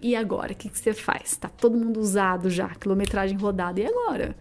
E 0.00 0.14
agora? 0.14 0.52
O 0.52 0.56
que, 0.56 0.68
que 0.68 0.78
você 0.78 0.92
faz? 0.92 1.36
Tá 1.36 1.48
todo 1.48 1.76
mundo 1.76 2.00
usado 2.00 2.50
já, 2.50 2.68
quilometragem 2.74 3.36
rodada. 3.36 3.80
E 3.80 3.86
agora? 3.86 4.36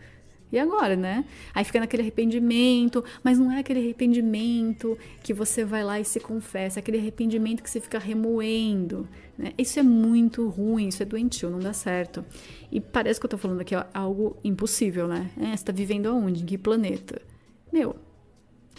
E 0.51 0.59
agora, 0.59 0.95
né? 0.95 1.25
Aí 1.53 1.65
fica 1.65 1.79
naquele 1.79 2.03
arrependimento, 2.03 3.03
mas 3.23 3.37
não 3.37 3.51
é 3.51 3.59
aquele 3.59 3.79
arrependimento 3.79 4.97
que 5.23 5.33
você 5.33 5.65
vai 5.65 5.83
lá 5.83 5.99
e 5.99 6.05
se 6.05 6.19
confessa, 6.19 6.79
é 6.79 6.81
aquele 6.81 6.97
arrependimento 6.97 7.63
que 7.63 7.69
você 7.69 7.81
fica 7.81 7.97
remoendo, 7.97 9.07
né? 9.37 9.53
Isso 9.57 9.79
é 9.79 9.83
muito 9.83 10.47
ruim, 10.47 10.87
isso 10.87 11.01
é 11.01 11.05
doentio, 11.05 11.49
não 11.49 11.59
dá 11.59 11.73
certo. 11.73 12.23
E 12.71 12.79
parece 12.79 13.19
que 13.19 13.25
eu 13.25 13.29
tô 13.29 13.37
falando 13.37 13.61
aqui 13.61 13.75
ó, 13.75 13.83
algo 13.93 14.37
impossível, 14.43 15.07
né? 15.07 15.29
É, 15.37 15.55
você 15.57 15.65
tá 15.65 15.73
vivendo 15.73 16.07
aonde? 16.07 16.43
Em 16.43 16.45
que 16.45 16.57
planeta? 16.57 17.21
Meu, 17.73 17.95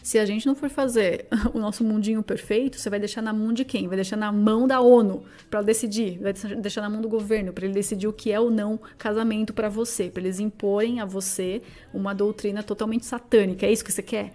se 0.07 0.21
a 0.21 0.25
gente 0.25 0.47
não 0.47 0.55
for 0.55 0.71
fazer 0.71 1.27
o 1.53 1.59
nosso 1.59 1.83
mundinho 1.83 2.23
perfeito, 2.23 2.79
você 2.79 2.89
vai 2.89 3.01
deixar 3.01 3.21
na 3.21 3.33
mão 3.33 3.53
de 3.53 3.65
quem? 3.65 3.89
Vai 3.89 3.97
deixar 3.97 4.17
na 4.17 4.31
mão 4.31 4.65
da 4.65 4.81
ONU 4.81 5.25
para 5.51 5.63
decidir, 5.63 6.21
vai 6.21 6.33
deixar 6.33 6.81
na 6.81 6.89
mão 6.89 7.01
do 7.01 7.09
governo 7.09 7.53
para 7.53 7.65
ele 7.65 7.75
decidir 7.75 8.07
o 8.07 8.13
que 8.13 8.31
é 8.31 8.39
ou 8.39 8.49
não 8.49 8.79
casamento 8.97 9.53
para 9.53 9.69
você, 9.69 10.09
para 10.09 10.23
eles 10.23 10.39
imporem 10.39 11.01
a 11.01 11.05
você 11.05 11.61
uma 11.93 12.15
doutrina 12.15 12.63
totalmente 12.63 13.05
satânica. 13.05 13.67
É 13.67 13.73
isso 13.73 13.85
que 13.85 13.91
você 13.91 14.01
quer? 14.01 14.33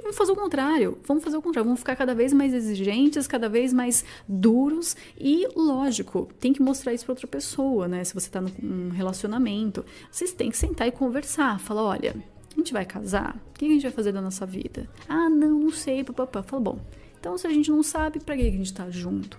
Vamos 0.00 0.16
fazer 0.16 0.30
o 0.30 0.36
contrário. 0.36 0.96
Vamos 1.04 1.24
fazer 1.24 1.36
o 1.36 1.42
contrário. 1.42 1.64
Vamos 1.64 1.80
ficar 1.80 1.96
cada 1.96 2.14
vez 2.14 2.32
mais 2.32 2.54
exigentes, 2.54 3.26
cada 3.26 3.48
vez 3.48 3.72
mais 3.72 4.04
duros. 4.28 4.96
E, 5.18 5.48
lógico, 5.56 6.28
tem 6.38 6.52
que 6.52 6.62
mostrar 6.62 6.94
isso 6.94 7.04
para 7.04 7.14
outra 7.14 7.26
pessoa, 7.26 7.88
né? 7.88 8.04
Se 8.04 8.14
você 8.14 8.28
está 8.28 8.40
num 8.40 8.90
relacionamento, 8.90 9.84
vocês 10.08 10.32
têm 10.32 10.52
que 10.52 10.56
sentar 10.56 10.86
e 10.86 10.92
conversar. 10.92 11.58
Falar: 11.58 11.82
olha, 11.82 12.14
gente 12.60 12.72
vai 12.72 12.84
casar? 12.84 13.36
O 13.50 13.58
que 13.58 13.64
a 13.64 13.68
gente 13.68 13.82
vai 13.82 13.90
fazer 13.90 14.12
da 14.12 14.20
nossa 14.20 14.46
vida? 14.46 14.88
Ah, 15.08 15.28
não, 15.28 15.58
não 15.58 15.70
sei, 15.70 16.04
papapá. 16.04 16.42
Fala, 16.42 16.62
bom, 16.62 16.80
então 17.18 17.36
se 17.36 17.46
a 17.46 17.50
gente 17.50 17.70
não 17.70 17.82
sabe, 17.82 18.20
para 18.20 18.36
que 18.36 18.42
a 18.42 18.50
gente 18.50 18.72
tá 18.72 18.88
junto? 18.90 19.38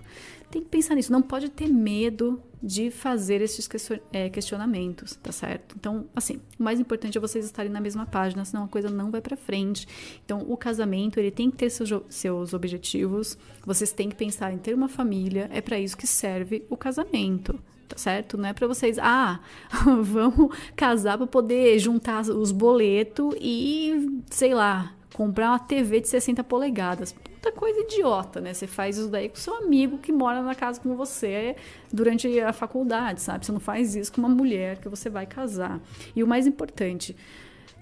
Tem 0.50 0.62
que 0.62 0.68
pensar 0.68 0.94
nisso, 0.94 1.10
não 1.10 1.22
pode 1.22 1.48
ter 1.48 1.66
medo 1.66 2.42
de 2.62 2.90
fazer 2.90 3.40
esses 3.40 3.68
é, 4.12 4.28
questionamentos, 4.28 5.16
tá 5.16 5.32
certo? 5.32 5.74
Então, 5.78 6.06
assim, 6.14 6.40
o 6.58 6.62
mais 6.62 6.78
importante 6.78 7.16
é 7.16 7.20
vocês 7.20 7.44
estarem 7.44 7.72
na 7.72 7.80
mesma 7.80 8.06
página, 8.06 8.44
senão 8.44 8.64
a 8.64 8.68
coisa 8.68 8.90
não 8.90 9.10
vai 9.10 9.20
para 9.20 9.36
frente. 9.36 9.88
Então, 10.24 10.44
o 10.46 10.56
casamento, 10.56 11.18
ele 11.18 11.30
tem 11.30 11.50
que 11.50 11.56
ter 11.56 11.70
seus, 11.70 11.90
seus 12.08 12.52
objetivos, 12.52 13.36
vocês 13.64 13.92
têm 13.92 14.10
que 14.10 14.14
pensar 14.14 14.52
em 14.52 14.58
ter 14.58 14.74
uma 14.74 14.88
família, 14.88 15.48
é 15.50 15.60
para 15.60 15.78
isso 15.78 15.96
que 15.96 16.06
serve 16.06 16.64
o 16.68 16.76
casamento, 16.76 17.58
tá 17.92 17.98
certo? 17.98 18.38
Não 18.38 18.48
é 18.48 18.52
para 18.54 18.66
vocês, 18.66 18.98
ah, 18.98 19.38
vamos 20.02 20.56
casar 20.74 21.18
para 21.18 21.26
poder 21.26 21.78
juntar 21.78 22.22
os 22.22 22.50
boletos 22.50 23.34
e, 23.38 24.22
sei 24.30 24.54
lá, 24.54 24.94
comprar 25.12 25.50
uma 25.50 25.58
TV 25.58 26.00
de 26.00 26.08
60 26.08 26.42
polegadas. 26.42 27.12
Puta 27.12 27.52
coisa 27.52 27.80
idiota, 27.80 28.40
né? 28.40 28.54
Você 28.54 28.66
faz 28.66 28.96
isso 28.96 29.08
daí 29.08 29.28
com 29.28 29.36
seu 29.36 29.54
amigo 29.56 29.98
que 29.98 30.10
mora 30.10 30.42
na 30.42 30.54
casa 30.54 30.80
com 30.80 30.96
você 30.96 31.54
durante 31.92 32.40
a 32.40 32.52
faculdade, 32.52 33.20
sabe? 33.20 33.44
Você 33.44 33.52
não 33.52 33.60
faz 33.60 33.94
isso 33.94 34.10
com 34.10 34.20
uma 34.20 34.28
mulher 34.28 34.78
que 34.78 34.88
você 34.88 35.10
vai 35.10 35.26
casar. 35.26 35.78
E 36.16 36.22
o 36.22 36.26
mais 36.26 36.46
importante, 36.46 37.14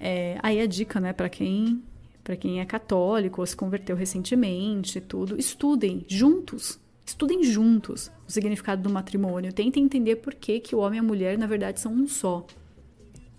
é, 0.00 0.38
aí 0.42 0.60
a 0.60 0.66
dica, 0.66 0.98
né, 0.98 1.12
para 1.12 1.28
quem 1.28 1.82
para 2.22 2.36
quem 2.36 2.60
é 2.60 2.66
católico 2.66 3.40
ou 3.40 3.46
se 3.46 3.56
converteu 3.56 3.96
recentemente, 3.96 5.00
tudo, 5.00 5.38
estudem 5.38 6.04
juntos 6.06 6.78
Estudem 7.10 7.42
juntos 7.42 8.08
o 8.26 8.30
significado 8.30 8.82
do 8.82 8.88
matrimônio. 8.88 9.52
Tentem 9.52 9.82
entender 9.82 10.16
por 10.16 10.32
que, 10.32 10.60
que 10.60 10.76
o 10.76 10.78
homem 10.78 10.98
e 10.98 11.00
a 11.00 11.02
mulher, 11.02 11.36
na 11.36 11.46
verdade, 11.46 11.80
são 11.80 11.92
um 11.92 12.06
só. 12.06 12.46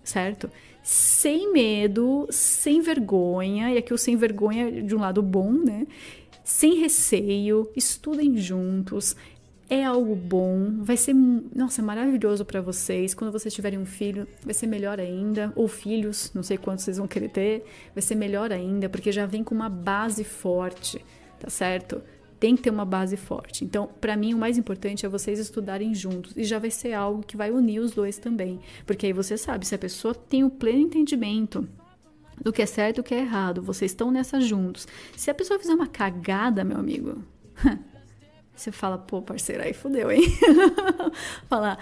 Certo? 0.04 0.50
Sem 0.82 1.50
medo, 1.50 2.28
sem 2.30 2.82
vergonha, 2.82 3.72
e 3.72 3.78
aqui 3.78 3.94
o 3.94 3.96
sem 3.96 4.14
vergonha 4.14 4.82
de 4.82 4.94
um 4.94 5.00
lado 5.00 5.22
bom, 5.22 5.52
né? 5.52 5.86
Sem 6.44 6.80
receio, 6.80 7.70
estudem 7.74 8.36
juntos, 8.36 9.16
é 9.70 9.82
algo 9.82 10.14
bom, 10.14 10.82
vai 10.82 10.98
ser, 10.98 11.14
nossa, 11.14 11.80
maravilhoso 11.80 12.44
para 12.44 12.60
vocês. 12.60 13.14
Quando 13.14 13.32
vocês 13.32 13.54
tiverem 13.54 13.78
um 13.78 13.86
filho, 13.86 14.28
vai 14.44 14.52
ser 14.52 14.66
melhor 14.66 15.00
ainda, 15.00 15.50
ou 15.56 15.66
filhos, 15.66 16.30
não 16.34 16.42
sei 16.42 16.58
quantos 16.58 16.84
vocês 16.84 16.98
vão 16.98 17.08
querer 17.08 17.30
ter, 17.30 17.64
vai 17.94 18.02
ser 18.02 18.16
melhor 18.16 18.52
ainda, 18.52 18.90
porque 18.90 19.10
já 19.10 19.24
vem 19.24 19.42
com 19.42 19.54
uma 19.54 19.70
base 19.70 20.24
forte, 20.24 21.02
tá 21.40 21.48
certo? 21.48 22.02
Tem 22.42 22.56
que 22.56 22.62
ter 22.62 22.70
uma 22.70 22.84
base 22.84 23.16
forte. 23.16 23.64
Então, 23.64 23.88
para 24.00 24.16
mim, 24.16 24.34
o 24.34 24.38
mais 24.38 24.58
importante 24.58 25.06
é 25.06 25.08
vocês 25.08 25.38
estudarem 25.38 25.94
juntos 25.94 26.36
e 26.36 26.42
já 26.42 26.58
vai 26.58 26.72
ser 26.72 26.92
algo 26.92 27.22
que 27.22 27.36
vai 27.36 27.52
unir 27.52 27.78
os 27.78 27.92
dois 27.92 28.18
também, 28.18 28.58
porque 28.84 29.06
aí 29.06 29.12
você 29.12 29.38
sabe 29.38 29.64
se 29.64 29.76
a 29.76 29.78
pessoa 29.78 30.12
tem 30.12 30.42
o 30.42 30.50
pleno 30.50 30.80
entendimento 30.80 31.68
do 32.40 32.52
que 32.52 32.60
é 32.60 32.66
certo 32.66 32.98
e 32.98 33.00
o 33.00 33.04
que 33.04 33.14
é 33.14 33.20
errado, 33.20 33.62
vocês 33.62 33.92
estão 33.92 34.10
nessa 34.10 34.40
juntos. 34.40 34.88
Se 35.16 35.30
a 35.30 35.34
pessoa 35.34 35.60
fizer 35.60 35.72
uma 35.72 35.86
cagada, 35.86 36.64
meu 36.64 36.78
amigo, 36.78 37.22
Você 38.54 38.70
fala, 38.70 38.98
pô, 38.98 39.22
parceiro, 39.22 39.62
aí 39.62 39.72
fudeu, 39.72 40.10
hein? 40.10 40.22
Fala, 41.48 41.78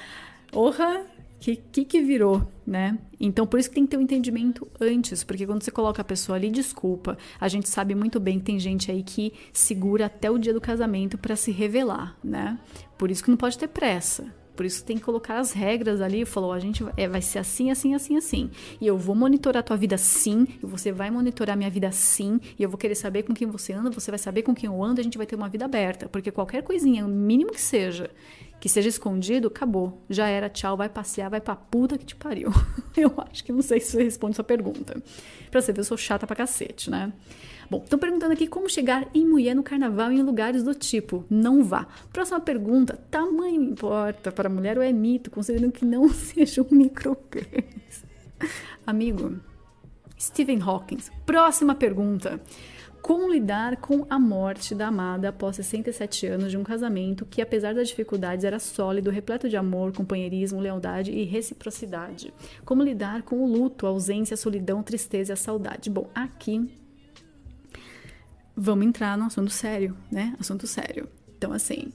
orra, 0.53 1.05
que, 1.41 1.57
que 1.57 1.84
que 1.86 2.03
virou, 2.03 2.47
né? 2.66 2.99
Então, 3.18 3.47
por 3.47 3.59
isso 3.59 3.68
que 3.70 3.74
tem 3.74 3.84
que 3.84 3.91
ter 3.91 3.97
um 3.97 4.03
entendimento 4.03 4.68
antes, 4.78 5.24
porque 5.24 5.47
quando 5.47 5.62
você 5.62 5.70
coloca 5.70 6.03
a 6.03 6.05
pessoa 6.05 6.36
ali, 6.36 6.51
desculpa, 6.51 7.16
a 7.41 7.49
gente 7.49 7.68
sabe 7.68 7.95
muito 7.95 8.20
bem 8.20 8.38
que 8.38 8.45
tem 8.45 8.61
gente 8.61 8.91
aí 8.91 9.03
que 9.03 9.32
segura 9.53 10.07
até 10.07 10.30
o 10.30 10.38
dia 10.38 10.53
do 10.53 10.61
casamento 10.61 11.16
para 11.16 11.34
se 11.34 11.51
revelar, 11.51 12.16
né? 12.22 12.59
Por 12.99 13.11
isso 13.11 13.24
que 13.24 13.30
não 13.30 13.38
pode 13.38 13.59
ter 13.59 13.68
pressa. 13.68 14.32
Por 14.55 14.66
isso 14.66 14.84
tem 14.84 14.99
que 14.99 15.03
colocar 15.03 15.38
as 15.38 15.53
regras 15.53 16.03
ali. 16.03 16.26
Falou, 16.26 16.53
a 16.53 16.59
gente 16.59 16.84
é, 16.95 17.09
vai 17.09 17.22
ser 17.22 17.38
assim, 17.38 17.70
assim, 17.70 17.95
assim, 17.95 18.18
assim. 18.18 18.51
E 18.78 18.86
eu 18.86 18.99
vou 18.99 19.14
monitorar 19.14 19.61
a 19.61 19.62
tua 19.62 19.76
vida 19.78 19.97
sim, 19.97 20.47
e 20.62 20.66
você 20.66 20.93
vai 20.93 21.11
monitorar 21.11 21.55
a 21.55 21.57
minha 21.57 21.70
vida 21.70 21.91
sim, 21.91 22.38
e 22.59 22.62
eu 22.62 22.68
vou 22.68 22.76
querer 22.76 22.95
saber 22.95 23.22
com 23.22 23.32
quem 23.32 23.49
você 23.49 23.72
anda, 23.72 23.88
você 23.88 24.11
vai 24.11 24.18
saber 24.18 24.43
com 24.43 24.55
quem 24.55 24.66
eu 24.66 24.84
ando, 24.84 25.01
a 25.01 25.05
gente 25.05 25.16
vai 25.16 25.26
ter 25.26 25.34
uma 25.34 25.49
vida 25.49 25.64
aberta. 25.64 26.11
Porque 26.11 26.30
qualquer 26.30 26.62
coisinha, 26.62 27.07
o 27.07 27.09
mínimo 27.09 27.53
que 27.53 27.61
seja, 27.61 28.11
que 28.61 28.69
seja 28.69 28.91
escondido, 28.91 29.49
acabou. 29.49 30.05
Já 30.09 30.29
era, 30.29 30.51
tchau, 30.51 30.77
vai 30.77 30.89
passear, 30.89 31.31
vai 31.31 31.41
pra 31.41 31.57
puta 31.57 31.97
que 31.97 32.05
te 32.05 32.15
pariu. 32.15 32.51
eu 32.95 33.13
acho 33.17 33.43
que 33.43 33.51
não 33.51 33.63
sei 33.63 33.81
se 33.81 33.93
você 33.93 34.03
responde 34.05 34.37
sua 34.37 34.45
pergunta. 34.45 35.03
Pra 35.51 35.63
você 35.63 35.73
ver, 35.73 35.81
eu 35.81 35.85
sou 35.85 35.97
chata 35.97 36.27
pra 36.27 36.37
cacete, 36.37 36.91
né? 36.91 37.11
Bom, 37.71 37.83
estão 37.83 37.99
perguntando 37.99 38.33
aqui 38.33 38.47
como 38.47 38.69
chegar 38.69 39.09
em 39.15 39.27
mulher 39.27 39.55
no 39.55 39.63
carnaval 39.63 40.13
em 40.13 40.23
lugares 40.23 40.63
do 40.63 40.75
tipo 40.75 41.25
não 41.31 41.65
vá. 41.65 41.87
Próxima 42.13 42.39
pergunta: 42.39 42.99
tamanho 43.11 43.63
importa 43.63 44.31
para 44.31 44.49
mulher 44.49 44.77
ou 44.77 44.85
é 44.85 44.93
mito, 44.93 45.31
considerando 45.31 45.73
que 45.73 45.85
não 45.85 46.09
seja 46.13 46.61
um 46.63 46.75
micropênis? 46.75 48.05
Amigo, 48.87 49.39
Stephen 50.19 50.61
Hawking. 50.61 50.99
Próxima 51.25 51.75
pergunta. 51.75 52.41
Como 53.03 53.32
lidar 53.32 53.76
com 53.78 54.07
a 54.11 54.18
morte 54.18 54.74
da 54.74 54.88
amada 54.88 55.30
após 55.30 55.57
67 55.57 56.26
anos 56.26 56.51
de 56.51 56.59
um 56.59 56.62
casamento 56.62 57.24
que, 57.24 57.40
apesar 57.40 57.74
das 57.74 57.88
dificuldades, 57.88 58.44
era 58.44 58.59
sólido, 58.59 59.11
repleto 59.11 59.48
de 59.48 59.57
amor, 59.57 59.92
companheirismo, 59.92 60.61
lealdade 60.61 61.11
e 61.11 61.24
reciprocidade? 61.24 62.32
Como 62.64 62.82
lidar 62.82 63.22
com 63.22 63.42
o 63.42 63.46
luto, 63.46 63.86
a 63.86 63.90
ausência, 63.90 64.34
a 64.34 64.36
solidão, 64.36 64.80
a 64.80 64.82
tristeza 64.82 65.32
e 65.32 65.34
a 65.34 65.36
saudade? 65.36 65.88
Bom, 65.88 66.09
aqui 66.14 66.70
vamos 68.55 68.86
entrar 68.86 69.16
no 69.16 69.24
assunto 69.24 69.51
sério, 69.51 69.96
né? 70.11 70.36
Assunto 70.38 70.66
sério. 70.66 71.09
Então, 71.36 71.53
assim, 71.53 71.90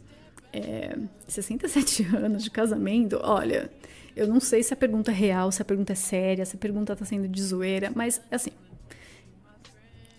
é, 0.52 0.98
67 1.28 2.04
anos 2.18 2.44
de 2.44 2.50
casamento, 2.50 3.20
olha, 3.22 3.70
eu 4.16 4.28
não 4.28 4.40
sei 4.40 4.64
se 4.64 4.74
a 4.74 4.78
pergunta 4.78 5.12
é 5.12 5.14
real, 5.14 5.52
se 5.52 5.62
a 5.62 5.66
pergunta 5.66 5.94
é 5.94 5.96
séria, 5.96 6.46
se 6.46 6.56
a 6.56 6.60
pergunta 6.60 6.96
tá 6.96 7.06
sendo 7.06 7.28
de 7.28 7.44
zoeira, 7.44 7.92
mas, 7.94 8.20
assim, 8.32 8.52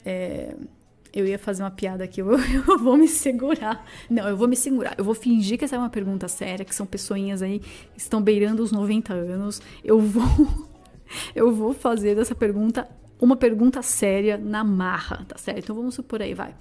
é, 0.05 0.55
eu 1.19 1.27
ia 1.27 1.39
fazer 1.39 1.62
uma 1.62 1.71
piada 1.71 2.05
aqui, 2.05 2.21
eu, 2.21 2.31
eu, 2.69 2.79
vou 2.79 2.97
me 2.97 3.09
segurar. 3.09 3.85
Não, 4.09 4.29
eu 4.29 4.37
vou 4.37 4.47
me 4.47 4.57
segurar. 4.57 4.95
Eu 4.99 5.05
vou 5.05 5.14
fingir 5.14 5.59
que 5.59 5.64
essa 5.64 5.77
é 5.77 5.79
uma 5.79 5.91
pergunta 5.91 6.29
séria, 6.29 6.64
que 6.64 6.75
são 6.75 6.87
pessoinhas 6.87 7.43
aí 7.43 7.61
que 7.61 8.01
estão 8.01 8.21
beirando 8.21 8.62
os 8.62 8.73
90 8.73 9.12
anos. 9.12 9.61
Eu 9.85 10.01
vou. 10.01 10.25
Eu 11.37 11.55
vou 11.55 11.73
fazer 11.73 12.17
dessa 12.17 12.35
pergunta 12.35 12.89
uma 13.21 13.37
pergunta 13.37 13.81
séria 13.81 14.37
na 14.37 14.64
marra, 14.64 15.25
tá 15.29 15.39
certo? 15.39 15.61
Então 15.61 15.77
vamos 15.77 15.95
supor 15.95 16.21
aí, 16.21 16.35
vai. 16.35 16.53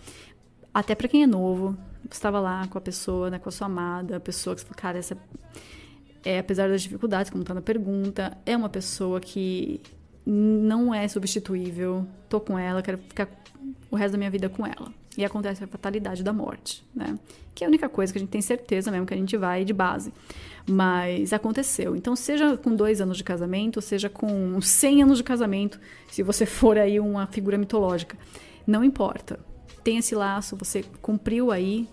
Até 0.72 0.94
para 0.94 1.08
quem 1.08 1.24
é 1.24 1.28
novo, 1.28 1.76
estava 2.12 2.40
lá 2.40 2.68
com 2.68 2.78
a 2.78 2.82
pessoa, 2.82 3.32
né, 3.32 3.40
com 3.40 3.50
a 3.50 3.52
sua 3.52 3.66
amada, 3.66 4.18
a 4.18 4.20
pessoa 4.20 4.56
que 4.56 4.62
você 4.62 4.68
falou, 4.68 4.80
cara, 4.80 5.00
essa 5.00 5.18
é, 6.26 6.40
apesar 6.40 6.68
das 6.68 6.82
dificuldades, 6.82 7.30
como 7.30 7.44
tá 7.44 7.54
na 7.54 7.62
pergunta, 7.62 8.36
é 8.46 8.58
uma 8.58 8.68
pessoa 8.68 9.22
que 9.22 9.80
não 10.26 10.94
é 10.94 11.08
substituível, 11.08 12.06
tô 12.28 12.40
com 12.40 12.58
ela, 12.58 12.82
quero 12.82 12.98
ficar 12.98 13.30
o 13.92 13.96
resto 13.96 14.14
da 14.14 14.18
minha 14.18 14.32
vida 14.32 14.50
com 14.50 14.66
ela. 14.66 14.92
E 15.18 15.24
acontece 15.24 15.64
a 15.64 15.68
fatalidade 15.68 16.24
da 16.24 16.34
morte, 16.34 16.84
né? 16.94 17.18
Que 17.54 17.64
é 17.64 17.68
a 17.68 17.70
única 17.70 17.88
coisa 17.88 18.12
que 18.12 18.20
a 18.20 18.22
gente 18.22 18.30
tem 18.30 18.42
certeza 18.42 18.92
mesmo 18.92 19.06
que 19.06 19.14
a 19.14 19.18
gente 19.18 19.38
vai 19.38 19.64
de 19.64 19.72
base. 19.72 20.12
Mas 20.68 21.32
aconteceu. 21.32 21.96
Então, 21.96 22.16
seja 22.16 22.58
com 22.58 22.76
dois 22.76 23.00
anos 23.00 23.16
de 23.18 23.24
casamento, 23.24 23.82
seja 23.82 24.10
com 24.10 24.60
100 24.60 25.04
anos 25.04 25.18
de 25.20 25.24
casamento, 25.24 25.80
se 26.12 26.22
você 26.22 26.46
for 26.46 26.78
aí 26.78 27.00
uma 27.00 27.28
figura 27.28 27.58
mitológica, 27.58 28.18
não 28.68 28.84
importa. 28.84 29.40
Tem 29.84 29.98
esse 29.98 30.16
laço, 30.16 30.58
você 30.58 30.84
cumpriu 31.02 31.52
aí 31.52 31.88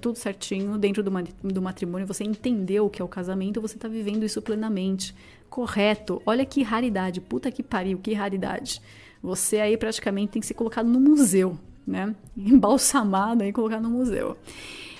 tudo 0.00 0.18
certinho 0.18 0.76
dentro 0.78 1.02
do, 1.02 1.10
do 1.42 1.62
matrimônio, 1.62 2.06
você 2.06 2.24
entendeu 2.24 2.86
o 2.86 2.90
que 2.90 3.00
é 3.00 3.04
o 3.04 3.08
casamento, 3.08 3.60
você 3.60 3.76
está 3.76 3.88
vivendo 3.88 4.24
isso 4.24 4.40
plenamente. 4.42 5.14
Correto. 5.54 6.20
Olha 6.26 6.44
que 6.44 6.64
raridade. 6.64 7.20
Puta 7.20 7.48
que 7.48 7.62
pariu, 7.62 7.96
que 8.00 8.12
raridade. 8.12 8.82
Você 9.22 9.60
aí 9.60 9.76
praticamente 9.76 10.32
tem 10.32 10.40
que 10.40 10.48
ser 10.48 10.54
colocado 10.54 10.88
no 10.88 10.98
museu, 10.98 11.56
né? 11.86 12.12
Embalsamado 12.36 13.44
e 13.44 13.52
colocado 13.52 13.84
no 13.84 13.90
museu. 13.90 14.36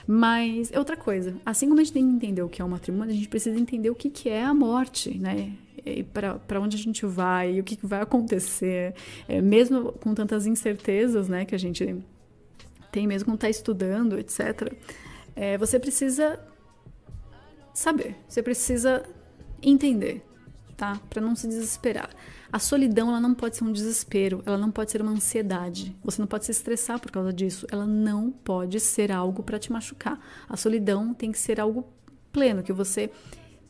Mas 0.06 0.70
é 0.70 0.78
outra 0.78 0.96
coisa. 0.96 1.34
Assim 1.44 1.66
como 1.68 1.80
a 1.80 1.82
gente 1.82 1.92
tem 1.92 2.08
que 2.08 2.14
entender 2.14 2.40
o 2.40 2.48
que 2.48 2.62
é 2.62 2.64
o 2.64 2.68
matrimônio, 2.68 3.12
a 3.12 3.16
gente 3.16 3.26
precisa 3.26 3.58
entender 3.58 3.90
o 3.90 3.96
que, 3.96 4.08
que 4.08 4.28
é 4.28 4.44
a 4.44 4.54
morte, 4.54 5.18
né? 5.18 5.54
Para 6.12 6.60
onde 6.60 6.76
a 6.76 6.80
gente 6.80 7.04
vai, 7.04 7.58
o 7.58 7.64
que, 7.64 7.74
que 7.74 7.84
vai 7.84 8.02
acontecer, 8.02 8.94
é, 9.26 9.42
mesmo 9.42 9.90
com 9.94 10.14
tantas 10.14 10.46
incertezas, 10.46 11.28
né, 11.28 11.44
que 11.44 11.54
a 11.56 11.58
gente 11.58 11.96
tem 12.92 13.08
mesmo 13.08 13.26
quando 13.26 13.38
está 13.38 13.50
estudando, 13.50 14.16
etc. 14.20 14.72
É, 15.34 15.58
você 15.58 15.80
precisa 15.80 16.38
saber, 17.74 18.14
você 18.28 18.40
precisa 18.40 19.02
entender, 19.60 20.22
tá? 20.76 21.00
Para 21.08 21.20
não 21.20 21.34
se 21.34 21.46
desesperar. 21.46 22.10
A 22.52 22.58
solidão 22.58 23.08
ela 23.08 23.20
não 23.20 23.34
pode 23.34 23.56
ser 23.56 23.64
um 23.64 23.72
desespero, 23.72 24.42
ela 24.46 24.58
não 24.58 24.70
pode 24.70 24.90
ser 24.90 25.02
uma 25.02 25.12
ansiedade. 25.12 25.96
Você 26.04 26.20
não 26.20 26.26
pode 26.26 26.44
se 26.44 26.52
estressar 26.52 27.00
por 27.00 27.10
causa 27.10 27.32
disso. 27.32 27.66
Ela 27.70 27.86
não 27.86 28.30
pode 28.30 28.78
ser 28.80 29.10
algo 29.10 29.42
para 29.42 29.58
te 29.58 29.72
machucar. 29.72 30.20
A 30.48 30.56
solidão 30.56 31.12
tem 31.12 31.32
que 31.32 31.38
ser 31.38 31.60
algo 31.60 31.86
pleno, 32.32 32.62
que 32.62 32.72
você 32.72 33.10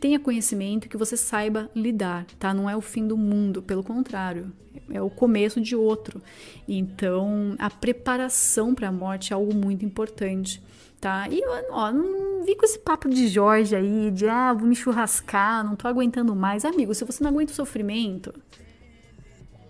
tenha 0.00 0.20
conhecimento, 0.20 0.88
que 0.88 0.96
você 0.96 1.16
saiba 1.16 1.70
lidar, 1.74 2.26
tá? 2.38 2.52
Não 2.52 2.68
é 2.68 2.76
o 2.76 2.80
fim 2.80 3.06
do 3.06 3.16
mundo, 3.16 3.62
pelo 3.62 3.82
contrário, 3.82 4.52
é 4.90 5.00
o 5.00 5.08
começo 5.08 5.60
de 5.60 5.74
outro. 5.74 6.20
Então, 6.68 7.54
a 7.58 7.70
preparação 7.70 8.74
para 8.74 8.88
a 8.88 8.92
morte 8.92 9.32
é 9.32 9.34
algo 9.34 9.54
muito 9.54 9.84
importante, 9.84 10.62
tá? 11.04 11.28
E 11.28 11.38
ó, 11.68 11.92
não 11.92 12.42
vi 12.44 12.56
com 12.56 12.64
esse 12.64 12.78
papo 12.78 13.10
de 13.10 13.28
Jorge 13.28 13.76
aí, 13.76 14.10
de 14.10 14.26
ah, 14.26 14.54
vou 14.54 14.66
me 14.66 14.74
churrascar, 14.74 15.62
não 15.62 15.76
tô 15.76 15.86
aguentando 15.86 16.34
mais. 16.34 16.64
Amigo, 16.64 16.94
se 16.94 17.04
você 17.04 17.22
não 17.22 17.30
aguenta 17.30 17.52
o 17.52 17.54
sofrimento, 17.54 18.32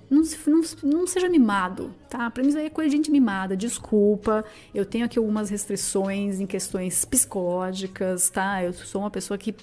não, 0.09 0.23
não, 0.47 0.63
não 0.85 1.07
seja 1.09 1.29
mimado, 1.29 1.93
tá? 2.09 2.31
Pra 2.31 2.41
mim 2.41 2.51
isso 2.51 2.59
aí 2.59 2.67
é 2.67 2.71
coisa 2.71 2.89
de 2.89 2.97
gente 2.97 3.11
mimada, 3.11 3.57
desculpa. 3.57 4.45
Eu 4.73 4.87
tenho 4.87 5.05
aqui 5.05 5.19
algumas 5.19 5.51
restrições 5.51 6.39
em 6.39 6.47
questões 6.47 7.05
psicológicas, 7.05 8.31
tá? 8.31 8.63
Eu 8.63 8.73
sou 8.73 9.01
uma 9.01 9.11
pessoa 9.11 9.37
que. 9.37 9.57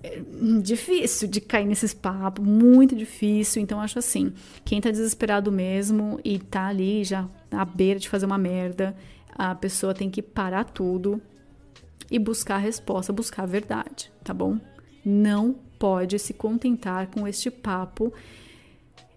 É 0.00 0.22
difícil 0.62 1.26
de 1.28 1.40
cair 1.40 1.66
nesses 1.66 1.92
papos, 1.92 2.42
muito 2.46 2.96
difícil. 2.96 3.60
Então, 3.60 3.78
acho 3.78 3.98
assim: 3.98 4.32
quem 4.64 4.80
tá 4.80 4.90
desesperado 4.90 5.52
mesmo 5.52 6.18
e 6.24 6.38
tá 6.38 6.68
ali 6.68 7.04
já 7.04 7.28
à 7.50 7.64
beira 7.64 7.98
de 7.98 8.08
fazer 8.08 8.24
uma 8.24 8.38
merda, 8.38 8.96
a 9.38 9.54
pessoa 9.54 9.94
tem 9.94 10.10
que 10.10 10.20
parar 10.20 10.64
tudo 10.64 11.22
e 12.10 12.18
buscar 12.18 12.56
a 12.56 12.58
resposta, 12.58 13.12
buscar 13.12 13.44
a 13.44 13.46
verdade, 13.46 14.10
tá 14.24 14.34
bom? 14.34 14.58
Não 15.04 15.54
pode 15.78 16.18
se 16.18 16.34
contentar 16.34 17.06
com 17.06 17.26
este 17.26 17.50
papo 17.50 18.12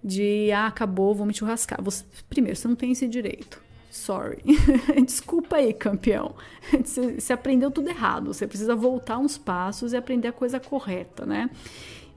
de 0.04 0.52
ah, 0.52 0.68
acabou, 0.68 1.16
vou 1.16 1.26
me 1.26 1.34
churrascar. 1.34 1.82
Você, 1.82 2.06
primeiro, 2.30 2.56
você 2.56 2.68
não 2.68 2.76
tem 2.76 2.92
esse 2.92 3.08
direito. 3.08 3.62
Sorry. 3.90 4.42
Desculpa 5.06 5.58
aí, 5.58 5.74
campeão. 5.74 6.34
Você, 6.82 7.20
você 7.20 7.34
aprendeu 7.34 7.70
tudo 7.70 7.90
errado. 7.90 8.34
Você 8.34 8.48
precisa 8.48 8.74
voltar 8.74 9.18
uns 9.18 9.38
passos 9.38 9.92
e 9.92 9.98
aprender 9.98 10.30
a 10.30 10.32
coisa 10.32 10.62
correta, 10.62 11.26
né? 11.26 11.50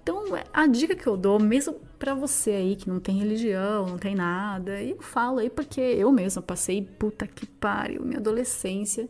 Então, 0.05 0.23
a 0.53 0.67
dica 0.67 0.95
que 0.95 1.07
eu 1.07 1.17
dou, 1.17 1.41
mesmo 1.41 1.77
para 1.99 2.15
você 2.15 2.51
aí 2.51 2.77
que 2.77 2.87
não 2.87 3.01
tem 3.01 3.19
religião, 3.19 3.87
não 3.87 3.97
tem 3.97 4.15
nada, 4.15 4.83
eu 4.83 5.01
falo 5.01 5.39
aí 5.39 5.49
porque 5.49 5.81
eu 5.81 6.13
mesma 6.13 6.43
passei, 6.43 6.83
puta 6.83 7.27
que 7.27 7.47
pariu, 7.47 8.05
minha 8.05 8.19
adolescência 8.19 9.09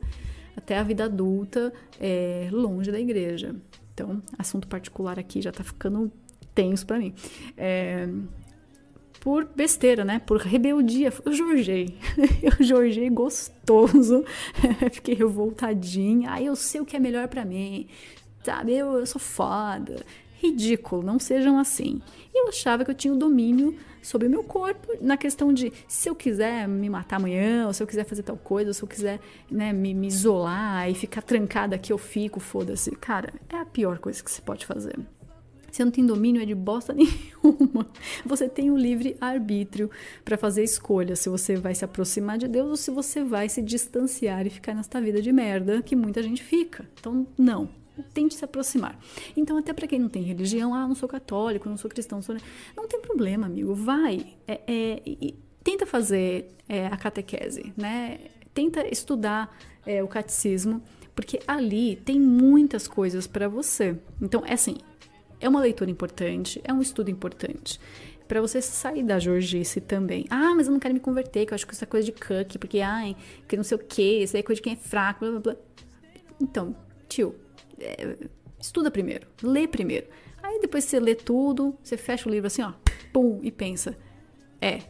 até 0.56 0.78
a 0.78 0.84
vida 0.84 1.06
adulta 1.06 1.72
é, 2.00 2.48
longe 2.52 2.92
da 2.92 3.00
igreja. 3.00 3.56
Então, 3.92 4.22
assunto 4.38 4.68
particular 4.68 5.18
aqui 5.18 5.42
já 5.42 5.50
tá 5.50 5.64
ficando 5.64 6.12
tenso 6.54 6.86
para 6.86 7.00
mim. 7.00 7.12
É, 7.56 8.08
por 9.18 9.46
besteira, 9.46 10.04
né? 10.04 10.20
Por 10.20 10.36
rebeldia. 10.36 11.12
Eu 11.24 11.32
jorgei. 11.32 11.98
Eu 12.40 12.64
jorgei 12.64 13.10
gostoso. 13.10 14.24
Fiquei 14.92 15.14
revoltadinha. 15.16 16.30
Aí 16.30 16.46
eu 16.46 16.54
sei 16.54 16.80
o 16.80 16.84
que 16.84 16.94
é 16.94 17.00
melhor 17.00 17.26
para 17.26 17.44
mim. 17.44 17.88
Sabe? 18.44 18.74
Eu, 18.74 18.98
eu 18.98 19.06
sou 19.06 19.20
foda. 19.20 20.04
Ridículo, 20.44 21.02
não 21.02 21.18
sejam 21.18 21.58
assim. 21.58 22.00
E 22.32 22.42
eu 22.42 22.48
achava 22.48 22.84
que 22.84 22.90
eu 22.90 22.94
tinha 22.94 23.14
o 23.14 23.16
domínio 23.16 23.74
sobre 24.02 24.28
o 24.28 24.30
meu 24.30 24.44
corpo 24.44 24.92
na 25.00 25.16
questão 25.16 25.52
de 25.52 25.72
se 25.88 26.08
eu 26.08 26.14
quiser 26.14 26.68
me 26.68 26.90
matar 26.90 27.16
amanhã, 27.16 27.66
ou 27.66 27.72
se 27.72 27.82
eu 27.82 27.86
quiser 27.86 28.04
fazer 28.04 28.22
tal 28.22 28.36
coisa, 28.36 28.70
ou 28.70 28.74
se 28.74 28.82
eu 28.82 28.88
quiser 28.88 29.20
né, 29.50 29.72
me, 29.72 29.94
me 29.94 30.06
isolar 30.06 30.90
e 30.90 30.94
ficar 30.94 31.22
trancada 31.22 31.76
aqui, 31.76 31.92
eu 31.92 31.98
fico, 31.98 32.38
foda-se. 32.38 32.90
Cara, 32.92 33.32
é 33.48 33.56
a 33.56 33.64
pior 33.64 33.98
coisa 33.98 34.22
que 34.22 34.30
você 34.30 34.42
pode 34.42 34.66
fazer. 34.66 34.98
Você 35.72 35.84
não 35.84 35.90
tem 35.90 36.06
domínio 36.06 36.40
é 36.40 36.44
de 36.44 36.54
bosta 36.54 36.92
nenhuma. 36.94 37.88
Você 38.24 38.48
tem 38.48 38.70
o 38.70 38.76
livre 38.76 39.16
arbítrio 39.20 39.90
para 40.24 40.36
fazer 40.36 40.62
escolha 40.62 41.16
se 41.16 41.28
você 41.28 41.56
vai 41.56 41.74
se 41.74 41.84
aproximar 41.84 42.38
de 42.38 42.46
Deus 42.46 42.68
ou 42.68 42.76
se 42.76 42.90
você 42.90 43.24
vai 43.24 43.48
se 43.48 43.60
distanciar 43.60 44.46
e 44.46 44.50
ficar 44.50 44.74
nesta 44.74 45.00
vida 45.00 45.20
de 45.20 45.32
merda 45.32 45.82
que 45.82 45.96
muita 45.96 46.22
gente 46.22 46.44
fica. 46.44 46.88
Então, 47.00 47.26
não. 47.36 47.83
Tente 48.12 48.34
se 48.34 48.44
aproximar. 48.44 48.98
Então, 49.36 49.56
até 49.56 49.72
para 49.72 49.86
quem 49.86 49.98
não 49.98 50.08
tem 50.08 50.22
religião, 50.22 50.74
ah, 50.74 50.86
não 50.86 50.94
sou 50.94 51.08
católico, 51.08 51.68
não 51.68 51.76
sou 51.76 51.90
cristão, 51.90 52.18
não, 52.18 52.22
sou... 52.22 52.36
não 52.76 52.88
tem 52.88 53.00
problema, 53.00 53.46
amigo. 53.46 53.74
Vai. 53.74 54.34
É, 54.48 54.60
é, 54.66 55.34
tenta 55.62 55.86
fazer 55.86 56.50
é, 56.68 56.86
a 56.86 56.96
catequese, 56.96 57.72
né? 57.76 58.18
Tenta 58.52 58.86
estudar 58.86 59.56
é, 59.86 60.02
o 60.02 60.08
catecismo, 60.08 60.82
porque 61.14 61.40
ali 61.46 61.96
tem 61.96 62.20
muitas 62.20 62.88
coisas 62.88 63.26
para 63.26 63.48
você. 63.48 63.98
Então, 64.20 64.42
é 64.44 64.54
assim, 64.54 64.76
é 65.40 65.48
uma 65.48 65.60
leitura 65.60 65.90
importante, 65.90 66.60
é 66.64 66.72
um 66.72 66.80
estudo 66.80 67.10
importante. 67.10 67.80
Para 68.26 68.40
você 68.40 68.62
sair 68.62 69.02
da 69.02 69.18
Georgice 69.18 69.80
também. 69.80 70.24
Ah, 70.30 70.54
mas 70.54 70.66
eu 70.66 70.72
não 70.72 70.80
quero 70.80 70.94
me 70.94 71.00
converter, 71.00 71.46
que 71.46 71.52
eu 71.52 71.54
acho 71.54 71.66
que 71.66 71.74
isso 71.74 71.84
é 71.84 71.86
coisa 71.86 72.06
de 72.06 72.12
cuck, 72.12 72.58
porque, 72.58 72.80
ai, 72.80 73.14
que 73.46 73.56
não 73.56 73.64
sei 73.64 73.76
o 73.76 73.80
quê, 73.80 74.20
isso 74.22 74.36
aí 74.36 74.40
é 74.40 74.42
coisa 74.42 74.56
de 74.56 74.62
quem 74.62 74.72
é 74.72 74.76
fraco, 74.76 75.20
blá 75.20 75.30
blá 75.30 75.40
blá. 75.40 75.56
Então, 76.40 76.74
tio, 77.08 77.34
é, 77.80 78.16
estuda 78.60 78.90
primeiro, 78.90 79.26
lê 79.42 79.66
primeiro. 79.66 80.06
Aí 80.42 80.60
depois 80.60 80.84
você 80.84 81.00
lê 81.00 81.14
tudo, 81.14 81.76
você 81.82 81.96
fecha 81.96 82.28
o 82.28 82.32
livro 82.32 82.46
assim, 82.46 82.62
ó, 82.62 82.72
pum, 83.12 83.40
e 83.42 83.50
pensa: 83.50 83.96
é, 84.60 84.82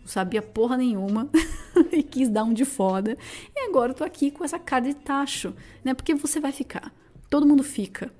não 0.00 0.06
sabia 0.06 0.42
porra 0.42 0.76
nenhuma 0.76 1.30
e 1.92 2.02
quis 2.02 2.28
dar 2.28 2.44
um 2.44 2.52
de 2.52 2.64
foda. 2.64 3.16
E 3.54 3.60
agora 3.60 3.92
eu 3.92 3.96
tô 3.96 4.04
aqui 4.04 4.30
com 4.30 4.44
essa 4.44 4.58
cara 4.58 4.84
de 4.84 4.94
tacho, 4.94 5.54
né? 5.84 5.94
Porque 5.94 6.14
você 6.14 6.40
vai 6.40 6.52
ficar. 6.52 6.92
Todo 7.30 7.46
mundo 7.46 7.62
fica. 7.62 8.12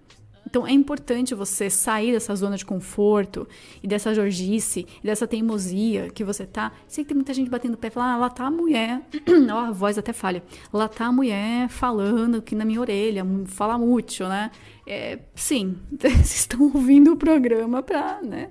Então 0.52 0.66
é 0.66 0.70
importante 0.70 1.34
você 1.34 1.70
sair 1.70 2.12
dessa 2.12 2.36
zona 2.36 2.58
de 2.58 2.66
conforto 2.66 3.48
e 3.82 3.86
dessa 3.86 4.14
jorgice 4.14 4.86
e 5.02 5.06
dessa 5.06 5.26
teimosia 5.26 6.10
que 6.10 6.22
você 6.22 6.44
tá. 6.44 6.72
Sei 6.86 7.02
que 7.02 7.08
tem 7.08 7.14
muita 7.14 7.32
gente 7.32 7.48
batendo 7.48 7.72
o 7.72 7.76
pé 7.78 7.88
e 7.88 7.90
falando, 7.90 8.10
ah, 8.10 8.16
lá 8.18 8.28
tá 8.28 8.44
a 8.44 8.50
mulher, 8.50 9.00
ó, 9.50 9.58
a 9.60 9.70
voz 9.70 9.96
até 9.96 10.12
falha. 10.12 10.42
Lá 10.70 10.88
tá 10.88 11.06
a 11.06 11.12
mulher 11.12 11.70
falando 11.70 12.36
aqui 12.36 12.54
na 12.54 12.66
minha 12.66 12.82
orelha, 12.82 13.24
fala 13.46 13.78
muito, 13.78 14.28
né? 14.28 14.50
É, 14.94 15.18
sim, 15.34 15.78
vocês 15.90 16.34
estão 16.34 16.64
ouvindo 16.64 17.14
o 17.14 17.16
programa 17.16 17.82
pra, 17.82 18.20
né? 18.20 18.50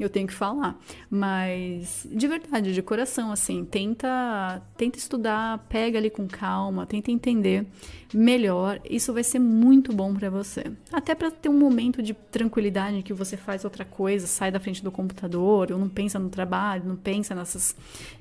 Eu 0.00 0.08
tenho 0.08 0.26
que 0.26 0.32
falar. 0.32 0.80
Mas, 1.10 2.06
de 2.10 2.26
verdade, 2.26 2.72
de 2.72 2.80
coração, 2.80 3.30
assim, 3.30 3.62
tenta, 3.62 4.62
tenta 4.74 4.96
estudar, 4.96 5.58
pega 5.68 5.98
ali 5.98 6.08
com 6.08 6.26
calma, 6.26 6.86
tenta 6.86 7.10
entender 7.10 7.66
melhor. 8.12 8.80
Isso 8.88 9.12
vai 9.12 9.22
ser 9.22 9.38
muito 9.38 9.92
bom 9.92 10.14
para 10.14 10.30
você. 10.30 10.64
Até 10.90 11.14
para 11.14 11.30
ter 11.30 11.50
um 11.50 11.58
momento 11.58 12.02
de 12.02 12.14
tranquilidade 12.14 12.96
em 12.96 13.02
que 13.02 13.12
você 13.12 13.36
faz 13.36 13.62
outra 13.62 13.84
coisa, 13.84 14.26
sai 14.26 14.50
da 14.50 14.58
frente 14.58 14.82
do 14.82 14.90
computador, 14.90 15.70
ou 15.70 15.78
não 15.78 15.90
pensa 15.90 16.18
no 16.18 16.30
trabalho, 16.30 16.84
não 16.86 16.96
pensa 16.96 17.34
nessas 17.34 17.76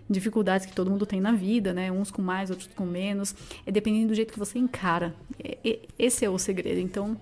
dificuldades 0.09 0.65
que 0.65 0.73
todo 0.73 0.91
mundo 0.91 1.05
tem 1.05 1.21
na 1.21 1.31
vida, 1.31 1.73
né? 1.73 1.89
Uns 1.89 2.11
com 2.11 2.21
mais, 2.21 2.49
outros 2.49 2.69
com 2.75 2.85
menos. 2.85 3.33
É 3.65 3.71
dependendo 3.71 4.09
do 4.09 4.15
jeito 4.15 4.33
que 4.33 4.39
você 4.39 4.59
encara. 4.59 5.15
Esse 5.97 6.25
é 6.25 6.29
o 6.29 6.37
segredo. 6.37 6.79
Então, 6.81 7.17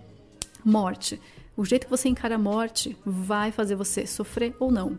morte. 0.63 1.19
O 1.55 1.65
jeito 1.65 1.85
que 1.85 1.91
você 1.91 2.07
encara 2.07 2.35
a 2.35 2.39
morte 2.39 2.95
vai 3.05 3.51
fazer 3.51 3.75
você 3.75 4.07
sofrer 4.07 4.55
ou 4.59 4.71
não. 4.71 4.97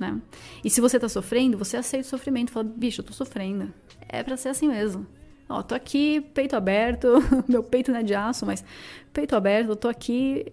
Né? 0.00 0.20
E 0.64 0.70
se 0.70 0.80
você 0.80 0.98
tá 0.98 1.08
sofrendo, 1.08 1.58
você 1.58 1.76
aceita 1.76 2.06
o 2.06 2.10
sofrimento. 2.10 2.52
Fala, 2.52 2.64
bicho, 2.64 3.00
eu 3.00 3.04
tô 3.04 3.12
sofrendo. 3.12 3.72
É 4.08 4.22
para 4.22 4.36
ser 4.36 4.50
assim 4.50 4.68
mesmo. 4.68 5.06
Ó, 5.48 5.62
tô 5.62 5.74
aqui, 5.74 6.20
peito 6.34 6.56
aberto. 6.56 7.08
Meu 7.48 7.62
peito 7.62 7.90
não 7.90 8.00
é 8.00 8.02
de 8.02 8.14
aço, 8.14 8.46
mas 8.46 8.64
peito 9.12 9.36
aberto, 9.36 9.70
eu 9.70 9.76
tô 9.76 9.88
aqui. 9.88 10.46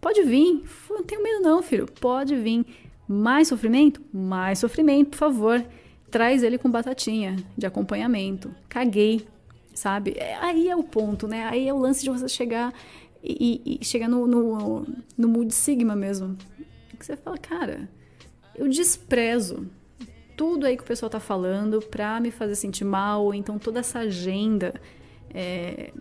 Pode 0.00 0.22
vir. 0.22 0.64
Não 0.88 1.02
tenho 1.02 1.22
medo, 1.22 1.42
não, 1.42 1.62
filho. 1.62 1.86
Pode 2.00 2.34
vir. 2.36 2.64
Mais 3.08 3.48
sofrimento? 3.48 4.00
Mais 4.12 4.58
sofrimento, 4.58 5.10
por 5.10 5.16
favor. 5.16 5.64
Traz 6.10 6.42
ele 6.42 6.58
com 6.58 6.70
batatinha 6.70 7.36
de 7.56 7.66
acompanhamento. 7.66 8.54
Caguei, 8.68 9.26
sabe? 9.74 10.14
É, 10.16 10.36
aí 10.36 10.68
é 10.68 10.76
o 10.76 10.82
ponto, 10.82 11.28
né? 11.28 11.44
Aí 11.44 11.68
é 11.68 11.74
o 11.74 11.78
lance 11.78 12.02
de 12.02 12.10
você 12.10 12.28
chegar 12.28 12.72
e, 13.28 13.78
e 13.80 13.84
chegar 13.84 14.08
no, 14.08 14.26
no, 14.26 14.86
no 15.16 15.28
mood 15.28 15.52
sigma 15.52 15.96
mesmo. 15.96 16.36
Que 16.98 17.04
você 17.04 17.16
fala, 17.16 17.36
cara, 17.36 17.88
eu 18.54 18.68
desprezo 18.68 19.66
tudo 20.36 20.66
aí 20.66 20.76
que 20.76 20.82
o 20.82 20.86
pessoal 20.86 21.10
tá 21.10 21.20
falando 21.20 21.80
pra 21.80 22.20
me 22.20 22.30
fazer 22.30 22.54
sentir 22.54 22.84
mal, 22.84 23.24
ou 23.24 23.34
então 23.34 23.58
toda 23.58 23.80
essa 23.80 24.00
agenda 24.00 24.74
é, 25.32 25.92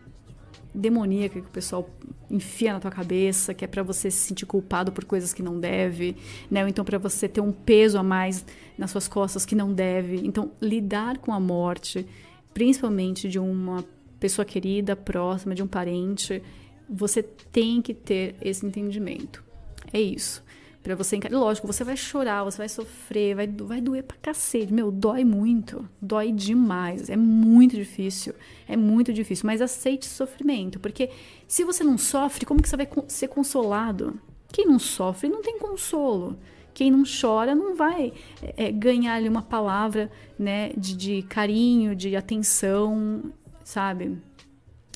demoníaca 0.73 1.39
que 1.39 1.47
o 1.47 1.51
pessoal 1.51 1.89
enfia 2.29 2.73
na 2.73 2.79
tua 2.79 2.91
cabeça, 2.91 3.53
que 3.53 3.63
é 3.63 3.67
para 3.67 3.81
você 3.81 4.11
se 4.11 4.17
sentir 4.17 4.45
culpado 4.45 4.91
por 4.91 5.05
coisas 5.05 5.33
que 5.33 5.41
não 5.41 5.59
deve, 5.59 6.17
né? 6.51 6.63
Ou 6.63 6.69
então 6.69 6.83
para 6.83 6.97
você 6.97 7.29
ter 7.29 7.41
um 7.41 7.51
peso 7.51 7.97
a 7.97 8.03
mais 8.03 8.45
nas 8.77 8.91
suas 8.91 9.07
costas 9.07 9.45
que 9.45 9.55
não 9.55 9.73
deve. 9.73 10.17
Então, 10.25 10.51
lidar 10.61 11.17
com 11.19 11.33
a 11.33 11.39
morte, 11.39 12.05
principalmente 12.53 13.29
de 13.29 13.39
uma 13.39 13.85
pessoa 14.19 14.45
querida, 14.45 14.95
próxima, 14.95 15.55
de 15.55 15.63
um 15.63 15.67
parente, 15.67 16.41
você 16.89 17.23
tem 17.23 17.81
que 17.81 17.93
ter 17.93 18.35
esse 18.41 18.65
entendimento. 18.65 19.43
É 19.91 19.99
isso. 19.99 20.43
Para 20.83 20.95
você 20.95 21.15
encarar. 21.15 21.35
Lógico, 21.35 21.65
você 21.65 21.83
vai 21.83 21.97
chorar, 21.97 22.43
você 22.43 22.59
vai 22.59 22.69
sofrer, 22.69 23.35
vai, 23.35 23.47
vai 23.47 23.81
doer 23.81 24.03
pra 24.03 24.17
cacete. 24.21 24.71
Meu, 24.71 24.91
dói 24.91 25.23
muito. 25.23 25.89
Dói 25.99 26.31
demais. 26.31 27.09
É 27.09 27.17
muito 27.17 27.75
difícil. 27.75 28.35
É 28.67 28.77
muito 28.77 29.11
difícil. 29.11 29.47
Mas 29.47 29.61
aceite 29.61 30.05
sofrimento. 30.05 30.79
Porque 30.79 31.09
se 31.47 31.63
você 31.63 31.83
não 31.83 31.97
sofre, 31.97 32.45
como 32.45 32.61
que 32.61 32.69
você 32.69 32.77
vai 32.77 32.87
ser 33.07 33.29
consolado? 33.29 34.19
Quem 34.51 34.67
não 34.67 34.77
sofre 34.77 35.27
não 35.27 35.41
tem 35.41 35.57
consolo. 35.57 36.37
Quem 36.71 36.91
não 36.91 37.03
chora 37.03 37.55
não 37.55 37.75
vai 37.75 38.13
é, 38.41 38.71
ganhar 38.71 39.15
ali 39.15 39.27
uma 39.27 39.41
palavra 39.41 40.11
né, 40.37 40.71
de, 40.77 40.95
de 40.95 41.21
carinho, 41.23 41.95
de 41.95 42.15
atenção, 42.15 43.23
sabe? 43.63 44.17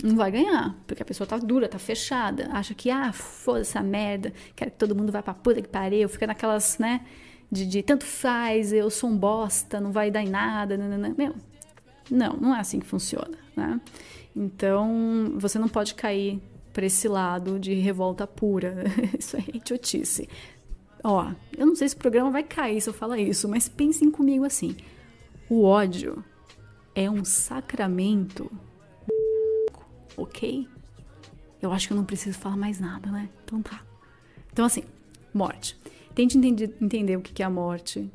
Não 0.04 0.16
vai 0.16 0.32
ganhar, 0.32 0.76
porque 0.88 1.02
a 1.02 1.06
pessoa 1.06 1.28
tá 1.28 1.38
dura, 1.38 1.68
tá 1.68 1.80
fechada, 1.80 2.50
acha 2.52 2.74
que, 2.74 2.90
ah, 2.90 3.12
foda 3.12 3.62
essa 3.62 3.82
merda, 3.82 4.34
quero 4.56 4.72
que 4.72 4.78
todo 4.78 4.96
mundo 4.96 5.12
vá 5.12 5.22
pra 5.22 5.34
puta 5.34 5.62
que 5.62 5.68
pariu, 5.68 6.08
fica 6.10 6.28
naquelas, 6.28 6.78
né, 6.78 7.02
de, 7.52 7.66
de 7.66 7.84
tanto 7.84 8.06
faz, 8.06 8.72
eu 8.72 8.90
sou 8.90 9.10
um 9.10 9.18
bosta, 9.18 9.80
não 9.80 9.92
vai 9.92 10.12
dar 10.12 10.22
em 10.22 10.30
nada, 10.30 10.78
nanana. 10.78 11.14
meu, 11.18 11.36
não, 12.10 12.34
não 12.34 12.56
é 12.56 12.60
assim 12.60 12.80
que 12.80 12.86
funciona, 12.86 13.38
né? 13.56 13.80
Então, 14.36 15.34
você 15.38 15.58
não 15.60 15.68
pode 15.68 15.96
cair 15.96 16.42
para 16.72 16.86
esse 16.86 17.08
lado 17.08 17.60
de 17.60 17.74
revolta 17.74 18.26
pura, 18.28 18.84
isso 19.18 19.36
é 19.36 19.44
idiotice. 19.54 20.30
Ó, 21.04 21.32
eu 21.58 21.66
não 21.66 21.76
sei 21.76 21.90
se 21.90 21.96
o 21.96 22.00
programa 22.00 22.30
vai 22.30 22.44
cair 22.44 22.82
se 22.82 22.90
eu 22.90 22.94
falar 22.94 23.18
isso, 23.20 23.48
mas 23.48 23.68
pensem 23.68 24.12
comigo 24.12 24.46
assim, 24.46 24.76
o 25.50 25.64
ódio 25.64 26.24
é 26.94 27.10
um 27.10 27.24
sacramento 27.24 28.52
ok? 30.18 30.68
Eu 31.62 31.72
acho 31.72 31.88
que 31.88 31.94
eu 31.94 31.98
não 31.98 32.06
preciso 32.06 32.38
falar 32.38 32.58
mais 32.58 32.80
nada, 32.80 33.12
né? 33.12 33.30
Então 33.44 33.62
tá. 33.62 33.84
Então, 34.52 34.66
assim, 34.66 34.84
morte. 35.34 35.78
Tente 36.16 36.38
entender, 36.38 36.76
entender 36.82 37.18
o 37.18 37.22
que 37.22 37.42
é 37.42 37.46
a 37.46 37.50
morte, 37.50 38.10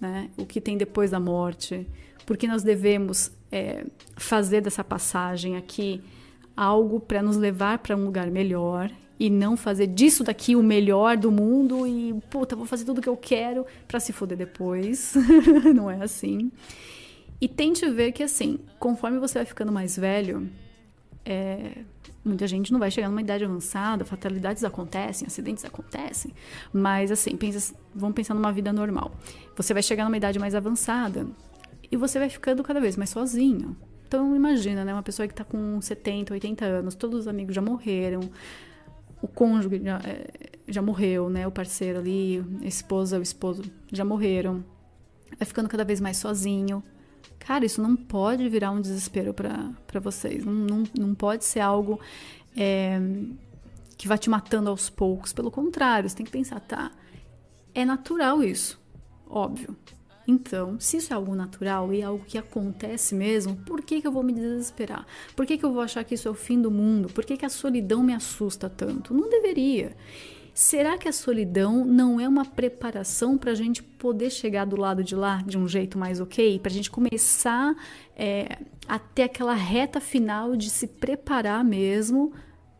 né? 0.00 0.30
O 0.36 0.46
que 0.46 0.60
tem 0.60 0.76
depois 0.76 1.10
da 1.10 1.20
morte. 1.20 1.86
Porque 2.26 2.46
nós 2.46 2.62
devemos 2.62 3.32
é, 3.50 3.84
fazer 4.16 4.60
dessa 4.60 4.84
passagem 4.84 5.56
aqui 5.56 6.02
algo 6.56 7.00
para 7.00 7.22
nos 7.22 7.36
levar 7.36 7.78
para 7.78 7.96
um 7.96 8.04
lugar 8.04 8.30
melhor 8.30 8.90
e 9.18 9.30
não 9.30 9.56
fazer 9.56 9.86
disso 9.86 10.24
daqui 10.24 10.56
o 10.56 10.62
melhor 10.62 11.16
do 11.16 11.30
mundo 11.30 11.86
e, 11.86 12.14
puta, 12.28 12.56
vou 12.56 12.66
fazer 12.66 12.84
tudo 12.84 13.00
que 13.00 13.08
eu 13.08 13.16
quero 13.16 13.64
para 13.86 14.00
se 14.00 14.12
foder 14.12 14.36
depois. 14.36 15.14
não 15.74 15.90
é 15.90 16.02
assim. 16.02 16.50
E 17.40 17.48
tente 17.48 17.88
ver 17.88 18.12
que, 18.12 18.22
assim, 18.22 18.58
conforme 18.78 19.18
você 19.18 19.38
vai 19.38 19.46
ficando 19.46 19.70
mais 19.72 19.96
velho, 19.96 20.48
é, 21.24 21.82
muita 22.24 22.46
gente 22.46 22.72
não 22.72 22.78
vai 22.78 22.90
chegar 22.90 23.08
numa 23.08 23.20
idade 23.20 23.44
avançada, 23.44 24.04
fatalidades 24.04 24.64
acontecem, 24.64 25.26
acidentes 25.26 25.64
acontecem, 25.64 26.32
mas 26.72 27.10
assim, 27.10 27.36
pensa, 27.36 27.74
vamos 27.94 28.14
pensar 28.14 28.34
numa 28.34 28.52
vida 28.52 28.72
normal. 28.72 29.12
Você 29.56 29.72
vai 29.72 29.82
chegar 29.82 30.04
numa 30.04 30.16
idade 30.16 30.38
mais 30.38 30.54
avançada 30.54 31.26
e 31.90 31.96
você 31.96 32.18
vai 32.18 32.28
ficando 32.28 32.62
cada 32.62 32.80
vez 32.80 32.96
mais 32.96 33.10
sozinho. 33.10 33.76
Então 34.06 34.36
imagina, 34.36 34.84
né? 34.84 34.92
Uma 34.92 35.02
pessoa 35.02 35.26
que 35.26 35.32
está 35.32 35.44
com 35.44 35.80
70, 35.80 36.34
80 36.34 36.64
anos, 36.64 36.94
todos 36.94 37.20
os 37.20 37.28
amigos 37.28 37.54
já 37.54 37.62
morreram, 37.62 38.20
o 39.22 39.28
cônjuge 39.28 39.80
já, 39.82 39.98
é, 40.04 40.26
já 40.68 40.82
morreu, 40.82 41.30
né? 41.30 41.46
O 41.46 41.50
parceiro 41.50 41.98
ali, 41.98 42.44
a 42.62 42.66
esposa, 42.66 43.18
o 43.18 43.22
esposo 43.22 43.62
já 43.90 44.04
morreram. 44.04 44.64
Vai 45.38 45.46
ficando 45.46 45.68
cada 45.68 45.84
vez 45.84 46.00
mais 46.00 46.18
sozinho. 46.18 46.82
Cara, 47.44 47.64
isso 47.64 47.82
não 47.82 47.96
pode 47.96 48.48
virar 48.48 48.70
um 48.70 48.80
desespero 48.80 49.34
para 49.34 50.00
vocês. 50.00 50.44
Não, 50.44 50.52
não, 50.52 50.84
não 50.96 51.14
pode 51.14 51.44
ser 51.44 51.58
algo 51.58 51.98
é, 52.56 53.00
que 53.98 54.06
vai 54.06 54.16
te 54.16 54.30
matando 54.30 54.70
aos 54.70 54.88
poucos. 54.88 55.32
Pelo 55.32 55.50
contrário, 55.50 56.08
você 56.08 56.16
tem 56.16 56.24
que 56.24 56.30
pensar, 56.30 56.60
tá? 56.60 56.92
É 57.74 57.84
natural 57.84 58.44
isso, 58.44 58.80
óbvio. 59.28 59.76
Então, 60.26 60.78
se 60.78 60.98
isso 60.98 61.12
é 61.12 61.16
algo 61.16 61.34
natural 61.34 61.92
e 61.92 62.00
é 62.00 62.04
algo 62.04 62.24
que 62.24 62.38
acontece 62.38 63.12
mesmo, 63.12 63.56
por 63.56 63.82
que, 63.82 64.00
que 64.00 64.06
eu 64.06 64.12
vou 64.12 64.22
me 64.22 64.32
desesperar? 64.32 65.04
Por 65.34 65.44
que, 65.44 65.58
que 65.58 65.64
eu 65.64 65.72
vou 65.72 65.82
achar 65.82 66.04
que 66.04 66.14
isso 66.14 66.28
é 66.28 66.30
o 66.30 66.34
fim 66.34 66.62
do 66.62 66.70
mundo? 66.70 67.08
Por 67.08 67.24
que, 67.24 67.36
que 67.36 67.44
a 67.44 67.48
solidão 67.48 68.04
me 68.04 68.14
assusta 68.14 68.70
tanto? 68.70 69.12
Não 69.12 69.28
deveria. 69.28 69.96
Será 70.54 70.98
que 70.98 71.08
a 71.08 71.12
solidão 71.12 71.84
não 71.84 72.20
é 72.20 72.28
uma 72.28 72.44
preparação 72.44 73.38
para 73.38 73.52
a 73.52 73.54
gente 73.54 73.82
poder 73.82 74.30
chegar 74.30 74.66
do 74.66 74.76
lado 74.76 75.02
de 75.02 75.16
lá 75.16 75.42
de 75.46 75.56
um 75.56 75.66
jeito 75.66 75.96
mais 75.96 76.20
ok? 76.20 76.58
Para 76.58 76.70
a 76.70 76.74
gente 76.74 76.90
começar 76.90 77.74
é, 78.14 78.58
a 78.86 78.98
ter 78.98 79.22
aquela 79.22 79.54
reta 79.54 79.98
final 79.98 80.54
de 80.54 80.68
se 80.68 80.86
preparar 80.86 81.64
mesmo 81.64 82.32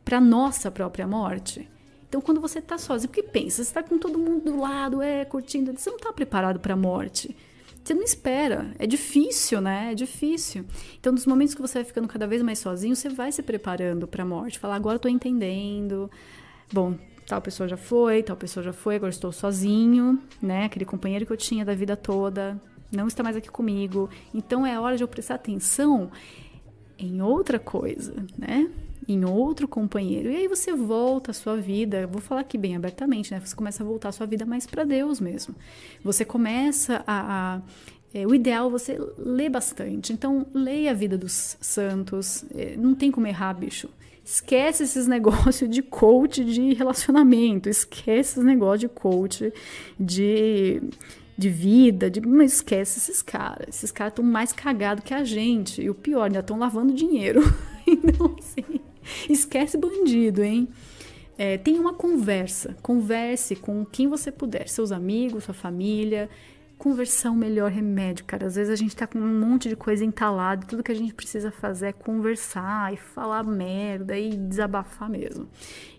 para 0.05 0.21
nossa 0.21 0.71
própria 0.71 1.07
morte? 1.07 1.67
Então, 2.07 2.21
quando 2.21 2.43
você 2.43 2.59
está 2.59 2.77
sozinho, 2.77 3.09
porque 3.09 3.23
pensa, 3.23 3.57
você 3.57 3.63
está 3.63 3.83
com 3.83 3.97
todo 3.97 4.19
mundo 4.19 4.45
do 4.45 4.61
lado, 4.61 5.01
é, 5.01 5.25
curtindo, 5.25 5.73
você 5.73 5.89
não 5.89 5.97
está 5.97 6.13
preparado 6.13 6.61
para 6.61 6.75
a 6.75 6.77
morte. 6.77 7.35
Você 7.83 7.95
não 7.95 8.03
espera. 8.03 8.71
É 8.79 8.87
difícil, 8.87 9.63
né? 9.63 9.93
É 9.93 9.95
difícil. 9.95 10.67
Então, 11.01 11.11
nos 11.11 11.25
momentos 11.25 11.55
que 11.55 11.63
você 11.63 11.79
vai 11.79 11.85
ficando 11.85 12.07
cada 12.07 12.27
vez 12.27 12.43
mais 12.43 12.59
sozinho, 12.59 12.95
você 12.95 13.09
vai 13.09 13.33
se 13.33 13.43
preparando 13.43 14.07
para 14.07 14.25
a 14.25 14.27
morte. 14.27 14.59
Falar, 14.59 14.77
agora 14.77 14.97
eu 14.97 15.01
tô 15.01 15.09
entendendo. 15.09 16.11
Bom, 16.71 16.99
tal 17.33 17.41
pessoa 17.41 17.67
já 17.67 17.79
foi, 17.79 18.23
tal 18.23 18.37
pessoa 18.37 18.63
já 18.63 18.75
foi, 18.75 18.97
agora 18.97 19.09
estou 19.09 19.33
sozinho, 19.33 20.21
né? 20.41 20.67
Aquele 20.67 20.85
companheiro 20.85 21.25
que 21.25 21.33
eu 21.33 21.37
tinha 21.37 21.65
da 21.65 21.75
vida 21.75 21.97
toda 21.97 22.61
não 22.93 23.09
está 23.09 23.23
mais 23.23 23.35
aqui 23.35 23.49
comigo. 23.49 24.11
Então, 24.35 24.67
é 24.67 24.79
hora 24.79 24.99
de 24.99 25.03
eu 25.03 25.09
prestar 25.09 25.37
atenção 25.37 26.11
em 26.99 27.23
outra 27.23 27.59
coisa, 27.59 28.15
né? 28.37 28.71
em 29.09 29.25
outro 29.25 29.67
companheiro. 29.67 30.31
E 30.31 30.37
aí 30.37 30.47
você 30.47 30.75
volta 30.75 31.31
a 31.31 31.35
sua 31.35 31.57
vida, 31.57 32.07
vou 32.07 32.21
falar 32.21 32.43
aqui 32.43 32.57
bem 32.59 32.77
abertamente, 32.77 33.33
né? 33.33 33.41
Você 33.41 33.57
começa 33.57 33.83
a 33.83 33.87
voltar 33.87 34.11
a 34.11 34.13
sua 34.13 34.27
vida 34.27 34.45
mais 34.45 34.67
para 34.67 34.85
Deus 34.85 35.19
mesmo. 35.19 35.55
Você 36.05 36.25
começa 36.25 37.03
a, 37.07 37.57
a 37.57 37.61
é, 38.15 38.27
o 38.27 38.35
ideal 38.35 38.69
é 38.69 38.71
você 38.71 38.99
ler 39.17 39.49
bastante. 39.49 40.13
Então, 40.13 40.47
leia 40.53 40.91
a 40.91 40.95
vida 40.95 41.17
dos 41.17 41.57
santos. 41.63 42.45
É, 42.55 42.77
não 42.77 42.95
tem 42.95 43.11
como 43.11 43.27
errar, 43.27 43.55
bicho. 43.55 43.89
Esquece 44.25 44.85
esses 44.85 45.07
negócios 45.07 45.69
de 45.69 45.83
coach 45.83 46.45
de 46.45 46.75
relacionamento. 46.75 47.69
Esquece 47.69 48.33
esses 48.33 48.45
negócios 48.45 48.81
de 48.81 48.89
coach 48.89 49.53
de, 49.99 50.83
de 51.37 51.49
vida. 51.49 52.11
De, 52.11 52.21
mas 52.21 52.55
esquece 52.55 52.99
esses 52.99 53.21
caras. 53.21 53.77
Esses 53.77 53.91
caras 53.91 54.13
estão 54.13 54.25
mais 54.25 54.53
cagados 54.53 55.05
que 55.05 55.13
a 55.13 55.25
gente. 55.25 55.83
E 55.83 55.91
o 55.91 55.95
pior, 55.95 56.25
ainda 56.25 56.41
estão 56.41 56.59
lavando 56.59 56.95
dinheiro. 56.95 57.41
então, 57.87 58.37
assim. 58.39 58.81
Esquece 59.29 59.77
bandido, 59.77 60.43
hein? 60.45 60.69
É, 61.37 61.59
tenha 61.59 61.81
uma 61.81 61.95
conversa. 61.95 62.77
Converse 62.83 63.57
com 63.57 63.85
quem 63.85 64.07
você 64.07 64.31
puder, 64.31 64.69
seus 64.69 64.93
amigos, 64.93 65.45
sua 65.45 65.55
família. 65.55 66.31
Conversar 66.83 67.29
é 67.29 67.31
o 67.31 67.37
melhor 67.37 67.71
remédio, 67.71 68.25
cara. 68.25 68.49
Às 68.49 68.57
vezes 68.57 68.69
a 68.69 68.75
gente 68.75 68.97
tá 68.97 69.07
com 69.07 69.17
um 69.17 69.39
monte 69.39 69.69
de 69.69 69.77
coisa 69.77 70.05
entalada, 70.05 70.67
tudo 70.67 70.83
que 70.83 70.91
a 70.91 70.95
gente 70.97 71.15
precisa 71.15 71.49
fazer 71.53 71.87
é 71.87 71.93
conversar 71.93 72.93
e 72.93 72.97
falar 72.97 73.45
merda 73.45 74.19
e 74.19 74.37
desabafar 74.37 75.09
mesmo. 75.09 75.49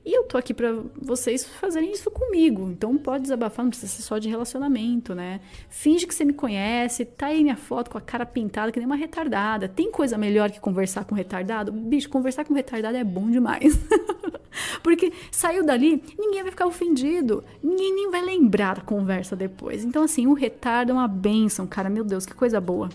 E 0.06 0.18
eu 0.18 0.24
tô 0.24 0.38
aqui 0.38 0.54
para 0.54 0.76
vocês 1.02 1.46
fazerem 1.46 1.92
isso 1.92 2.12
comigo. 2.12 2.70
Então 2.70 2.98
pode 2.98 3.24
desabafar, 3.24 3.64
não 3.64 3.70
precisa 3.70 3.92
ser 3.92 4.02
só 4.02 4.18
de 4.18 4.28
relacionamento, 4.28 5.16
né? 5.16 5.40
Finge 5.70 6.06
que 6.06 6.14
você 6.14 6.26
me 6.26 6.34
conhece, 6.34 7.06
tá 7.06 7.28
aí 7.28 7.42
minha 7.42 7.56
foto 7.56 7.90
com 7.90 7.98
a 7.98 8.02
cara 8.02 8.26
pintada 8.26 8.72
que 8.72 8.80
nem 8.80 8.86
uma 8.86 8.98
retardada. 8.98 9.70
Tem 9.70 9.90
coisa 9.90 10.18
melhor 10.18 10.52
que 10.52 10.60
conversar 10.60 11.06
com 11.06 11.16
retardado? 11.16 11.72
Bicho, 11.72 12.10
conversar 12.10 12.44
com 12.44 12.54
retardado 12.54 12.98
é 12.98 13.04
bom 13.04 13.32
demais. 13.32 13.80
Porque 14.84 15.14
saiu 15.32 15.66
dali, 15.66 16.04
ninguém 16.20 16.44
vai 16.44 16.52
ficar 16.52 16.68
ofendido, 16.68 17.44
ninguém 17.64 17.96
nem 17.96 18.12
vai 18.12 18.22
lembrar 18.22 18.76
da 18.76 18.82
conversa 18.82 19.36
depois. 19.36 19.86
Então, 19.86 20.04
assim, 20.04 20.28
o 20.28 20.34
retardo 20.34 20.92
é 20.92 20.96
uma 20.96 21.08
benção, 21.08 21.66
cara. 21.66 21.90
Meu 21.90 22.04
Deus, 22.04 22.26
que 22.26 22.34
coisa 22.34 22.60
boa. 22.60 22.90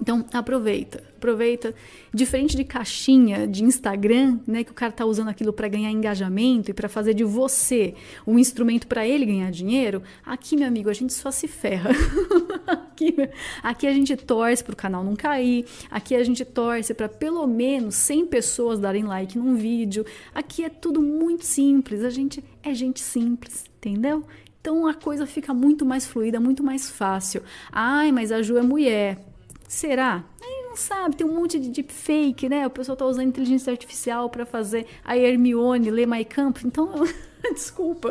Então, 0.00 0.24
aproveita, 0.32 1.02
aproveita. 1.16 1.74
Diferente 2.12 2.56
de 2.56 2.64
caixinha 2.64 3.46
de 3.46 3.64
Instagram, 3.64 4.38
né, 4.46 4.64
que 4.64 4.70
o 4.70 4.74
cara 4.74 4.92
tá 4.92 5.04
usando 5.04 5.28
aquilo 5.28 5.52
para 5.52 5.68
ganhar 5.68 5.90
engajamento 5.90 6.70
e 6.70 6.74
para 6.74 6.88
fazer 6.88 7.14
de 7.14 7.24
você 7.24 7.94
um 8.26 8.38
instrumento 8.38 8.86
para 8.86 9.06
ele 9.06 9.26
ganhar 9.26 9.50
dinheiro, 9.50 10.02
aqui, 10.24 10.56
meu 10.56 10.66
amigo, 10.66 10.90
a 10.90 10.94
gente 10.94 11.12
só 11.12 11.30
se 11.30 11.48
ferra. 11.48 11.90
aqui, 12.66 13.14
aqui 13.62 13.86
a 13.86 13.92
gente 13.92 14.16
torce 14.16 14.62
pro 14.62 14.76
canal 14.76 15.02
não 15.02 15.16
cair, 15.16 15.64
aqui 15.90 16.14
a 16.14 16.22
gente 16.22 16.44
torce 16.44 16.94
para 16.94 17.08
pelo 17.08 17.46
menos 17.46 17.94
100 17.96 18.26
pessoas 18.26 18.78
darem 18.78 19.04
like 19.04 19.38
num 19.38 19.56
vídeo. 19.56 20.04
Aqui 20.34 20.64
é 20.64 20.68
tudo 20.68 21.00
muito 21.02 21.44
simples, 21.44 22.02
a 22.02 22.10
gente 22.10 22.42
é 22.62 22.74
gente 22.74 23.00
simples, 23.00 23.64
entendeu? 23.78 24.24
Então 24.60 24.86
a 24.86 24.94
coisa 24.94 25.26
fica 25.26 25.54
muito 25.54 25.86
mais 25.86 26.06
fluida, 26.06 26.40
muito 26.40 26.62
mais 26.62 26.90
fácil. 26.90 27.42
Ai, 27.70 28.10
mas 28.10 28.32
a 28.32 28.42
Ju 28.42 28.58
é 28.58 28.62
mulher. 28.62 29.35
Será? 29.68 30.24
Aí 30.40 30.62
não 30.68 30.76
sabe, 30.76 31.16
tem 31.16 31.26
um 31.26 31.34
monte 31.34 31.58
de 31.58 31.70
deepfake, 31.70 32.48
né? 32.48 32.66
O 32.66 32.70
pessoal 32.70 32.96
tá 32.96 33.04
usando 33.04 33.26
inteligência 33.26 33.70
artificial 33.70 34.30
para 34.30 34.46
fazer 34.46 34.86
a 35.04 35.16
Hermione 35.16 35.90
ler 35.90 36.06
My 36.06 36.24
Camp. 36.24 36.58
Então, 36.64 36.92
desculpa. 37.52 38.10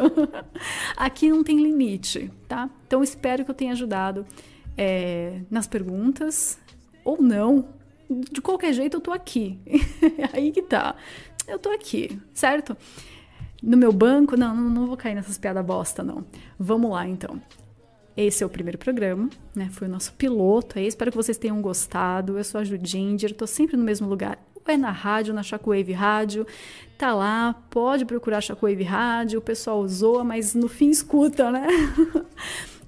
Aqui 0.98 1.30
não 1.30 1.44
tem 1.44 1.58
limite, 1.62 2.32
tá? 2.48 2.70
Então, 2.86 3.02
espero 3.02 3.46
que 3.46 3.52
eu 3.52 3.56
tenha 3.56 3.72
ajudado 3.72 4.26
é, 4.78 5.42
nas 5.50 5.68
perguntas. 5.68 6.60
Ou 7.04 7.22
não. 7.22 7.68
De 8.10 8.42
qualquer 8.42 8.74
jeito, 8.74 8.98
eu 8.98 9.02
tô 9.02 9.12
aqui. 9.12 9.60
Aí 10.34 10.52
que 10.52 10.62
tá. 10.62 10.96
Eu 11.48 11.60
tô 11.60 11.70
aqui, 11.70 12.20
certo? 12.34 12.76
No 13.62 13.78
meu 13.78 13.94
banco, 13.94 14.36
não, 14.36 14.56
não, 14.56 14.70
não 14.70 14.88
vou 14.88 14.98
cair 14.98 15.16
nessas 15.16 15.38
piadas 15.38 15.66
bosta, 15.66 16.04
não. 16.04 16.26
Vamos 16.60 16.92
lá, 16.92 17.08
então. 17.08 17.42
Esse 18.18 18.44
é 18.44 18.48
o 18.48 18.50
primeiro 18.50 18.78
programa, 18.78 19.30
né? 19.54 19.70
Foi 19.72 19.88
o 19.88 19.92
nosso 19.92 20.14
piloto 20.14 20.80
aí. 20.80 20.88
Espero 20.88 21.12
que 21.12 21.18
vocês 21.18 21.38
tenham 21.38 21.62
gostado. 21.62 22.38
Eu 22.38 22.44
sou 22.46 22.62
a 22.62 22.64
Judinger, 22.64 23.34
tô 23.34 23.46
sempre 23.46 23.76
no 23.76 23.84
mesmo 23.84 24.08
lugar. 24.08 24.40
Ou 24.56 24.74
é 24.74 24.78
na 24.78 24.92
rádio, 24.92 25.34
na 25.34 25.44
Shockwave 25.44 25.92
Rádio. 25.92 26.48
Tá 26.98 27.14
lá, 27.14 27.54
pode 27.70 28.06
procurar 28.06 28.40
Shockwave 28.40 28.84
Rádio. 28.84 29.40
O 29.40 29.42
pessoal 29.42 29.86
zoa, 29.86 30.24
mas 30.24 30.56
no 30.56 30.70
fim 30.70 30.90
escuta, 30.90 31.52
né? 31.52 31.68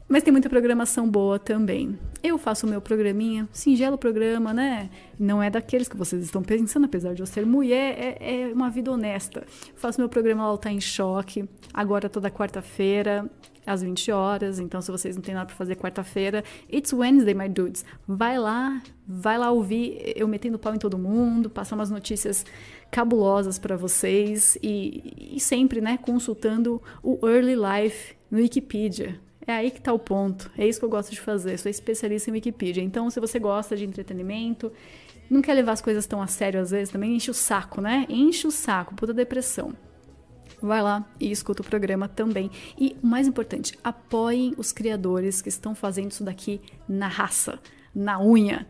Mas 0.10 0.24
tem 0.24 0.32
muita 0.32 0.48
programação 0.48 1.06
boa 1.10 1.38
também. 1.38 2.00
Eu 2.24 2.38
faço 2.38 2.66
o 2.66 2.70
meu 2.70 2.80
programinha, 2.80 3.46
singelo 3.52 3.98
programa, 3.98 4.54
né? 4.54 4.90
Não 5.20 5.44
é 5.44 5.50
daqueles 5.50 5.90
que 5.90 5.98
vocês 5.98 6.24
estão 6.24 6.42
pensando, 6.42 6.86
apesar 6.86 7.14
de 7.14 7.22
eu 7.22 7.26
ser 7.26 7.46
mulher, 7.46 8.18
é, 8.22 8.44
é 8.44 8.54
uma 8.54 8.70
vida 8.70 8.90
honesta. 8.90 9.44
faço 9.76 10.00
meu 10.00 10.08
programa 10.08 10.50
lá, 10.50 10.58
tá 10.58 10.72
em 10.72 10.80
choque. 10.80 11.44
Agora 11.74 12.08
toda 12.08 12.32
quarta-feira 12.32 13.30
às 13.68 13.82
20 13.82 14.12
horas. 14.12 14.60
Então, 14.60 14.82
se 14.82 14.90
vocês 14.90 15.16
não 15.16 15.22
têm 15.22 15.36
nada 15.36 15.48
para 15.48 15.56
fazer 15.56 15.76
quarta-feira, 15.76 16.44
it's 16.72 16.94
Wednesday, 16.94 17.34
my 17.34 17.50
dudes. 17.50 17.84
Vai 18.08 18.40
lá, 18.40 18.82
vai 19.06 19.38
lá 19.38 19.52
ouvir 19.52 20.14
eu 20.16 20.28
metendo 20.28 20.58
pau 20.58 20.74
em 20.74 20.80
todo 20.80 20.98
mundo, 20.98 21.50
passar 21.50 21.76
umas 21.76 21.92
notícias 21.92 22.46
cabulosas 22.90 23.60
para 23.60 23.76
vocês 23.76 24.58
e, 24.64 25.34
e, 25.36 25.40
sempre, 25.40 25.82
né, 25.82 25.98
consultando 25.98 26.82
o 27.04 27.20
Early 27.28 27.56
Life 27.56 28.16
no 28.32 28.38
Wikipedia. 28.38 29.20
É 29.46 29.52
aí 29.52 29.70
que 29.70 29.82
tá 29.82 29.92
o 29.92 30.00
ponto. 30.00 30.50
É 30.58 30.66
isso 30.66 30.80
que 30.80 30.86
eu 30.86 30.90
gosto 30.90 31.12
de 31.12 31.20
fazer. 31.20 31.58
Sou 31.58 31.70
especialista 31.70 32.30
em 32.30 32.34
Wikipedia. 32.34 32.84
Então, 32.84 33.10
se 33.10 33.20
você 33.20 33.38
gosta 33.40 33.76
de 33.76 33.86
entretenimento, 33.86 34.72
não 35.30 35.42
quer 35.42 35.54
levar 35.54 35.74
as 35.74 35.82
coisas 35.82 36.06
tão 36.06 36.22
a 36.22 36.28
sério 36.28 36.62
às 36.62 36.72
vezes, 36.72 36.90
também 36.90 37.16
enche 37.16 37.30
o 37.30 37.34
saco, 37.34 37.82
né? 37.82 38.06
Enche 38.10 38.48
o 38.48 38.52
saco, 38.52 38.96
puta 38.96 39.14
depressão 39.14 39.74
vai 40.62 40.82
lá 40.82 41.06
e 41.20 41.32
escuta 41.32 41.62
o 41.62 41.66
programa 41.66 42.08
também. 42.08 42.50
E 42.78 42.96
o 43.02 43.08
mais 43.08 43.28
importante, 43.28 43.78
apoiem 43.84 44.54
os 44.58 44.72
criadores 44.72 45.42
que 45.42 45.50
estão 45.50 45.76
fazendo 45.76 46.12
isso 46.12 46.24
daqui 46.24 46.62
na 46.88 47.08
raça, 47.08 47.60
na 47.94 48.22
unha, 48.22 48.68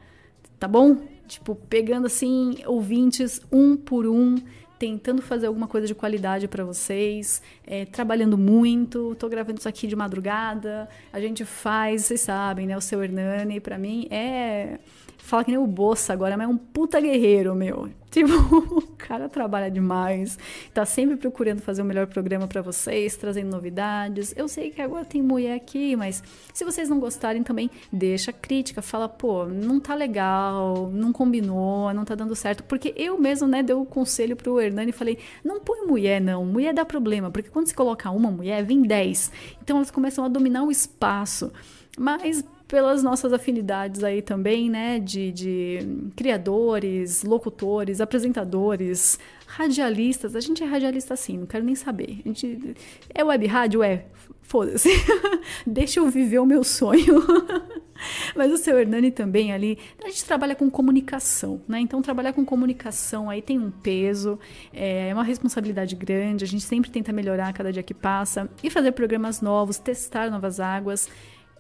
tá 0.60 0.68
bom? 0.68 0.98
Tipo, 1.28 1.56
pegando 1.56 2.08
assim 2.08 2.58
ouvintes 2.66 3.42
um 3.52 3.76
por 3.76 4.08
um, 4.08 4.36
tentando 4.80 5.22
fazer 5.22 5.48
alguma 5.48 5.68
coisa 5.68 5.88
de 5.88 5.96
qualidade 5.96 6.48
para 6.48 6.64
vocês, 6.64 7.42
é, 7.66 7.86
trabalhando 7.86 8.38
muito. 8.38 9.16
Tô 9.16 9.28
gravando 9.28 9.60
isso 9.60 9.68
aqui 9.68 9.88
de 9.88 9.96
madrugada. 9.96 10.88
A 11.12 11.20
gente 11.20 11.44
faz, 11.44 12.06
vocês 12.06 12.22
sabem, 12.22 12.68
né? 12.68 12.78
O 12.78 12.82
seu 12.82 13.04
Hernani, 13.04 13.60
para 13.60 13.78
mim, 13.78 14.08
é 14.10 14.80
fala 15.18 15.44
que 15.44 15.52
nem 15.52 15.60
o 15.60 15.68
Bossa 15.68 16.14
agora, 16.14 16.38
mas 16.38 16.48
é 16.48 16.50
um 16.50 16.58
puta 16.58 17.00
guerreiro, 17.00 17.56
meu. 17.56 17.90
Tipo, 18.10 18.34
o 18.74 18.82
cara 18.98 19.28
trabalha 19.28 19.70
demais, 19.70 20.40
tá 20.74 20.86
sempre 20.86 21.18
procurando 21.18 21.62
fazer 21.62 21.82
o 21.82 21.86
melhor 21.86 22.08
programa 22.08 22.48
para 22.48 22.62
vocês, 22.62 23.16
trazendo 23.16 23.52
novidades. 23.52 24.34
Eu 24.36 24.48
sei 24.48 24.72
que 24.72 24.82
agora 24.82 25.06
tem 25.06 25.22
mulher 25.22 25.56
aqui, 25.56 25.96
mas 25.96 26.24
se 26.54 26.64
vocês 26.64 26.90
não 26.90 27.00
gostarem 27.00 27.44
também, 27.44 27.70
deixa 27.92 28.32
crítica, 28.32 28.82
fala, 28.82 29.10
pô, 29.10 29.46
não 29.46 29.80
tá 29.80 29.94
legal, 29.94 30.90
não 30.92 31.12
combinou, 31.12 31.94
não 31.94 32.06
tá 32.06 32.16
dando 32.16 32.34
certo. 32.34 32.64
Porque 32.64 32.94
eu 32.96 33.20
mesmo, 33.20 33.48
né, 33.48 33.62
dei 33.62 33.76
o 33.76 33.82
um 33.82 33.86
conselho 33.86 34.36
pro 34.36 34.60
Hernani 34.60 34.90
e 34.90 34.94
falei, 34.94 35.20
não 35.44 35.60
põe 35.60 35.86
mulher, 35.86 36.22
não. 36.22 36.46
Mulher 36.46 36.74
dá 36.74 36.86
problema, 36.86 37.30
porque 37.30 37.50
quando 37.50 37.68
se 37.68 37.76
coloca 37.76 38.10
uma 38.10 38.32
mulher, 38.32 38.64
vem 38.64 38.82
10. 38.82 39.32
Então 39.62 39.78
elas 39.78 39.92
começam 39.92 40.24
a 40.24 40.30
dominar 40.30 40.64
o 40.64 40.72
espaço. 40.72 41.52
Mas 42.00 42.44
pelas 42.68 43.02
nossas 43.02 43.32
afinidades 43.32 44.04
aí 44.04 44.22
também, 44.22 44.70
né, 44.70 45.00
de, 45.00 45.32
de 45.32 45.80
criadores, 46.16 47.24
locutores, 47.24 48.02
apresentadores, 48.02 49.18
radialistas. 49.46 50.36
A 50.36 50.40
gente 50.40 50.64
é 50.64 50.66
radialista 50.68 51.14
assim, 51.14 51.38
não 51.38 51.46
quero 51.46 51.64
nem 51.64 51.76
saber. 51.76 52.20
A 52.26 52.28
gente 52.28 52.76
é 53.14 53.24
web 53.24 53.46
rádio, 53.48 53.82
é. 53.82 54.06
Foda-se. 54.42 54.90
Deixa 55.68 56.00
eu 56.00 56.10
viver 56.10 56.40
o 56.40 56.46
meu 56.46 56.64
sonho. 56.64 57.22
Mas 58.36 58.52
o 58.52 58.58
seu 58.58 58.80
Hernani 58.80 59.12
também 59.12 59.52
ali, 59.52 59.78
a 60.04 60.08
gente 60.08 60.24
trabalha 60.24 60.56
com 60.56 60.70
comunicação, 60.70 61.62
né? 61.68 61.80
Então 61.80 62.02
trabalhar 62.02 62.32
com 62.32 62.46
comunicação 62.46 63.30
aí 63.30 63.42
tem 63.42 63.60
um 63.60 63.72
peso, 63.72 64.40
é 64.72 65.12
uma 65.14 65.24
responsabilidade 65.24 65.96
grande, 65.96 66.46
a 66.46 66.48
gente 66.48 66.64
sempre 66.64 66.92
tenta 66.92 67.12
melhorar 67.12 67.52
cada 67.54 67.74
dia 67.74 67.84
que 67.84 67.94
passa 67.94 68.50
e 68.64 68.70
fazer 68.70 68.92
programas 68.92 69.42
novos, 69.42 69.78
testar 69.80 70.30
novas 70.30 70.60
águas. 70.60 71.10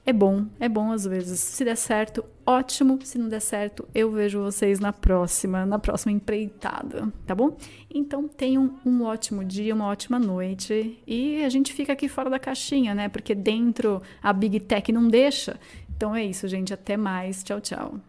É 0.07 0.13
bom, 0.13 0.45
é 0.57 0.69
bom 0.69 0.93
às 0.93 1.03
vezes. 1.03 1.37
Se 1.37 1.65
der 1.65 1.75
certo, 1.75 2.23
ótimo. 2.45 2.97
Se 3.03 3.17
não 3.17 3.27
der 3.27 3.41
certo, 3.41 3.85
eu 3.93 4.09
vejo 4.09 4.41
vocês 4.41 4.79
na 4.79 4.93
próxima, 4.93 5.65
na 5.65 5.77
próxima 5.77 6.13
empreitada, 6.13 7.11
tá 7.25 7.35
bom? 7.35 7.57
Então 7.93 8.25
tenham 8.25 8.79
um 8.85 9.03
ótimo 9.03 9.43
dia, 9.43 9.75
uma 9.75 9.87
ótima 9.87 10.17
noite. 10.17 10.97
E 11.05 11.43
a 11.43 11.49
gente 11.49 11.73
fica 11.73 11.91
aqui 11.91 12.07
fora 12.07 12.29
da 12.29 12.39
caixinha, 12.39 12.95
né? 12.95 13.09
Porque 13.09 13.35
dentro 13.35 14.01
a 14.23 14.31
Big 14.31 14.61
Tech 14.61 14.93
não 14.93 15.09
deixa. 15.09 15.59
Então 15.93 16.15
é 16.15 16.23
isso, 16.23 16.47
gente. 16.47 16.73
Até 16.73 16.95
mais. 16.95 17.43
Tchau, 17.43 17.59
tchau. 17.59 17.99